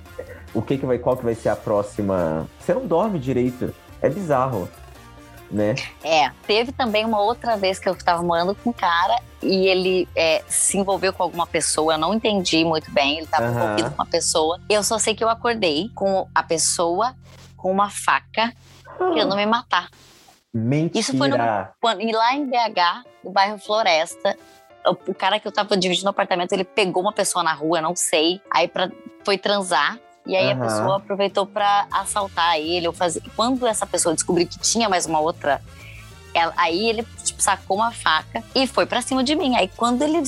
o 0.54 0.62
que, 0.62 0.78
que 0.78 0.86
vai, 0.86 1.00
qual 1.00 1.18
que 1.18 1.24
vai 1.26 1.34
ser 1.34 1.50
a 1.50 1.56
próxima. 1.56 2.48
Você 2.60 2.76
não 2.76 2.86
dorme 2.86 3.18
direito. 3.18 3.74
É 4.04 4.08
bizarro, 4.08 4.70
né? 5.52 5.76
É, 6.04 6.32
teve 6.48 6.72
também 6.72 7.04
uma 7.06 7.22
outra 7.22 7.58
vez 7.58 7.78
que 7.78 7.88
eu 7.90 7.96
tava 7.96 8.24
morando 8.24 8.56
com 8.56 8.70
um 8.70 8.74
cara 8.74 9.20
e 9.42 9.68
ele 9.68 10.08
é, 10.16 10.44
se 10.48 10.78
envolveu 10.78 11.12
com 11.12 11.24
alguma 11.24 11.46
pessoa, 11.46 11.94
eu 11.94 11.98
não 11.98 12.14
entendi 12.14 12.64
muito 12.64 12.90
bem, 12.92 13.18
ele 13.18 13.28
tava 13.28 13.46
Aham. 13.46 13.64
envolvido 13.64 13.90
com 13.90 13.96
uma 14.02 14.10
pessoa. 14.10 14.60
Eu 14.70 14.84
só 14.84 14.98
sei 14.98 15.14
que 15.14 15.24
eu 15.24 15.30
acordei 15.30 15.90
com 15.94 16.28
a 16.34 16.42
pessoa 16.44 17.16
com 17.58 17.72
uma 17.72 17.90
faca 17.90 18.54
querendo 19.14 19.36
me 19.36 19.46
matar. 19.46 19.90
Mentira. 20.54 21.00
Isso 21.00 21.18
foi 21.18 21.28
no- 21.28 21.38
Quando, 21.80 22.02
e 22.02 22.12
lá 22.12 22.34
em 22.34 22.46
BH, 22.46 23.04
no 23.24 23.32
bairro 23.32 23.58
Floresta, 23.58 24.38
o, 24.86 25.12
o 25.12 25.14
cara 25.14 25.40
que 25.40 25.48
eu 25.48 25.52
tava 25.52 25.76
dividindo 25.78 26.08
o 26.08 26.10
apartamento, 26.10 26.52
ele 26.54 26.64
pegou 26.64 27.02
uma 27.04 27.14
pessoa 27.14 27.44
na 27.44 27.54
rua, 27.54 27.82
não 27.82 27.96
sei, 27.96 28.42
aí 28.52 28.68
pra, 28.68 28.90
foi 29.24 29.38
transar. 29.38 29.98
E 30.26 30.36
aí 30.36 30.52
Aham. 30.52 30.62
a 30.62 30.66
pessoa 30.68 30.98
aproveitou 30.98 31.46
pra 31.46 31.88
assaltar 31.92 32.58
ele 32.58 32.88
ou 32.88 32.94
fazer. 32.94 33.22
Quando 33.36 33.66
essa 33.66 33.86
pessoa 33.86 34.14
descobriu 34.14 34.48
que 34.48 34.60
tinha 34.60 34.88
mais 34.88 35.06
uma 35.06 35.20
outra, 35.20 35.62
ela- 36.34 36.54
aí 36.56 36.88
ele 36.90 37.06
tipo, 37.24 37.42
sacou 37.42 37.78
uma 37.78 37.92
faca 37.92 38.44
e 38.54 38.68
foi 38.68 38.86
pra 38.86 39.02
cima 39.02 39.24
de 39.24 39.36
mim. 39.36 39.56
Aí 39.56 39.68
quando 39.76 40.02
ele 40.04 40.22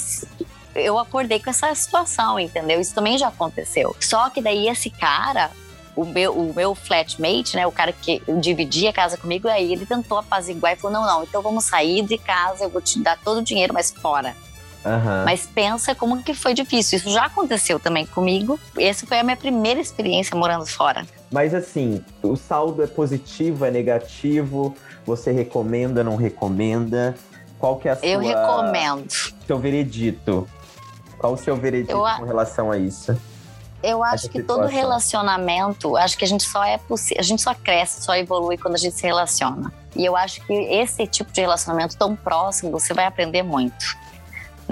eu 0.76 0.98
acordei 0.98 1.40
com 1.40 1.52
essa 1.52 1.74
situação, 1.76 2.40
entendeu? 2.40 2.82
Isso 2.82 2.96
também 2.96 3.18
já 3.18 3.28
aconteceu. 3.28 3.96
Só 4.00 4.30
que 4.32 4.42
daí 4.42 4.68
esse 4.68 4.90
cara, 4.90 5.52
o 5.96 6.04
meu, 6.04 6.34
o 6.36 6.52
meu 6.52 6.74
flatmate, 6.74 7.56
né, 7.56 7.68
o 7.68 7.72
cara 7.72 7.94
que 7.94 8.24
dividia 8.40 8.90
a 8.90 8.94
casa 8.94 9.16
comigo, 9.16 9.48
aí 9.48 9.72
ele 9.72 9.86
tentou 9.86 10.18
apaziguar 10.18 10.74
e 10.74 10.76
falou: 10.76 11.00
não, 11.00 11.06
não, 11.08 11.24
então 11.24 11.44
vamos 11.44 11.66
sair 11.66 12.02
de 12.02 12.18
casa, 12.18 12.64
eu 12.64 12.70
vou 12.72 12.82
te 12.82 12.98
dar 13.00 13.20
todo 13.24 13.38
o 13.38 13.44
dinheiro, 13.44 13.72
mas 13.72 13.92
fora. 13.92 14.36
Aham. 14.86 15.24
Mas 15.26 15.46
pensa 15.46 15.96
como 15.96 16.22
que 16.22 16.34
foi 16.34 16.54
difícil. 16.54 16.98
Isso 16.98 17.10
já 17.10 17.26
aconteceu 17.26 17.80
também 17.80 18.06
comigo. 18.06 18.60
Essa 18.78 19.06
foi 19.08 19.20
a 19.20 19.24
minha 19.24 19.38
primeira 19.38 19.80
experiência 19.80 20.36
morando 20.36 20.66
fora. 20.66 21.06
Mas 21.32 21.54
assim, 21.54 22.04
o 22.22 22.36
saldo 22.36 22.84
é 22.84 22.88
positivo, 22.88 23.66
é 23.66 23.72
negativo? 23.72 24.76
Você 25.06 25.32
recomenda, 25.32 26.04
não 26.04 26.16
recomenda? 26.16 27.16
Qual 27.58 27.78
que 27.78 27.88
é 27.88 27.92
a 27.92 27.96
sua, 27.96 28.06
Eu 28.06 28.20
recomendo. 28.20 29.10
seu 29.48 29.58
veredito? 29.58 30.48
Qual 31.18 31.34
o 31.34 31.38
seu 31.38 31.56
veredito 31.56 31.92
Eu 31.92 32.02
com 32.02 32.26
relação 32.26 32.72
a 32.72 32.78
isso? 32.78 33.18
Eu 33.82 34.02
acho 34.02 34.26
Essa 34.26 34.30
que 34.30 34.44
todo 34.44 34.66
relacionamento, 34.66 35.98
acho 35.98 36.18
que 36.18 36.24
a 36.24 36.28
gente 36.28 36.44
só 36.44 36.64
é 36.64 36.78
possível, 36.78 37.20
a 37.20 37.24
gente 37.24 37.42
só 37.42 37.54
cresce, 37.54 38.02
só 38.02 38.16
evolui 38.16 38.58
quando 38.58 38.76
a 38.76 38.78
gente 38.78 38.96
se 38.96 39.04
relaciona. 39.04 39.74
E 39.94 40.06
eu 40.06 40.16
acho 40.16 40.42
que 40.46 40.54
esse 40.54 41.06
tipo 41.06 41.32
de 41.34 41.42
relacionamento 41.42 41.98
tão 41.98 42.16
próximo, 42.16 42.72
você 42.72 42.94
vai 42.94 43.06
aprender 43.06 43.44
muito. 43.44 43.98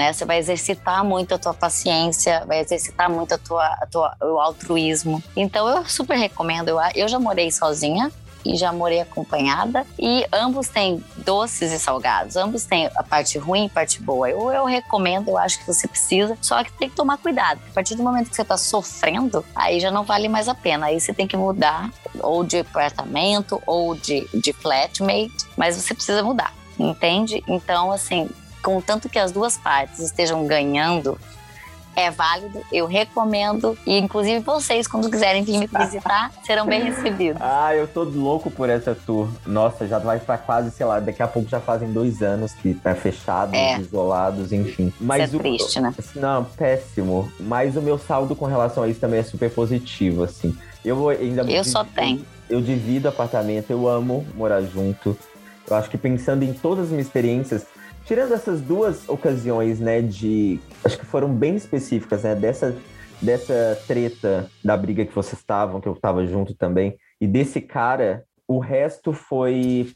Né? 0.02 0.12
Você 0.12 0.26
vai 0.26 0.40
exercitar 0.40 1.06
muito 1.06 1.36
a 1.36 1.38
tua 1.38 1.54
paciência, 1.54 2.44
vai 2.48 2.60
exercitar 2.60 3.08
muito 3.08 3.36
a 3.36 3.38
tua, 3.38 3.68
a 3.68 3.86
tua, 3.86 4.16
o 4.20 4.40
altruísmo. 4.40 5.24
Então 5.36 5.68
eu 5.70 5.86
super 5.86 6.18
recomendo. 6.18 6.70
Eu, 6.70 6.80
eu 6.96 7.08
já 7.08 7.20
morei 7.20 7.52
sozinha 7.52 8.12
e 8.44 8.56
já 8.56 8.74
morei 8.74 9.00
acompanhada. 9.00 9.86
E 10.00 10.26
ambos 10.34 10.70
têm 10.70 11.04
doces 11.18 11.72
e 11.72 11.78
salgados. 11.78 12.36
Ambos 12.36 12.66
têm 12.66 12.90
a 12.96 13.04
parte 13.04 13.38
ruim 13.38 13.66
e 13.66 13.68
a 13.68 13.70
parte 13.70 14.02
boa. 14.02 14.28
Eu, 14.28 14.52
eu 14.52 14.66
recomendo, 14.66 15.30
eu 15.30 15.38
acho 15.38 15.60
que 15.60 15.68
você 15.68 15.88
precisa. 15.88 16.36
Só 16.42 16.64
que 16.64 16.72
tem 16.72 16.90
que 16.90 16.96
tomar 16.96 17.20
cuidado. 17.20 17.62
A 17.70 17.74
partir 17.76 17.94
do 17.94 18.02
momento 18.02 18.32
que 18.32 18.36
você 18.36 18.42
está 18.42 18.58
sofrendo, 18.58 19.46
aí 19.56 19.80
já 19.80 19.92
não 19.92 20.04
vale 20.04 20.28
mais 20.28 20.48
a 20.48 20.56
pena. 20.56 20.88
Aí 20.88 21.00
você 21.00 21.14
tem 21.14 21.28
que 21.28 21.38
mudar 21.38 21.92
ou 22.22 22.44
de 22.44 22.58
apartamento 22.58 23.62
ou 23.68 23.94
de, 23.94 24.28
de 24.34 24.52
flatmate. 24.52 25.46
Mas 25.56 25.76
você 25.76 25.94
precisa 25.94 26.24
mudar, 26.24 26.52
entende? 26.80 27.44
Então, 27.48 27.92
assim, 27.92 28.28
contanto 28.62 29.10
que 29.10 29.20
as 29.20 29.32
duas 29.32 29.58
partes 29.58 30.00
estejam 30.00 30.46
ganhando, 30.48 31.18
é 31.94 32.10
válido, 32.10 32.62
eu 32.72 32.86
recomendo. 32.86 33.78
E 33.86 33.98
inclusive 33.98 34.40
vocês, 34.40 34.88
quando 34.88 35.10
quiserem 35.10 35.44
vir 35.44 35.58
me 35.60 35.68
visitar, 35.78 36.32
serão 36.46 36.66
bem 36.66 36.82
recebidos. 36.84 37.42
Ah, 37.42 37.76
eu 37.76 37.86
tô 37.88 38.04
louco 38.04 38.50
por 38.50 38.70
essa 38.70 38.96
tour. 38.96 39.28
Nossa, 39.46 39.86
já 39.86 40.00
vai 40.00 40.18
pra 40.20 40.38
quase, 40.38 40.72
sei 40.72 40.86
lá, 40.86 41.00
daqui 41.02 41.22
a 41.22 41.28
pouco 41.28 41.50
já 41.50 41.60
fazem 41.60 41.92
dois 41.92 42.22
anos 42.22 42.54
que 42.54 42.74
tá 42.74 42.96
fechado, 42.96 43.54
É. 43.56 43.78
isolados, 43.80 44.54
enfim. 44.54 44.94
Mas 45.02 45.26
Isso 45.26 45.36
é 45.36 45.38
o- 45.38 45.42
triste, 45.42 45.80
né? 45.82 45.94
Não, 46.16 46.46
péssimo. 46.46 47.30
Mas 47.40 47.76
o 47.76 47.82
meu 47.82 47.98
saldo 47.98 48.36
com 48.38 48.46
relação 48.46 48.84
a 48.84 48.88
isso 48.88 49.00
também 49.02 49.20
é 49.20 49.24
super 49.24 49.52
positivo, 49.52 50.24
assim. 50.24 50.56
Eu 50.86 50.96
vou 50.96 51.10
ainda. 51.10 51.42
Eu 51.44 51.64
só 51.64 51.84
tenho. 51.84 52.26
Eu 52.50 52.62
divido 52.62 53.08
apartamento, 53.10 53.70
eu 53.70 53.88
amo 53.88 54.26
morar 54.36 54.62
junto. 54.62 55.18
Eu 55.70 55.76
acho 55.76 55.90
que 55.90 55.98
pensando 55.98 56.44
em 56.44 56.54
todas 56.54 56.86
as 56.86 56.90
minhas 56.92 57.06
experiências, 57.08 57.66
tirando 58.12 58.34
essas 58.34 58.60
duas 58.60 59.08
ocasiões, 59.08 59.80
né, 59.80 60.02
de. 60.02 60.60
Acho 60.84 61.00
que 61.00 61.06
foram 61.06 61.34
bem 61.34 61.56
específicas, 61.56 62.24
né, 62.24 62.36
dessa, 62.36 62.76
dessa 63.22 63.82
treta 63.88 64.52
da 64.62 64.76
briga 64.76 65.06
que 65.06 65.16
vocês 65.16 65.40
estavam, 65.40 65.80
que 65.80 65.88
eu 65.88 65.96
tava 65.96 66.28
junto 66.28 66.54
também, 66.54 66.98
e 67.22 67.26
desse 67.26 67.62
cara, 67.62 68.26
o 68.46 68.60
resto 68.60 69.14
foi, 69.14 69.94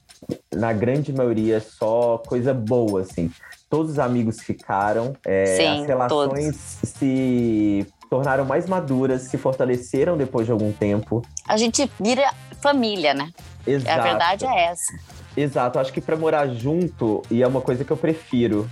na 0.53 0.72
grande 0.72 1.11
maioria, 1.11 1.59
só 1.59 2.18
coisa 2.26 2.53
boa, 2.53 3.01
assim. 3.01 3.30
Todos 3.70 3.91
os 3.91 3.99
amigos 3.99 4.39
ficaram, 4.39 5.11
é, 5.26 5.45
Sim, 5.57 5.82
as 5.82 5.86
relações 5.86 6.55
se 6.84 7.86
tornaram 8.09 8.45
mais 8.45 8.66
maduras, 8.66 9.24
se 9.24 9.38
fortaleceram 9.38 10.16
depois 10.16 10.45
de 10.45 10.53
algum 10.53 10.72
tempo. 10.72 11.22
A 11.45 11.57
gente 11.57 11.91
vira 11.99 12.34
família, 12.61 13.13
né? 13.13 13.30
Exato. 13.68 13.99
A 13.99 14.03
verdade 14.03 14.45
é 14.45 14.68
essa. 14.68 14.93
Exato, 15.36 15.80
acho 15.80 15.92
que 15.92 16.02
pra 16.02 16.16
morar 16.16 16.48
junto, 16.48 17.22
e 17.30 17.44
é 17.44 17.48
uma 17.48 17.62
coisa 17.62 17.84
que 17.84 17.92
eu 17.92 17.98
prefiro, 17.98 18.70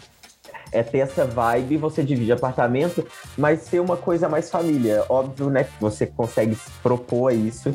é 0.71 0.81
ter 0.81 0.99
essa 0.99 1.25
vibe, 1.25 1.77
você 1.77 2.03
divide 2.03 2.31
apartamento, 2.31 3.05
mas 3.37 3.61
ser 3.61 3.79
uma 3.79 3.95
coisa 3.95 4.27
mais 4.27 4.49
família. 4.49 5.05
Óbvio, 5.07 5.49
né, 5.49 5.65
que 5.65 5.79
você 5.79 6.07
consegue 6.07 6.55
se 6.55 6.71
propor 6.81 7.29
a 7.29 7.33
isso. 7.33 7.73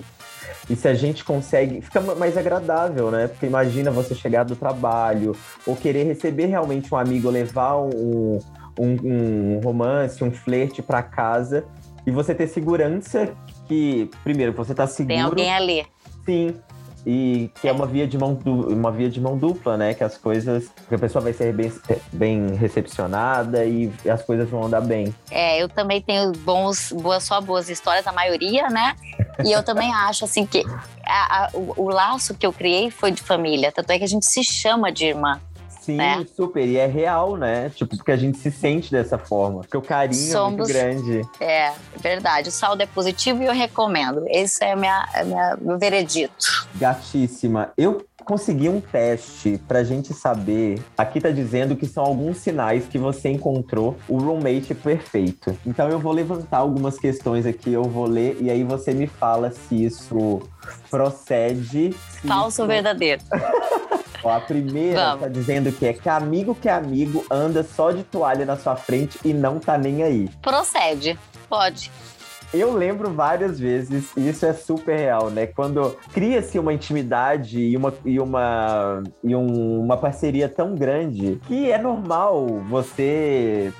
E 0.69 0.77
se 0.77 0.89
a 0.89 0.95
gente 0.95 1.25
consegue, 1.25 1.81
fica 1.81 2.01
mais 2.01 2.37
agradável, 2.37 3.11
né? 3.11 3.29
Porque 3.29 3.47
imagina 3.47 3.91
você 3.91 4.15
chegar 4.15 4.45
do 4.45 4.55
trabalho, 4.55 5.35
ou 5.67 5.75
querer 5.75 6.05
receber 6.05 6.47
realmente 6.47 6.93
um 6.93 6.99
amigo, 6.99 7.31
levar 7.31 7.77
um, 7.77 8.39
um, 8.79 8.97
um 9.03 9.61
romance, 9.63 10.23
um 10.23 10.31
flerte 10.31 10.83
pra 10.83 11.03
casa, 11.03 11.65
e 12.07 12.11
você 12.11 12.35
ter 12.35 12.49
segurança 12.49 13.31
que, 13.67 14.11
primeiro, 14.23 14.53
você 14.53 14.75
tá 14.75 14.87
seguro. 14.87 15.15
Tem 15.15 15.23
alguém 15.23 15.55
ali. 15.55 15.87
Sim. 16.25 16.55
E 17.11 17.51
que 17.59 17.67
é 17.67 17.73
uma 17.73 17.87
via 17.87 18.07
de 18.07 18.19
mão, 18.19 18.39
uma 18.45 18.93
via 18.93 19.09
de 19.09 19.19
mão 19.19 19.35
dupla, 19.39 19.79
né? 19.79 19.95
Que 19.95 20.05
as 20.05 20.19
coisas. 20.19 20.69
Que 20.91 20.95
a 20.95 20.99
pessoa 20.99 21.23
vai 21.25 21.33
ser 21.33 21.55
bem, 21.55 21.73
bem 22.13 22.55
recepcionada 22.55 23.65
e 23.65 23.91
as 24.07 24.23
coisas 24.23 24.47
vão 24.51 24.65
andar 24.65 24.83
bem. 24.83 25.15
É, 25.31 25.57
eu 25.63 25.71
também 25.71 26.03
tenho 26.03 26.33
bons, 26.33 26.93
boas, 26.93 27.25
só 27.25 27.41
boas 27.41 27.71
histórias, 27.71 28.07
a 28.07 28.13
maioria, 28.13 28.69
né? 28.69 28.95
E 29.43 29.51
eu 29.53 29.63
também 29.63 29.91
acho, 29.95 30.25
assim, 30.27 30.45
que 30.45 30.63
a- 31.07 31.45
a- 31.47 31.51
o, 31.55 31.85
o 31.85 31.89
laço 31.89 32.35
que 32.35 32.45
eu 32.47 32.53
criei 32.53 32.91
foi 32.91 33.11
de 33.11 33.23
família. 33.23 33.73
Tanto 33.73 33.91
é 33.91 33.97
que 33.99 34.05
a 34.05 34.09
gente 34.09 34.27
se 34.27 34.45
chama 34.45 34.93
de 34.93 35.07
irmã. 35.07 35.41
Sim, 35.89 35.97
Né? 35.97 36.27
super. 36.37 36.67
E 36.69 36.77
é 36.77 36.85
real, 36.87 37.37
né? 37.39 37.71
Tipo, 37.75 37.97
porque 37.97 38.13
a 38.13 38.17
gente 38.17 38.37
se 38.37 38.51
sente 38.51 38.91
dessa 38.93 39.17
forma. 39.17 39.61
Porque 39.61 39.77
o 39.77 39.81
carinho 39.81 40.29
é 40.29 40.33
Somos- 40.33 40.57
muito 40.59 40.69
grande. 40.73 41.23
É, 41.41 41.73
verdade. 41.97 42.51
O 42.51 42.53
saldo 42.53 42.83
é 42.83 42.87
positivo 42.87 43.43
e 43.43 43.47
eu 43.47 43.55
recomendo. 43.55 44.23
Esse 44.29 44.63
é 44.63 44.77
minha, 44.77 45.09
é 45.15 45.25
minha, 45.25 45.57
meu 45.59 45.79
veredito. 45.79 46.67
Gatíssima. 46.75 47.73
Eu 47.77 48.05
consegui 48.23 48.69
um 48.69 48.83
teste 48.83 49.59
pra 49.67 49.83
gente 49.83 50.13
saber. 50.13 50.83
Aqui 50.99 51.19
tá 51.23 51.31
dizendo 51.31 51.75
que 51.75 51.87
são 51.87 52.05
alguns 52.05 52.37
sinais 52.37 52.85
que 52.85 52.99
você 52.99 53.31
encontrou 53.31 53.97
o 54.07 54.19
roommate 54.19 54.75
perfeito. 54.75 55.57
Então 55.65 55.89
eu 55.89 55.99
vou 55.99 56.13
levantar 56.13 56.59
algumas 56.59 56.99
questões 56.99 57.47
aqui, 57.47 57.73
eu 57.73 57.85
vou 57.85 58.05
ler 58.07 58.37
e 58.43 58.51
aí 58.51 58.63
você 58.63 58.93
me 58.93 59.07
fala 59.07 59.51
se 59.51 59.83
isso 59.87 60.43
procede. 60.91 61.95
Falso 62.27 62.61
ou 62.61 62.69
verdadeiro? 62.69 63.23
Ó, 64.29 64.37
a 64.37 64.41
primeira 64.41 65.05
Vamos. 65.07 65.21
tá 65.23 65.29
dizendo 65.29 65.73
que 65.73 65.87
é 65.87 65.93
que 65.95 66.09
amigo 66.09 66.55
que 66.55 66.69
é 66.69 66.73
amigo 66.73 67.25
anda 67.31 67.63
só 67.63 67.91
de 67.91 68.03
toalha 68.05 68.45
na 68.45 68.57
sua 68.57 68.77
frente 68.77 69.19
e 69.25 69.33
não 69.33 69.59
tá 69.59 69.79
nem 69.79 70.03
aí. 70.03 70.29
Procede. 70.43 71.19
Pode. 71.49 71.91
Eu 72.53 72.73
lembro 72.73 73.11
várias 73.13 73.59
vezes, 73.61 74.11
e 74.17 74.29
isso 74.29 74.45
é 74.47 74.53
super 74.55 74.97
real, 74.99 75.29
né? 75.31 75.47
Quando 75.47 75.97
cria-se 76.13 76.59
uma 76.59 76.73
intimidade 76.73 77.59
e 77.61 77.77
uma, 77.77 77.93
e 78.05 78.19
uma, 78.21 79.03
e 79.23 79.35
um- 79.37 79.81
uma 79.81 79.97
parceria 79.99 80.49
tão 80.49 80.75
grande 80.75 81.39
que 81.47 81.71
é 81.71 81.77
normal 81.79 82.47
você 82.69 83.71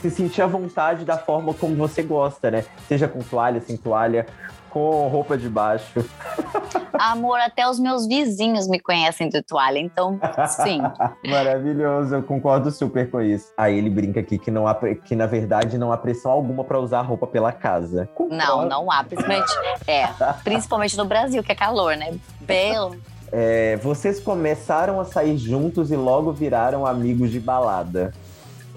se 0.00 0.10
sentir 0.10 0.42
à 0.42 0.46
vontade 0.46 1.04
da 1.04 1.16
forma 1.18 1.52
como 1.54 1.74
você 1.74 2.02
gosta, 2.02 2.50
né? 2.50 2.64
Seja 2.88 3.08
com 3.08 3.20
toalha, 3.20 3.60
sem 3.60 3.76
toalha, 3.76 4.26
com 4.70 5.08
roupa 5.08 5.36
de 5.36 5.48
baixo. 5.48 6.04
Amor, 6.98 7.38
até 7.40 7.68
os 7.68 7.78
meus 7.78 8.06
vizinhos 8.06 8.68
me 8.68 8.80
conhecem 8.80 9.28
de 9.28 9.42
toalha, 9.42 9.78
então 9.78 10.18
sim. 10.48 10.80
Maravilhoso, 11.28 12.14
eu 12.14 12.22
concordo 12.22 12.70
super 12.70 13.10
com 13.10 13.20
isso. 13.20 13.52
Aí 13.56 13.76
ele 13.76 13.90
brinca 13.90 14.20
aqui 14.20 14.38
que, 14.38 14.50
não 14.50 14.66
há, 14.66 14.74
que 14.74 15.14
na 15.14 15.26
verdade 15.26 15.78
não 15.78 15.92
há 15.92 15.96
pressão 15.96 16.30
alguma 16.30 16.64
pra 16.64 16.78
usar 16.78 17.02
roupa 17.02 17.26
pela 17.26 17.52
casa. 17.52 18.08
Não, 18.30 18.66
não 18.66 18.90
há, 18.90 19.04
principalmente, 19.04 19.52
é, 19.86 20.08
principalmente 20.44 20.96
no 20.96 21.04
Brasil, 21.04 21.42
que 21.42 21.52
é 21.52 21.54
calor, 21.54 21.96
né? 21.96 22.14
Belo. 22.40 22.96
É, 23.32 23.76
vocês 23.76 24.20
começaram 24.20 25.00
a 25.00 25.04
sair 25.04 25.36
juntos 25.36 25.90
e 25.90 25.96
logo 25.96 26.32
viraram 26.32 26.86
amigos 26.86 27.30
de 27.30 27.40
balada. 27.40 28.12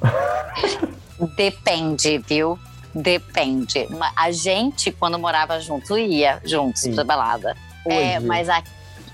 Depende, 1.35 2.17
viu? 2.17 2.57
Depende. 2.93 3.87
A 4.15 4.31
gente, 4.31 4.91
quando 4.91 5.19
morava 5.19 5.59
junto, 5.59 5.97
ia 5.97 6.41
juntos 6.43 6.81
Sim. 6.81 6.95
pra 6.95 7.03
balada. 7.03 7.55
É, 7.91 8.17
Hoje. 8.17 8.25
mas 8.27 8.49
a- 8.49 8.63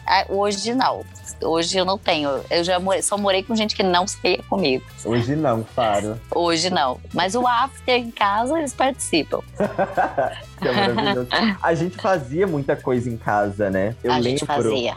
a- 0.06 0.26
hoje 0.30 0.74
não. 0.74 1.04
Hoje 1.42 1.78
eu 1.78 1.84
não 1.86 1.98
tenho. 1.98 2.42
Eu 2.50 2.64
já 2.64 2.80
morei, 2.80 3.02
só 3.02 3.18
morei 3.18 3.44
com 3.44 3.56
gente 3.56 3.76
que 3.76 3.84
não 3.84 4.08
saía 4.08 4.42
comigo. 4.50 4.84
Hoje 5.04 5.36
não, 5.36 5.64
claro. 5.76 6.20
Hoje 6.34 6.70
não. 6.70 7.00
Mas 7.14 7.36
o 7.36 7.46
after 7.46 7.96
em 7.96 8.10
casa, 8.12 8.58
eles 8.58 8.74
participam. 8.74 9.42
Que 10.62 10.70
é 10.70 10.72
maravilhoso. 10.72 11.28
A 11.62 11.74
gente 11.74 11.98
fazia 11.98 12.48
muita 12.48 12.76
coisa 12.78 13.10
em 13.10 13.18
casa, 13.18 13.70
né? 13.70 13.94
Eu 14.02 14.12
a 14.12 14.16
lembro. 14.16 14.30
gente 14.32 14.46
fazia. 14.46 14.96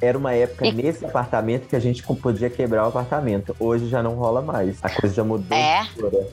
Era 0.00 0.16
uma 0.18 0.32
época 0.34 0.66
E- 0.66 0.72
nesse 0.72 1.04
apartamento 1.04 1.68
que 1.68 1.74
a 1.76 1.80
gente 1.80 2.02
podia 2.02 2.50
quebrar 2.50 2.84
o 2.84 2.88
apartamento. 2.88 3.56
Hoje 3.58 3.88
já 3.88 4.02
não 4.02 4.14
rola 4.14 4.42
mais. 4.42 4.78
A 4.82 4.90
coisa 4.90 5.14
já 5.14 5.24
mudou. 5.24 5.56
É. 5.56 5.86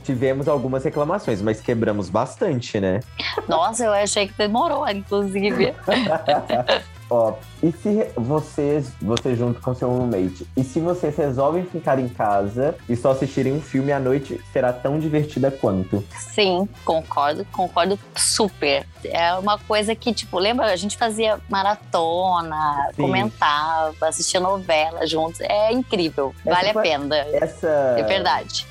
Tivemos 0.03 0.47
algumas 0.47 0.84
reclamações, 0.84 1.41
mas 1.41 1.61
quebramos 1.61 2.09
bastante, 2.09 2.80
né? 2.80 2.99
Nossa, 3.47 3.86
eu 3.86 3.93
achei 3.93 4.28
que 4.28 4.34
demorou, 4.38 4.88
inclusive. 4.89 5.74
Ó, 7.14 7.36
e 7.61 7.72
se 7.72 8.07
vocês, 8.16 8.91
você 8.99 9.36
junto 9.36 9.61
com 9.61 9.76
seu 9.76 9.88
roommate, 9.88 10.47
e 10.57 10.64
se 10.64 10.80
vocês 10.80 11.16
resolvem 11.16 11.64
ficar 11.64 11.99
em 11.99 12.09
casa 12.09 12.76
e 12.89 12.95
só 12.95 13.11
assistirem 13.11 13.53
um 13.53 13.61
filme 13.61 13.91
à 13.91 13.99
noite, 13.99 14.41
será 14.51 14.74
tão 14.74 14.97
divertida 14.97 15.51
quanto? 15.51 16.03
Sim, 16.18 16.68
concordo, 16.84 17.45
concordo 17.51 17.99
super. 18.16 18.88
É 19.03 19.32
uma 19.36 19.59
coisa 19.59 19.93
que, 19.93 20.11
tipo, 20.11 20.39
lembra? 20.39 20.66
A 20.66 20.76
gente 20.76 20.97
fazia 20.97 21.39
maratona, 21.47 22.89
Sim. 22.95 23.03
comentava, 23.03 24.07
assistia 24.07 24.39
novela 24.39 25.05
juntos. 25.05 25.39
É 25.41 25.72
incrível, 25.72 26.34
Essa 26.43 26.55
vale 26.55 26.70
a 26.70 26.82
pena. 26.82 27.16
Essa. 27.32 27.95
É 27.95 28.01
verdade. 28.01 28.66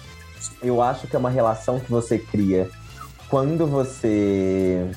eu 0.61 0.83
acho 0.83 1.07
que 1.07 1.15
é 1.15 1.19
uma 1.19 1.31
relação 1.31 1.79
que 1.79 1.89
você 1.89 2.19
cria 2.19 2.69
quando 3.29 3.69
você 3.69 4.91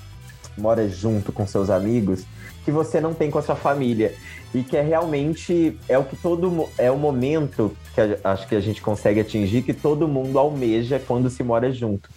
mora 0.57 0.87
junto 0.87 1.31
com 1.31 1.45
seus 1.45 1.69
amigos 1.69 2.23
que 2.63 2.71
você 2.71 2.99
não 2.99 3.13
tem 3.13 3.29
com 3.29 3.37
a 3.37 3.43
sua 3.43 3.55
família 3.55 4.13
e 4.53 4.63
que 4.63 4.75
é 4.75 4.81
realmente 4.81 5.77
é 5.87 5.97
o 5.99 6.03
que 6.03 6.15
todo 6.15 6.67
é 6.77 6.89
o 6.89 6.97
momento 6.97 7.75
que 7.93 8.01
a- 8.01 8.17
acho 8.31 8.47
que 8.47 8.55
a 8.55 8.59
gente 8.59 8.81
consegue 8.81 9.19
atingir 9.19 9.61
que 9.61 9.73
todo 9.73 10.07
mundo 10.07 10.39
almeja 10.39 10.99
quando 11.05 11.29
se 11.29 11.43
mora 11.43 11.71
junto. 11.71 12.09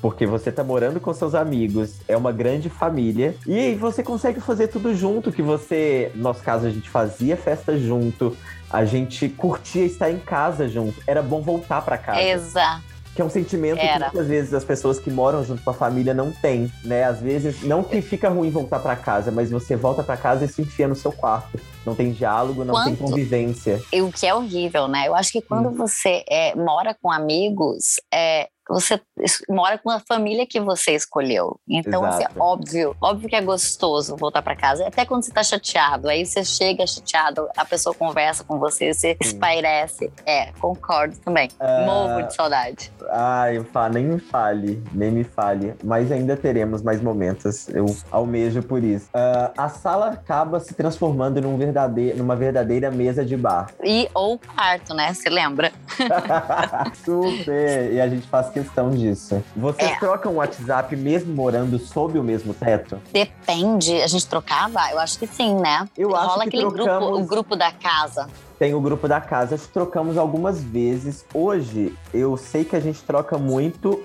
Porque 0.00 0.24
você 0.24 0.50
tá 0.50 0.64
morando 0.64 0.98
com 0.98 1.12
seus 1.12 1.34
amigos, 1.34 1.96
é 2.08 2.16
uma 2.16 2.32
grande 2.32 2.70
família, 2.70 3.34
e 3.46 3.74
você 3.74 4.02
consegue 4.02 4.40
fazer 4.40 4.68
tudo 4.68 4.94
junto, 4.94 5.30
que 5.30 5.42
você, 5.42 6.10
no 6.14 6.22
nosso 6.22 6.42
caso, 6.42 6.66
a 6.66 6.70
gente 6.70 6.88
fazia 6.88 7.36
festa 7.36 7.76
junto, 7.78 8.34
a 8.70 8.86
gente 8.86 9.28
curtia 9.28 9.84
estar 9.84 10.10
em 10.10 10.18
casa 10.18 10.66
junto. 10.66 10.94
Era 11.06 11.20
bom 11.20 11.42
voltar 11.42 11.82
pra 11.82 11.98
casa. 11.98 12.22
Exato. 12.22 12.82
Que 13.20 13.22
é 13.22 13.26
um 13.26 13.28
sentimento 13.28 13.78
Era. 13.78 14.06
que 14.08 14.14
muitas 14.16 14.26
vezes 14.28 14.54
as 14.54 14.64
pessoas 14.64 14.98
que 14.98 15.10
moram 15.10 15.44
junto 15.44 15.62
com 15.62 15.68
a 15.68 15.74
família 15.74 16.14
não 16.14 16.32
têm, 16.32 16.72
né? 16.82 17.04
Às 17.04 17.20
vezes, 17.20 17.62
não 17.64 17.82
que 17.82 18.00
fica 18.00 18.30
ruim 18.30 18.48
voltar 18.48 18.78
pra 18.78 18.96
casa, 18.96 19.30
mas 19.30 19.50
você 19.50 19.76
volta 19.76 20.02
pra 20.02 20.16
casa 20.16 20.46
e 20.46 20.48
se 20.48 20.62
enfia 20.62 20.88
no 20.88 20.96
seu 20.96 21.12
quarto. 21.12 21.60
Não 21.84 21.94
tem 21.94 22.12
diálogo, 22.12 22.64
não 22.64 22.82
tem 22.82 22.96
Quanto- 22.96 23.10
convivência. 23.10 23.78
E 23.92 24.00
o 24.00 24.10
que 24.10 24.26
é 24.26 24.34
horrível, 24.34 24.88
né? 24.88 25.06
Eu 25.06 25.14
acho 25.14 25.32
que 25.32 25.42
quando 25.42 25.70
você 25.70 26.24
é, 26.30 26.54
mora 26.54 26.96
com 27.02 27.12
amigos, 27.12 27.96
é, 28.10 28.48
você 28.70 29.00
mora 29.48 29.76
com 29.78 29.90
a 29.90 30.00
família 30.00 30.46
que 30.46 30.60
você 30.60 30.92
escolheu. 30.92 31.58
Então, 31.68 32.04
assim, 32.04 32.24
óbvio, 32.38 32.96
óbvio 33.00 33.28
que 33.28 33.36
é 33.36 33.40
gostoso 33.42 34.16
voltar 34.16 34.42
pra 34.42 34.54
casa. 34.56 34.86
Até 34.86 35.04
quando 35.04 35.24
você 35.24 35.32
tá 35.32 35.42
chateado, 35.42 36.08
aí 36.08 36.24
você 36.24 36.44
chega 36.44 36.86
chateado, 36.86 37.48
a 37.56 37.64
pessoa 37.64 37.94
conversa 37.94 38.44
com 38.44 38.58
você, 38.58 38.92
você 38.94 39.16
espairece. 39.20 40.10
É, 40.24 40.52
concordo 40.60 41.16
também. 41.18 41.48
Ah. 41.58 41.82
Morro 41.84 42.22
de 42.28 42.34
saudade. 42.34 42.92
Ai, 43.10 43.62
fa- 43.72 43.88
nem 43.88 44.04
me 44.04 44.18
fale, 44.20 44.82
nem 44.92 45.10
me 45.10 45.24
fale. 45.24 45.74
Mas 45.82 46.12
ainda 46.12 46.36
teremos 46.36 46.82
mais 46.82 47.00
momentos. 47.02 47.68
Eu 47.68 47.86
almejo 48.10 48.62
por 48.62 48.82
isso. 48.84 49.08
Ah, 49.12 49.50
a 49.56 49.68
sala 49.68 50.10
acaba 50.10 50.60
se 50.60 50.74
transformando 50.74 51.40
num 51.40 51.56
verdade- 51.56 52.14
numa 52.14 52.36
verdadeira 52.36 52.90
mesa 52.90 53.24
de 53.24 53.36
bar. 53.36 53.70
E 53.82 54.08
ou 54.14 54.38
quarto, 54.38 54.94
né? 54.94 55.12
Você 55.12 55.28
lembra? 55.28 55.72
Super! 57.04 57.92
E 57.92 58.00
a 58.00 58.08
gente 58.08 58.26
faz 58.28 58.48
questão 58.62 58.90
disso. 58.90 59.42
Vocês 59.56 59.90
É. 59.92 59.96
trocam 59.96 60.32
o 60.32 60.36
WhatsApp 60.36 60.94
mesmo 60.96 61.34
morando 61.34 61.78
sob 61.78 62.18
o 62.18 62.22
mesmo 62.22 62.52
teto? 62.54 62.98
Depende. 63.12 64.00
A 64.02 64.06
gente 64.06 64.26
trocava? 64.26 64.80
Eu 64.90 64.98
acho 64.98 65.18
que 65.18 65.26
sim, 65.26 65.54
né? 65.56 65.88
Eu 65.96 66.14
acho 66.14 66.26
Rola 66.28 66.42
que 66.42 66.48
aquele 66.48 66.62
grupo, 66.64 66.76
trocamos- 66.84 67.18
o 67.20 67.24
grupo 67.24 67.56
da 67.56 67.72
casa. 67.72 68.28
Tem 68.58 68.74
o 68.74 68.80
grupo 68.80 69.08
da 69.08 69.20
casa, 69.20 69.54
acho 69.54 69.64
que 69.66 69.72
trocamos 69.72 70.18
algumas 70.18 70.62
vezes. 70.62 71.24
Hoje, 71.32 71.94
eu 72.12 72.36
sei 72.36 72.64
que 72.64 72.76
a 72.76 72.80
gente 72.80 73.02
troca 73.02 73.38
muito 73.38 74.02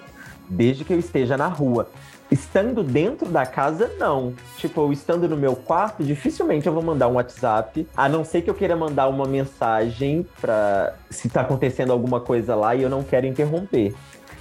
desde 0.49 0.86
que 0.86 0.93
eu 0.93 0.99
esteja 0.99 1.36
na 1.36 1.47
rua. 1.47 1.89
Estando 2.32 2.82
dentro 2.82 3.28
da 3.30 3.45
casa, 3.45 3.91
não. 3.99 4.34
Tipo, 4.58 4.82
eu 4.82 4.91
estando 4.91 5.28
no 5.30 5.38
meu 5.38 5.56
quarto, 5.56 6.03
dificilmente 6.03 6.66
eu 6.66 6.74
vou 6.74 6.82
mandar 6.82 7.08
um 7.08 7.14
WhatsApp. 7.14 7.88
A 7.95 8.10
não 8.10 8.24
ser 8.26 8.41
que 8.41 8.49
eu 8.49 8.56
queira 8.56 8.76
mandar 8.76 9.08
uma 9.08 9.26
mensagem 9.26 10.26
pra 10.41 10.93
se 11.10 11.30
tá 11.30 11.41
acontecendo 11.41 11.91
alguma 11.91 12.20
coisa 12.20 12.56
lá 12.56 12.74
e 12.76 12.82
eu 12.82 12.89
não 12.89 13.03
quero 13.03 13.28
interromper. 13.28 13.93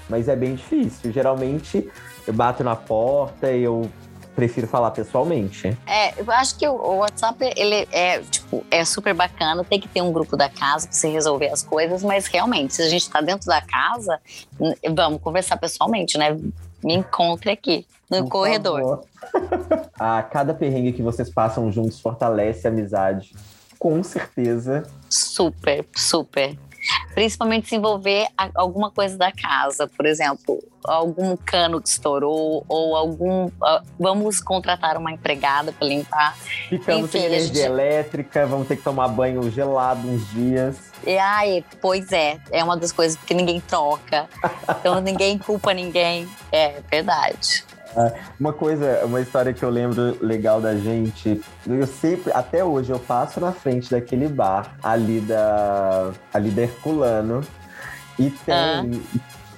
Mas 0.08 0.28
é 0.28 0.36
bem 0.36 0.54
difícil. 0.54 1.12
Geralmente, 1.12 1.90
eu 2.26 2.32
bato 2.32 2.62
na 2.62 2.76
porta 2.76 3.50
e 3.50 3.62
eu 3.62 3.90
prefiro 4.34 4.66
falar 4.66 4.90
pessoalmente. 4.90 5.76
É, 5.86 6.20
eu 6.20 6.30
acho 6.32 6.58
que 6.58 6.66
o 6.66 6.96
WhatsApp, 6.96 7.52
ele 7.56 7.86
é, 7.92 8.18
tipo, 8.20 8.64
é 8.70 8.84
super 8.84 9.14
bacana, 9.14 9.64
tem 9.64 9.80
que 9.80 9.88
ter 9.88 10.02
um 10.02 10.12
grupo 10.12 10.36
da 10.36 10.48
casa 10.48 10.88
pra 10.88 10.96
você 10.96 11.08
resolver 11.08 11.48
as 11.48 11.62
coisas, 11.62 12.02
mas 12.02 12.26
realmente, 12.26 12.74
se 12.74 12.82
a 12.82 12.88
gente 12.88 13.08
tá 13.08 13.20
dentro 13.20 13.46
da 13.46 13.60
casa, 13.62 14.20
vamos 14.92 15.20
conversar 15.22 15.56
pessoalmente, 15.56 16.18
né? 16.18 16.36
Me 16.82 16.94
encontre 16.94 17.50
aqui, 17.50 17.86
no 18.10 18.24
Por 18.24 18.30
corredor. 18.30 18.80
favor. 19.32 19.88
a 19.98 20.22
cada 20.30 20.52
perrengue 20.52 20.92
que 20.92 21.02
vocês 21.02 21.30
passam 21.30 21.70
juntos 21.70 22.00
fortalece 22.00 22.66
a 22.66 22.70
amizade. 22.70 23.34
Com 23.78 24.02
certeza. 24.02 24.82
Super, 25.08 25.86
super. 25.94 26.58
Principalmente 27.14 27.68
se 27.68 27.76
envolver 27.76 28.26
alguma 28.54 28.90
coisa 28.90 29.16
da 29.16 29.30
casa, 29.32 29.86
por 29.86 30.04
exemplo, 30.06 30.62
algum 30.84 31.36
cano 31.36 31.80
que 31.80 31.88
estourou, 31.88 32.64
ou 32.68 32.96
algum. 32.96 33.48
ah, 33.62 33.82
vamos 33.98 34.40
contratar 34.40 34.96
uma 34.96 35.12
empregada 35.12 35.72
para 35.72 35.86
limpar. 35.86 36.36
Ficamos 36.68 37.04
Enfim, 37.04 37.18
sem 37.18 37.24
energia 37.26 37.46
gente- 37.54 37.60
elétrica, 37.66 38.46
vamos 38.46 38.66
ter 38.68 38.76
que 38.76 38.82
tomar 38.82 39.08
banho 39.08 39.50
gelado 39.50 40.06
uns 40.08 40.28
dias. 40.30 40.76
E 41.06 41.16
ai, 41.18 41.64
pois 41.80 42.10
é, 42.12 42.38
é 42.50 42.62
uma 42.64 42.76
das 42.76 42.92
coisas 42.92 43.18
que 43.24 43.34
ninguém 43.34 43.60
troca. 43.60 44.28
Então 44.68 45.00
ninguém 45.00 45.38
culpa 45.38 45.72
ninguém. 45.72 46.28
É 46.52 46.80
verdade. 46.90 47.64
Uma 48.38 48.52
coisa, 48.52 49.00
uma 49.04 49.20
história 49.20 49.52
que 49.52 49.62
eu 49.62 49.70
lembro 49.70 50.16
legal 50.20 50.60
da 50.60 50.74
gente, 50.76 51.40
eu 51.66 51.86
sempre, 51.86 52.32
até 52.32 52.64
hoje, 52.64 52.90
eu 52.90 52.98
passo 52.98 53.40
na 53.40 53.52
frente 53.52 53.90
daquele 53.90 54.28
bar 54.28 54.74
ali 54.82 55.20
da, 55.20 56.10
ali 56.32 56.50
da 56.50 56.62
Herculano 56.62 57.42
e 58.18 58.30
tem 58.30 58.54
Ah. 58.54 58.84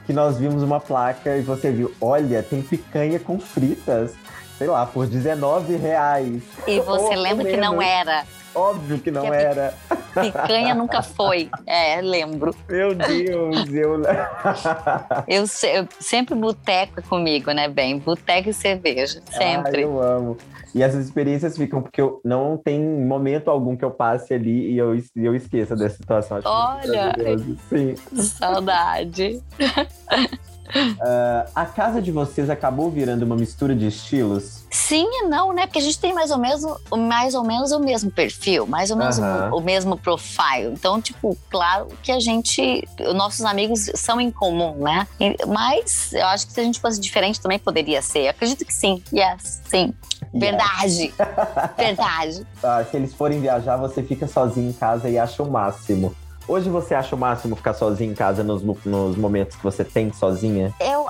que 0.06 0.12
nós 0.12 0.38
vimos 0.38 0.62
uma 0.62 0.78
placa 0.80 1.36
e 1.36 1.42
você 1.42 1.70
viu, 1.70 1.92
olha, 2.00 2.42
tem 2.42 2.62
picanha 2.62 3.18
com 3.18 3.38
fritas, 3.40 4.12
sei 4.56 4.66
lá, 4.66 4.86
por 4.86 5.06
19 5.06 5.76
reais. 5.76 6.42
E 6.66 6.80
você 6.80 7.14
lembra 7.16 7.44
que 7.44 7.56
não 7.56 7.82
era. 7.82 8.24
Óbvio 8.56 8.98
que 8.98 9.10
não 9.10 9.22
Que 9.22 9.28
era. 9.28 9.74
Picanha 10.20 10.74
nunca 10.74 11.02
foi. 11.02 11.50
É, 11.66 12.00
lembro. 12.00 12.54
Meu 12.68 12.94
Deus, 12.94 13.68
eu. 13.74 14.00
Eu, 15.28 15.46
se- 15.46 15.66
eu- 15.68 15.86
sempre 16.00 16.34
boteco 16.34 17.00
é 17.00 17.02
comigo, 17.02 17.52
né, 17.52 17.68
bem? 17.68 17.98
Boteco 17.98 18.48
e 18.48 18.52
cerveja. 18.54 19.20
Sempre. 19.30 19.76
Ai, 19.78 19.84
eu 19.84 20.00
amo. 20.00 20.36
E 20.74 20.82
essas 20.82 21.04
experiências 21.06 21.56
ficam 21.56 21.80
porque 21.82 22.00
eu 22.00 22.20
não 22.24 22.56
tem 22.56 22.82
momento 22.82 23.50
algum 23.50 23.76
que 23.76 23.84
eu 23.84 23.90
passe 23.90 24.34
ali 24.34 24.72
e 24.72 24.78
eu, 24.78 24.94
eu 25.14 25.34
esqueça 25.34 25.74
dessa 25.76 25.96
situação. 25.96 26.38
Acho 26.38 26.48
muito 26.48 26.90
Olha. 26.90 27.38
Sim. 27.68 27.94
Saudade. 28.22 29.42
Uh, 30.74 31.50
a 31.54 31.64
casa 31.66 32.00
de 32.00 32.10
vocês 32.10 32.48
acabou 32.50 32.90
virando 32.90 33.22
uma 33.24 33.36
mistura 33.36 33.74
de 33.74 33.86
estilos? 33.86 34.64
Sim 34.70 35.06
e 35.06 35.28
não, 35.28 35.52
né? 35.52 35.66
Porque 35.66 35.78
a 35.78 35.82
gente 35.82 35.98
tem 35.98 36.12
mais 36.12 36.30
ou 36.30 36.38
menos, 36.38 36.62
mais 37.08 37.34
ou 37.34 37.44
menos 37.44 37.72
o 37.72 37.80
mesmo 37.80 38.10
perfil, 38.10 38.66
mais 38.66 38.90
ou 38.90 38.96
menos 38.96 39.18
Aham. 39.18 39.50
o, 39.52 39.58
o 39.58 39.60
mesmo 39.60 39.96
profile. 39.96 40.72
Então, 40.72 41.00
tipo, 41.00 41.36
claro 41.50 41.88
que 42.02 42.10
a 42.12 42.20
gente, 42.20 42.86
nossos 43.14 43.44
amigos 43.44 43.90
são 43.94 44.20
em 44.20 44.30
comum, 44.30 44.74
né? 44.82 45.06
E- 45.20 45.36
Mas 45.46 46.12
eu 46.12 46.26
acho 46.26 46.46
que 46.46 46.52
se 46.52 46.60
a 46.60 46.64
gente 46.64 46.80
fosse 46.80 47.00
diferente 47.00 47.40
também 47.40 47.58
poderia 47.58 48.02
ser. 48.02 48.24
Eu 48.24 48.30
acredito 48.30 48.64
que 48.64 48.74
sim. 48.74 49.02
Yes, 49.12 49.62
sim. 49.68 49.94
Verdade. 50.34 51.14
Verdade. 51.76 52.46
Ah, 52.62 52.84
se 52.90 52.96
eles 52.96 53.14
forem 53.14 53.40
viajar, 53.40 53.76
você 53.76 54.02
fica 54.02 54.26
sozinho 54.26 54.70
em 54.70 54.72
casa 54.72 55.08
e 55.08 55.18
acha 55.18 55.42
o 55.42 55.50
máximo. 55.50 56.14
Hoje 56.48 56.70
você 56.70 56.94
acha 56.94 57.14
o 57.14 57.18
máximo 57.18 57.56
ficar 57.56 57.74
sozinho 57.74 58.12
em 58.12 58.14
casa 58.14 58.44
nos, 58.44 58.62
nos 58.84 59.16
momentos 59.16 59.56
que 59.56 59.62
você 59.64 59.84
tem 59.84 60.12
sozinha? 60.12 60.72
Eu, 60.78 61.06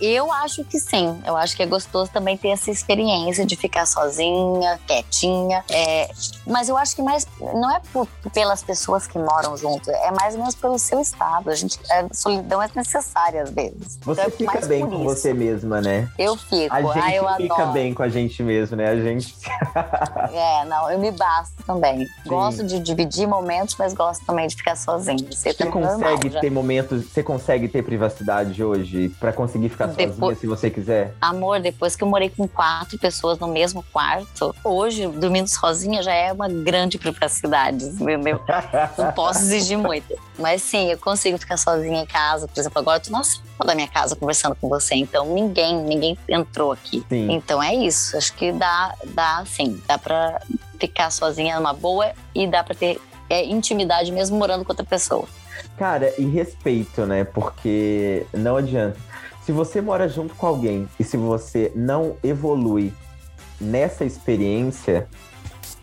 eu 0.00 0.32
acho 0.32 0.64
que 0.64 0.80
sim. 0.80 1.20
Eu 1.26 1.36
acho 1.36 1.54
que 1.54 1.62
é 1.62 1.66
gostoso 1.66 2.10
também 2.10 2.36
ter 2.38 2.48
essa 2.48 2.70
experiência 2.70 3.44
de 3.44 3.54
ficar 3.54 3.86
sozinha, 3.86 4.80
quietinha. 4.86 5.62
É, 5.70 6.10
mas 6.46 6.68
eu 6.70 6.76
acho 6.78 6.96
que 6.96 7.02
mais 7.02 7.26
não 7.38 7.70
é 7.70 7.80
por- 7.92 8.08
pelas 8.32 8.62
pessoas 8.62 9.06
que 9.06 9.18
moram 9.18 9.56
junto, 9.58 9.90
é 9.90 10.10
mais 10.10 10.34
ou 10.34 10.40
menos 10.40 10.54
pelo 10.54 10.78
seu 10.78 11.00
estado. 11.00 11.50
A 11.50 11.54
gente, 11.54 11.78
a 11.90 12.06
solidão 12.14 12.62
é 12.62 12.68
necessária 12.74 13.42
às 13.42 13.50
vezes. 13.50 13.98
Você 14.02 14.20
Então, 14.22 14.30
fica 14.30 14.66
bem 14.66 14.86
com 14.88 15.04
você 15.04 15.34
mesma, 15.34 15.80
né? 15.82 16.08
Eu 16.18 16.34
fico. 16.36 16.74
A 16.74 16.80
gente 16.80 16.98
ah, 16.98 17.36
fica 17.36 17.54
adoro. 17.54 17.72
bem 17.72 17.92
com 17.92 18.02
a 18.02 18.08
gente 18.08 18.42
mesmo, 18.42 18.76
né? 18.76 18.88
A 18.88 18.96
gente. 18.96 19.36
É, 20.32 20.64
não, 20.64 20.90
eu 20.90 20.98
me 20.98 21.10
basto 21.10 21.62
também. 21.66 22.06
Gosto 22.26 22.64
de 22.64 22.78
dividir 22.78 23.26
momentos, 23.26 23.76
mas 23.78 23.92
gosto 23.92 24.24
também 24.24 24.46
de 24.46 24.61
ficar 24.62 24.76
sozinha. 24.76 25.16
Isso 25.30 25.48
é 25.48 25.52
Você 25.52 25.64
normal, 25.64 25.98
consegue 25.98 26.30
já. 26.30 26.40
ter 26.40 26.50
momentos. 26.50 27.04
Você 27.06 27.22
consegue 27.22 27.68
ter 27.68 27.82
privacidade 27.82 28.62
hoje 28.62 29.08
pra 29.20 29.32
conseguir 29.32 29.68
ficar 29.68 29.86
Depois- 29.88 30.14
sozinha 30.16 30.36
se 30.36 30.46
você 30.46 30.70
quiser? 30.70 31.14
Amor, 31.20 31.60
depois 31.60 31.96
que 31.96 32.04
eu 32.04 32.08
morei 32.08 32.30
com 32.30 32.46
quatro 32.46 32.98
pessoas 32.98 33.38
no 33.38 33.48
mesmo 33.48 33.84
quarto, 33.92 34.54
hoje, 34.64 35.06
dormindo 35.08 35.48
sozinha 35.48 36.02
já 36.02 36.12
é 36.14 36.32
uma 36.32 36.48
grande 36.48 36.96
privacidade, 36.98 37.84
entendeu? 38.00 38.40
Não 38.96 39.12
posso 39.12 39.40
exigir 39.40 39.76
muito. 39.76 40.14
Mas 40.38 40.62
sim, 40.62 40.90
eu 40.90 40.98
consigo 40.98 41.36
ficar 41.38 41.56
sozinha 41.56 42.00
em 42.02 42.06
casa. 42.06 42.46
Por 42.48 42.58
exemplo, 42.58 42.78
agora 42.78 42.98
eu 42.98 43.02
tô 43.02 43.10
na 43.10 43.22
sala 43.24 43.42
da 43.66 43.74
minha 43.74 43.88
casa 43.88 44.14
conversando 44.16 44.54
com 44.54 44.68
você. 44.68 44.94
Então 44.94 45.34
ninguém, 45.34 45.76
ninguém 45.82 46.16
entrou 46.28 46.72
aqui. 46.72 47.04
Sim. 47.08 47.32
Então 47.32 47.62
é 47.62 47.74
isso. 47.74 48.16
Acho 48.16 48.32
que 48.34 48.52
dá, 48.52 48.94
dá 49.08 49.44
sim. 49.46 49.80
Dá 49.86 49.98
pra 49.98 50.40
ficar 50.80 51.10
sozinha 51.10 51.56
numa 51.56 51.72
boa 51.72 52.12
e 52.34 52.46
dá 52.46 52.64
pra 52.64 52.74
ter 52.74 53.00
é, 53.32 53.44
intimidade 53.44 54.12
mesmo 54.12 54.36
morando 54.38 54.64
com 54.64 54.72
outra 54.72 54.84
pessoa. 54.84 55.24
Cara, 55.78 56.12
e 56.18 56.24
respeito, 56.26 57.06
né? 57.06 57.24
Porque 57.24 58.26
não 58.34 58.56
adianta. 58.56 58.98
Se 59.44 59.50
você 59.52 59.80
mora 59.80 60.08
junto 60.08 60.34
com 60.34 60.46
alguém 60.46 60.88
e 61.00 61.04
se 61.04 61.16
você 61.16 61.72
não 61.74 62.16
evolui 62.22 62.92
nessa 63.60 64.04
experiência, 64.04 65.08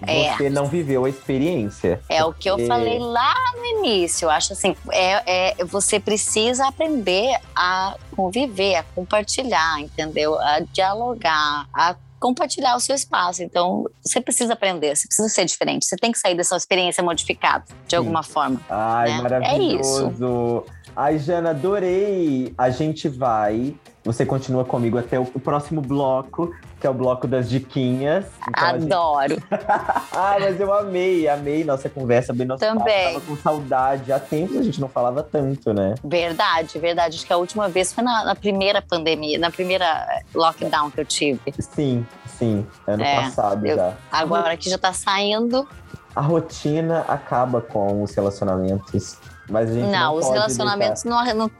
É. 0.05 0.33
você 0.35 0.49
não 0.49 0.65
viveu 0.65 1.03
a 1.05 1.09
experiência. 1.09 1.99
É 2.07 2.23
o 2.23 2.31
que 2.31 2.49
eu 2.49 2.55
Porque- 2.55 2.67
falei 2.67 2.99
lá 2.99 3.33
no 3.57 3.65
início. 3.65 4.25
Eu 4.27 4.29
acho 4.29 4.53
assim, 4.53 4.75
é, 4.91 5.59
é- 5.59 5.65
você 5.65 5.99
precisa 5.99 6.67
aprender 6.67 7.35
a 7.55 7.97
conviver, 8.15 8.75
a 8.75 8.83
compartilhar, 8.95 9.79
entendeu? 9.81 10.39
A 10.39 10.59
dialogar, 10.71 11.67
a 11.73 11.95
compartilhar 12.19 12.75
o 12.75 12.79
seu 12.79 12.95
espaço. 12.95 13.41
Então, 13.41 13.85
você 14.03 14.19
precisa 14.19 14.53
aprender, 14.53 14.95
você 14.95 15.07
precisa 15.07 15.29
ser 15.29 15.45
diferente. 15.45 15.85
Você 15.85 15.95
tem 15.95 16.11
que 16.11 16.19
sair 16.19 16.35
dessa 16.35 16.55
experiência 16.55 17.03
modificada, 17.03 17.65
de 17.87 17.95
alguma 17.95 18.23
forma. 18.23 18.59
Ai, 18.69 19.09
né? 19.09 19.21
maravilhoso. 19.21 20.65
Ai, 20.95 21.17
Jana, 21.17 21.51
adorei. 21.51 22.53
A 22.57 22.69
gente 22.69 23.07
vai. 23.07 23.75
Você 24.09 24.25
continua 24.25 24.65
comigo 24.65 24.97
até 24.97 25.19
o 25.19 25.25
próximo 25.25 25.81
bloco, 25.81 26.51
que 26.81 26.87
é 26.87 26.89
o 26.89 26.93
bloco 26.95 27.27
das 27.27 27.47
diquinhas. 27.47 28.25
Então, 28.49 28.65
a 28.67 28.79
gente- 28.79 28.91
Adoro. 28.91 29.35
Ah, 30.11 30.37
mas 30.39 30.59
eu 30.59 30.73
amei, 30.73 31.27
amei 31.27 31.63
nossa 31.63 31.87
conversa 31.89 32.33
bem 32.33 32.47
nossa 32.47 32.65
Também. 32.65 33.13
Tava 33.13 33.21
com 33.25 33.37
saudade. 33.37 34.11
Há 34.11 34.19
tempo 34.19 34.57
a 34.57 34.63
gente 34.63 34.81
não 34.81 34.89
falava 34.89 35.21
tanto, 35.21 35.71
né? 35.75 35.93
Verdade, 36.03 36.79
verdade. 36.79 37.17
Acho 37.17 37.25
que 37.27 37.31
a 37.31 37.37
última 37.37 37.69
vez 37.69 37.93
foi 37.93 38.03
na, 38.03 38.25
na 38.25 38.35
primeira 38.35 38.81
pandemia, 38.81 39.37
na 39.37 39.51
primeira 39.51 40.07
lockdown 40.33 40.89
que 40.89 40.99
eu 41.01 41.05
tive. 41.05 41.39
Sim, 41.59 42.03
sim. 42.25 42.65
Ano 42.87 43.03
É, 43.03 43.15
passado 43.21 43.63
eu- 43.67 43.75
já. 43.77 43.93
Agora 44.11 44.57
que 44.57 44.69
já 44.71 44.77
tá 44.79 44.91
saindo, 44.91 45.67
A 46.15 46.21
rotina 46.21 47.05
acaba 47.07 47.61
com 47.61 48.01
os 48.01 48.15
relacionamentos. 48.15 49.17
Mas 49.49 49.69
a 49.69 49.73
gente 49.73 49.83
não, 49.85 49.91
Não, 49.91 50.15
os 50.15 50.25
pode 50.25 50.33
relacionamentos 50.37 51.03
não, 51.03 51.25
não. 51.33 51.51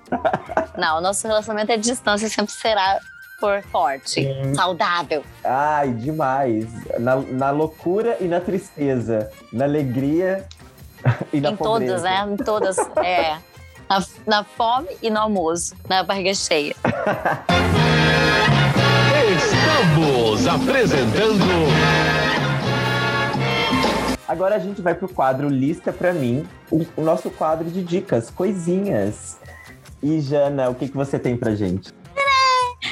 Não, 0.77 0.97
o 0.97 1.01
nosso 1.01 1.27
relacionamento 1.27 1.71
à 1.71 1.75
distância 1.75 2.29
sempre 2.29 2.53
será 2.53 2.99
por 3.39 3.61
forte, 3.63 4.09
Sim. 4.23 4.53
saudável. 4.53 5.23
Ai, 5.43 5.91
demais. 5.93 6.67
Na, 6.99 7.15
na 7.15 7.51
loucura 7.51 8.17
e 8.19 8.25
na 8.25 8.39
tristeza. 8.39 9.31
Na 9.51 9.63
alegria 9.65 10.45
e 11.33 11.39
na 11.39 11.51
em 11.51 11.55
pobreza. 11.55 11.95
todas, 11.95 12.03
né? 12.03 12.27
Em 12.31 12.37
todas. 12.37 12.77
É. 13.03 13.37
Na, 13.89 14.03
na 14.27 14.43
fome 14.43 14.89
e 15.01 15.09
no 15.09 15.19
almoço, 15.19 15.73
na 15.87 16.03
barriga 16.03 16.33
cheia. 16.33 16.75
Estamos 19.35 20.47
apresentando 20.47 21.45
Agora 24.29 24.57
a 24.57 24.59
gente 24.59 24.79
vai 24.79 24.93
pro 24.93 25.09
quadro 25.09 25.49
Lista 25.49 25.91
Pra 25.91 26.13
Mim. 26.13 26.47
O, 26.69 26.85
o 26.95 27.01
nosso 27.01 27.31
quadro 27.31 27.67
de 27.67 27.83
dicas, 27.83 28.29
coisinhas. 28.29 29.39
E, 30.03 30.21
Jana, 30.21 30.69
o 30.69 30.75
que, 30.75 30.87
que 30.87 30.95
você 30.95 31.17
tem 31.17 31.35
pra 31.35 31.55
gente? 31.55 31.91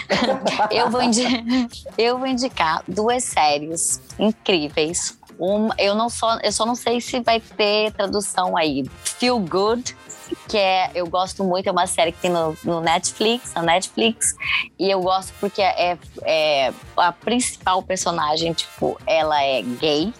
Eu 0.72 0.90
vou, 0.90 1.02
eu 1.98 2.18
vou 2.18 2.28
indicar 2.28 2.82
duas 2.88 3.24
séries 3.24 4.02
incríveis. 4.18 5.16
Uma, 5.40 5.74
eu 5.78 5.94
não 5.96 6.10
só, 6.10 6.38
eu 6.40 6.52
só 6.52 6.66
não 6.66 6.76
sei 6.76 7.00
se 7.00 7.20
vai 7.20 7.40
ter 7.40 7.92
tradução 7.94 8.58
aí. 8.58 8.84
Feel 9.04 9.40
Good, 9.40 9.96
que 10.50 10.58
é, 10.58 10.92
eu 10.96 11.08
gosto 11.08 11.44
muito, 11.44 11.68
é 11.68 11.72
uma 11.72 11.86
série 11.88 12.12
que 12.12 12.20
tem 12.20 12.32
no, 12.32 12.56
no 12.64 12.82
Netflix, 12.82 13.54
na 13.54 13.62
Netflix, 13.62 14.36
e 14.80 14.90
eu 14.90 15.02
gosto 15.02 15.34
porque 15.40 15.62
é, 15.62 15.98
é 16.24 16.74
a 16.98 17.12
principal 17.12 17.82
personagem, 17.84 18.52
tipo, 18.54 19.00
ela 19.06 19.42
é 19.44 19.62
gay, 19.62 20.12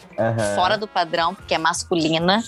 fora 0.56 0.78
do 0.78 0.88
padrão, 0.88 1.34
porque 1.36 1.54
é 1.54 1.58
masculina. 1.58 2.42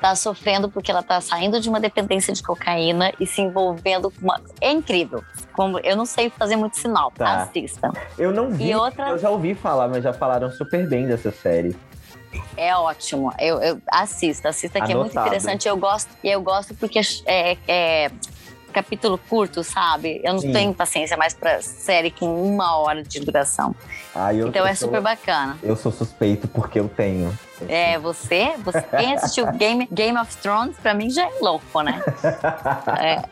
Tá 0.00 0.16
sofrendo 0.16 0.70
porque 0.70 0.90
ela 0.90 1.02
tá 1.02 1.20
saindo 1.20 1.60
de 1.60 1.68
uma 1.68 1.78
dependência 1.78 2.32
de 2.32 2.42
cocaína 2.42 3.12
e 3.20 3.26
se 3.26 3.42
envolvendo 3.42 4.10
com 4.10 4.22
uma. 4.22 4.40
É 4.58 4.70
incrível. 4.72 5.22
Como, 5.52 5.78
eu 5.80 5.94
não 5.94 6.06
sei 6.06 6.30
fazer 6.30 6.56
muito 6.56 6.78
sinal. 6.78 7.10
Tá. 7.14 7.42
Assistam. 7.42 7.92
Eu 8.16 8.32
não 8.32 8.48
vi, 8.50 8.74
outra- 8.74 9.10
eu 9.10 9.18
já 9.18 9.28
ouvi 9.28 9.54
falar, 9.54 9.88
mas 9.88 10.02
já 10.02 10.14
falaram 10.14 10.50
super 10.50 10.88
bem 10.88 11.06
dessa 11.06 11.30
série. 11.30 11.76
É 12.56 12.74
ótimo. 12.76 13.32
Eu, 13.38 13.60
eu 13.62 13.82
assista, 13.90 14.48
assista 14.50 14.80
que 14.80 14.92
é 14.92 14.94
muito 14.94 15.18
interessante. 15.18 15.66
Eu 15.68 15.76
gosto, 15.76 16.08
e 16.22 16.28
eu 16.30 16.40
gosto 16.40 16.74
porque 16.74 17.00
é, 17.26 17.56
é 17.66 18.10
capítulo 18.72 19.18
curto, 19.28 19.64
sabe? 19.64 20.20
Eu 20.22 20.34
não 20.34 20.40
Sim. 20.40 20.52
tenho 20.52 20.74
paciência 20.74 21.16
mais 21.16 21.34
pra 21.34 21.60
série 21.60 22.10
com 22.10 22.26
uma 22.42 22.76
hora 22.76 23.02
de 23.02 23.18
duração. 23.20 23.74
Ah, 24.14 24.32
eu, 24.32 24.48
então 24.48 24.62
eu 24.62 24.66
é 24.68 24.74
sou- 24.74 24.88
super 24.88 25.00
bacana. 25.00 25.58
Eu 25.62 25.74
sou 25.76 25.90
suspeito 25.90 26.46
porque 26.48 26.78
eu 26.78 26.88
tenho. 26.88 27.36
É, 27.68 27.98
você, 27.98 28.54
você 28.58 28.80
quem 28.82 29.14
assistiu 29.14 29.46
Game, 29.52 29.88
Game 29.90 30.16
of 30.18 30.36
Thrones, 30.36 30.76
pra 30.78 30.94
mim 30.94 31.10
já 31.10 31.26
é 31.26 31.32
louco, 31.40 31.82
né? 31.82 32.00
É, 33.00 33.22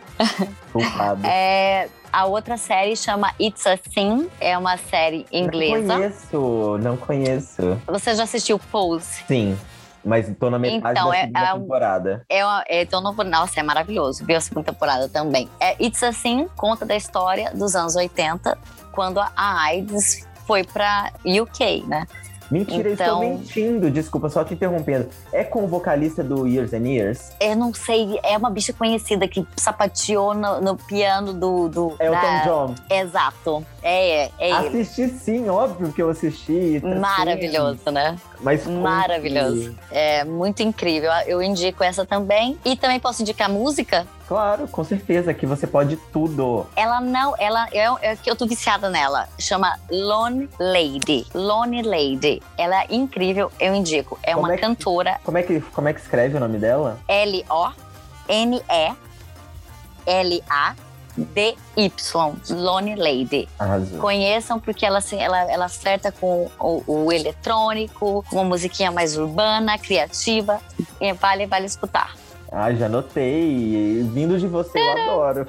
Culpado. 0.73 1.25
É, 1.25 1.89
a 2.13 2.25
outra 2.27 2.57
série 2.57 2.97
chama 2.97 3.33
It's 3.41 3.67
a 3.67 3.77
Thing, 3.77 4.29
é 4.41 4.57
uma 4.57 4.77
série 4.77 5.27
Não 5.33 5.41
inglesa. 5.41 5.95
conheço, 5.95 6.79
não 6.81 6.97
conheço. 6.97 7.81
Você 7.87 8.15
já 8.15 8.23
assistiu 8.25 8.59
Pose? 8.59 9.25
Sim, 9.27 9.59
mas 10.05 10.31
tô 10.39 10.49
na 10.51 10.59
metade 10.59 10.99
Então, 10.99 11.11
da 11.11 11.17
é- 11.17 11.21
segunda 11.23 11.41
é 11.41 11.53
temporada. 11.53 12.25
É, 12.29 12.39
é, 12.69 12.83
então 12.83 13.01
não 13.01 13.13
vou. 13.13 13.25
Nossa, 13.25 13.61
é 13.61 13.63
maravilhoso. 13.63 14.25
Viu 14.25 14.37
a 14.37 14.41
segunda 14.41 14.73
temporada 14.73 15.09
também. 15.09 15.49
É, 15.61 15.77
It's 15.85 16.03
a 16.03 16.13
Thing 16.13 16.49
conta 16.57 16.87
da 16.87 16.97
história 16.97 17.51
dos 17.55 17.75
anos 17.77 17.95
80, 17.97 18.57
quando 18.93 19.19
a 19.21 19.33
AIDS 19.37 20.27
foi 20.47 20.65
pra 20.65 21.13
UK, 21.25 21.85
né? 21.87 22.07
Mentira, 22.51 22.91
Então- 22.91 23.23
eu 23.23 23.29
estou 23.35 23.39
mentindo, 23.39 23.91
desculpa, 23.91 24.29
só 24.31 24.43
te 24.43 24.55
interrompendo. 24.55 25.09
É 25.33 25.45
com 25.45 25.65
o 25.65 25.69
vocalista 25.69 26.23
do 26.25 26.47
Years 26.47 26.73
and 26.73 26.89
Years? 26.89 27.31
Eu 27.41 27.55
não 27.57 27.75
sei, 27.75 28.19
é 28.23 28.37
uma 28.39 28.49
bicha 28.51 28.73
conhecida 28.73 29.29
que 29.29 29.47
sapateou 29.57 30.33
no, 30.35 30.61
no 30.61 30.77
piano 30.77 31.33
do. 31.35 31.69
do 31.69 31.97
É 31.99 32.09
o 32.09 32.13
da- 32.13 32.21
Tom 32.21 32.45
John. 32.45 32.75
Exato. 32.95 33.67
É, 33.83 34.25
é, 34.25 34.31
é 34.39 34.49
ele. 34.67 34.81
Assisti 34.81 35.09
sim, 35.09 35.49
óbvio 35.49 35.93
que 35.93 36.03
eu 36.03 36.09
assisti. 36.09 36.81
tá 36.81 36.89
Maravilhoso, 36.97 37.91
né? 37.91 38.17
sim, 38.19 38.39
Mas. 38.43 38.67
Maravilhoso. 38.67 39.75
É 39.91 40.25
muito 40.25 40.63
incrível. 40.63 41.11
Eu 41.27 41.43
indico 41.43 41.83
essa 41.85 42.05
também. 42.07 42.59
E 42.65 42.77
também 42.77 42.99
posso 42.99 43.23
indicar 43.23 43.49
música. 43.51 44.07
Claro, 44.29 44.69
com 44.69 44.85
certeza, 44.85 45.33
que 45.33 45.47
você 45.47 45.67
pode 45.67 45.97
tudo. 46.13 46.67
Ela 46.77 47.01
não, 47.01 47.35
ela 47.39 47.67
é, 47.73 47.87
é 48.13 48.15
que 48.17 48.31
eu 48.31 48.37
tô 48.37 48.47
viciada 48.47 48.91
nela. 48.91 49.27
Chama 49.39 49.79
Lone 49.91 50.49
Lady. 50.61 51.27
Lone 51.35 51.81
Lady. 51.83 52.43
Ela 52.59 52.83
é 52.83 52.87
incrível, 52.91 53.51
eu 53.59 53.75
indico. 53.75 54.19
É 54.23 54.35
Como 54.35 54.45
uma 54.47 54.53
é 54.53 54.57
que- 54.57 54.63
cantora 54.63 55.19
Como 55.25 55.39
é, 55.39 55.43
que, 55.43 55.61
como 55.61 55.89
é 55.89 55.95
que 55.95 56.01
escreve 56.01 56.37
o 56.37 56.41
nome 56.41 56.59
dela? 56.59 56.99
L 57.09 57.45
O 57.49 57.71
N 58.29 58.63
E 58.69 58.93
L 60.07 60.45
A 60.51 60.75
DY, 61.17 61.91
Lonely 62.51 62.95
Lady. 62.97 63.49
Arrasou. 63.59 63.99
Conheçam 63.99 64.61
porque 64.61 64.87
ela, 64.87 64.99
assim, 64.99 65.21
ela, 65.21 65.51
ela 65.51 65.69
flerta 65.69 66.13
com 66.13 66.49
o, 66.61 66.83
o 66.87 67.13
eletrônico, 67.13 68.25
com 68.29 68.37
uma 68.37 68.45
musiquinha 68.45 68.93
mais 68.93 69.17
urbana, 69.17 69.77
criativa. 69.79 70.61
Vale, 71.21 71.47
vale 71.47 71.67
escutar. 71.67 72.15
Ah, 72.51 72.73
já 72.73 72.89
notei. 72.89 74.03
Vindo 74.13 74.39
de 74.39 74.47
você, 74.47 74.79
eu 74.79 74.91
adoro. 74.91 75.47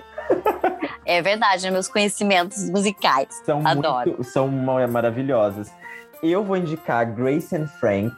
É 1.05 1.21
verdade, 1.21 1.69
meus 1.71 1.87
conhecimentos 1.87 2.69
musicais. 2.69 3.27
São 3.45 3.65
Adoro. 3.65 4.09
muito, 4.09 4.23
são 4.23 4.47
ma- 4.47 4.85
maravilhosas. 4.87 5.71
Eu 6.21 6.43
vou 6.43 6.57
indicar 6.57 7.05
Grace 7.13 7.55
and 7.55 7.67
Frank, 7.67 8.15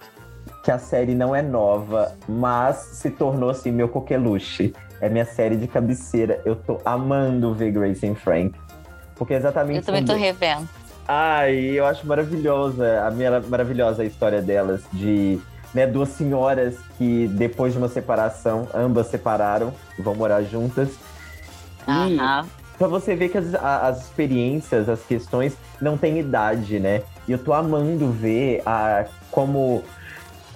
que 0.64 0.72
a 0.72 0.78
série 0.80 1.14
não 1.16 1.36
é 1.36 1.42
nova, 1.42 2.14
mas 2.28 2.76
se 2.78 3.10
tornou 3.12 3.50
assim 3.50 3.72
meu 3.72 3.88
coqueluche. 3.88 4.74
É 5.00 5.08
minha 5.10 5.26
série 5.26 5.56
de 5.56 5.68
cabeceira. 5.68 6.42
Eu 6.44 6.56
tô 6.56 6.80
amando 6.84 7.54
ver 7.54 7.72
Grace 7.72 8.06
and 8.06 8.16
Frank. 8.16 8.54
Porque 9.16 9.34
exatamente 9.36 9.78
Eu 9.80 9.84
também 9.86 10.04
tô 10.04 10.14
revendo. 10.14 10.68
Ai, 11.08 11.56
eu 11.56 11.86
acho 11.86 12.06
maravilhosa, 12.06 13.06
a 13.06 13.12
minha 13.12 13.40
maravilhosa 13.42 14.02
a 14.04 14.06
história 14.06 14.42
delas, 14.42 14.82
de 14.94 15.40
né, 15.74 15.88
duas 15.88 16.10
senhoras 16.10 16.76
que 16.98 17.28
depois 17.30 17.74
de 17.74 17.80
uma 17.80 17.88
separação, 17.88 18.68
ambas 18.74 19.08
separaram, 19.08 19.74
vão 19.98 20.16
morar 20.16 20.44
juntas. 20.44 20.90
E 22.10 22.20
pra 22.78 22.88
você 22.88 23.16
ver 23.16 23.30
que 23.30 23.38
as, 23.38 23.54
as 23.56 24.04
experiências, 24.06 24.90
as 24.90 25.02
questões 25.04 25.56
não 25.82 25.98
têm 25.98 26.20
idade, 26.20 26.80
né? 26.80 27.02
E 27.28 27.32
eu 27.32 27.38
tô 27.38 27.54
amando 27.54 28.12
ver 28.12 28.62
a, 28.66 29.06
como 29.30 29.84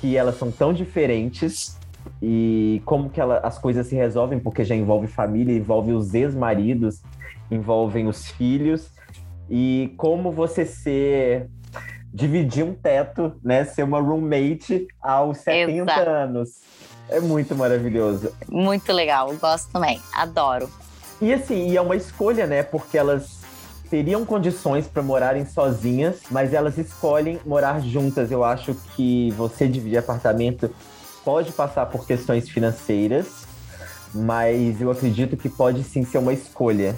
que 0.01 0.17
elas 0.17 0.37
são 0.37 0.51
tão 0.51 0.73
diferentes 0.73 1.77
e 2.21 2.81
como 2.85 3.09
que 3.09 3.19
ela- 3.21 3.39
as 3.39 3.57
coisas 3.57 3.87
se 3.87 3.95
resolvem, 3.95 4.39
porque 4.39 4.63
já 4.63 4.75
envolve 4.75 5.07
família, 5.07 5.55
envolve 5.55 5.93
os 5.93 6.13
ex-maridos, 6.13 7.01
envolvem 7.49 8.07
os 8.07 8.27
filhos 8.31 8.89
e 9.49 9.93
como 9.97 10.31
você 10.31 10.65
ser 10.65 11.47
dividir 12.15 12.63
um 12.63 12.73
teto, 12.73 13.33
né, 13.43 13.65
ser 13.65 13.83
uma 13.83 13.99
roommate 13.99 14.87
aos 15.01 15.39
70 15.39 15.91
Exato. 15.91 16.09
anos. 16.09 16.49
É 17.09 17.19
muito 17.19 17.53
maravilhoso. 17.53 18.31
Muito 18.47 18.91
legal, 18.93 19.33
gosto 19.35 19.69
também. 19.69 20.01
Adoro. 20.13 20.69
E 21.21 21.33
assim, 21.33 21.67
e 21.69 21.75
é 21.75 21.81
uma 21.81 21.95
escolha, 21.95 22.47
né? 22.47 22.63
Porque 22.63 22.97
elas 22.97 23.41
teriam 23.89 24.25
condições 24.25 24.87
para 24.87 25.03
morarem 25.03 25.45
sozinhas, 25.45 26.21
mas 26.31 26.53
elas 26.53 26.77
escolhem 26.77 27.39
morar 27.45 27.81
juntas. 27.81 28.31
Eu 28.31 28.45
acho 28.45 28.73
que 28.95 29.31
você 29.31 29.67
dividir 29.67 29.97
apartamento 29.97 30.73
pode 31.23 31.51
passar 31.51 31.85
por 31.87 32.07
questões 32.07 32.49
financeiras, 32.49 33.27
mas 34.13 34.81
eu 34.81 34.89
acredito 34.89 35.35
que 35.35 35.49
pode 35.49 35.83
sim 35.83 36.05
ser 36.05 36.17
uma 36.17 36.33
escolha. 36.33 36.95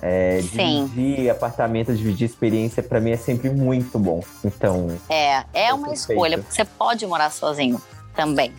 É, 0.00 0.40
Sim. 0.42 0.86
dividir 0.86 1.30
apartamento, 1.30 1.92
dividir 1.94 2.26
experiência, 2.26 2.82
para 2.82 3.00
mim 3.00 3.10
é 3.10 3.16
sempre 3.16 3.50
muito 3.50 3.98
bom. 3.98 4.22
Então, 4.44 4.96
É, 5.08 5.44
é 5.52 5.74
uma 5.74 5.88
Perfeito. 5.88 6.12
escolha, 6.12 6.38
porque 6.38 6.54
você 6.54 6.64
pode 6.64 7.06
morar 7.06 7.30
sozinho 7.30 7.80
também. 8.14 8.52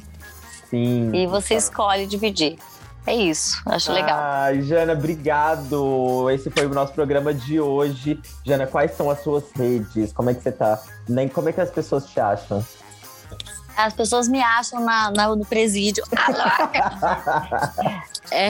sim. 0.69 1.11
E 1.13 1.25
você 1.27 1.55
escolhe 1.55 2.05
dividir. 2.05 2.57
É 3.07 3.15
isso, 3.15 3.59
acho 3.65 3.91
legal. 3.91 4.19
Ai, 4.21 4.61
Jana, 4.61 4.93
obrigado. 4.93 6.29
Esse 6.29 6.51
foi 6.51 6.65
o 6.65 6.69
nosso 6.69 6.93
programa 6.93 7.33
de 7.33 7.59
hoje. 7.59 8.19
Jana, 8.45 8.67
quais 8.67 8.95
são 8.95 9.09
as 9.09 9.23
suas 9.23 9.45
redes? 9.55 10.11
Como 10.13 10.29
é 10.29 10.33
que 10.33 10.43
você 10.43 10.51
tá? 10.51 10.79
Nem 11.07 11.27
como 11.29 11.49
é 11.49 11.53
que 11.53 11.61
as 11.61 11.71
pessoas 11.71 12.05
te 12.05 12.19
acham? 12.19 12.63
As 13.75 13.93
pessoas 13.93 14.27
me 14.27 14.41
acham 14.41 14.81
na, 14.83 15.09
na- 15.09 15.35
no 15.35 15.45
presídio. 15.45 16.03
É, 18.31 18.49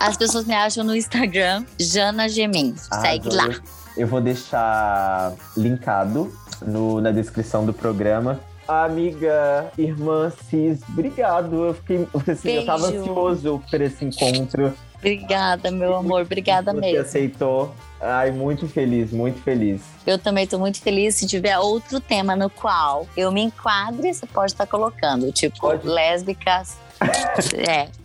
as 0.00 0.16
pessoas 0.16 0.44
me 0.46 0.54
acham 0.54 0.84
no 0.84 0.94
Instagram, 0.94 1.64
Jana 1.78 2.28
Gemin. 2.28 2.74
Segue 2.76 3.28
lá. 3.34 3.48
Eu, 3.96 4.06
vou 4.06 4.20
deixar 4.20 5.32
linkado 5.56 6.32
no- 6.66 7.00
na 7.00 7.10
descrição 7.10 7.66
do 7.66 7.72
programa. 7.74 8.40
Amiga, 8.66 9.70
irmã 9.76 10.32
Cis, 10.48 10.80
obrigado. 10.88 11.64
Eu 11.66 11.74
fiquei, 11.74 12.06
assim, 12.32 12.50
eu 12.50 12.64
tava 12.66 12.86
ansioso 12.86 13.62
por 13.70 13.80
esse 13.80 14.04
encontro. 14.04 14.72
Obrigada, 14.96 15.70
meu 15.70 15.96
amor. 15.96 16.22
Obrigada 16.22 16.72
Você 16.72 16.80
mesmo. 16.80 17.00
aceitou. 17.00 17.74
Ai, 18.00 18.30
muito 18.30 18.68
feliz, 18.68 19.10
muito 19.12 19.40
feliz. 19.42 19.80
Eu 20.06 20.16
também 20.18 20.46
tô 20.46 20.58
muito 20.58 20.80
feliz 20.80 21.16
se 21.16 21.26
tiver 21.26 21.58
outro 21.58 22.00
tema 22.00 22.36
no 22.36 22.48
qual 22.48 23.06
eu 23.16 23.30
me 23.32 23.42
enquadre, 23.42 24.14
você 24.14 24.26
pode 24.26 24.52
estar 24.52 24.66
colocando. 24.66 25.30
Tipo, 25.32 25.58
Pode. 25.60 25.86
lésbicas. 25.86 26.76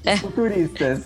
É, 0.06 0.18
Futuristas. 0.18 1.04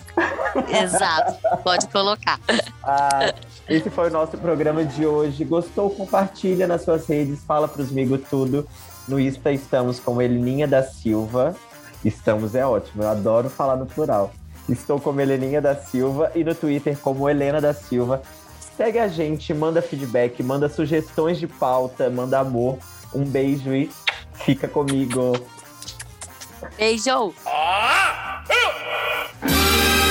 exato. 0.82 1.38
Pode 1.62 1.88
colocar. 1.88 2.38
Ah, 2.82 3.32
esse 3.68 3.90
foi 3.90 4.08
o 4.08 4.12
nosso 4.12 4.36
programa 4.38 4.84
de 4.84 5.06
hoje. 5.06 5.44
Gostou? 5.44 5.90
Compartilha 5.90 6.66
nas 6.66 6.82
suas 6.82 7.06
redes, 7.06 7.42
fala 7.44 7.68
pros 7.68 7.90
amigos 7.90 8.20
tudo. 8.28 8.66
No 9.08 9.18
Insta 9.18 9.52
estamos 9.52 9.98
com 9.98 10.20
Heleninha 10.20 10.66
da 10.66 10.82
Silva. 10.82 11.54
Estamos 12.04 12.54
é 12.54 12.66
ótimo, 12.66 13.02
eu 13.02 13.08
adoro 13.08 13.48
falar 13.48 13.76
no 13.76 13.86
plural. 13.86 14.32
Estou 14.68 15.00
como 15.00 15.20
Heleninha 15.20 15.60
da 15.60 15.74
Silva 15.74 16.30
e 16.34 16.44
no 16.44 16.54
Twitter 16.54 16.96
como 16.98 17.28
Helena 17.28 17.60
da 17.60 17.72
Silva. 17.72 18.22
Segue 18.76 18.98
a 18.98 19.08
gente, 19.08 19.52
manda 19.52 19.82
feedback, 19.82 20.42
manda 20.42 20.68
sugestões 20.68 21.38
de 21.38 21.46
pauta, 21.46 22.08
manda 22.08 22.38
amor. 22.38 22.78
Um 23.14 23.24
beijo 23.24 23.74
e 23.74 23.90
fica 24.34 24.66
comigo. 24.66 25.34
Beijo! 26.76 27.34
Ah! 27.46 28.44
ah! 28.50 30.01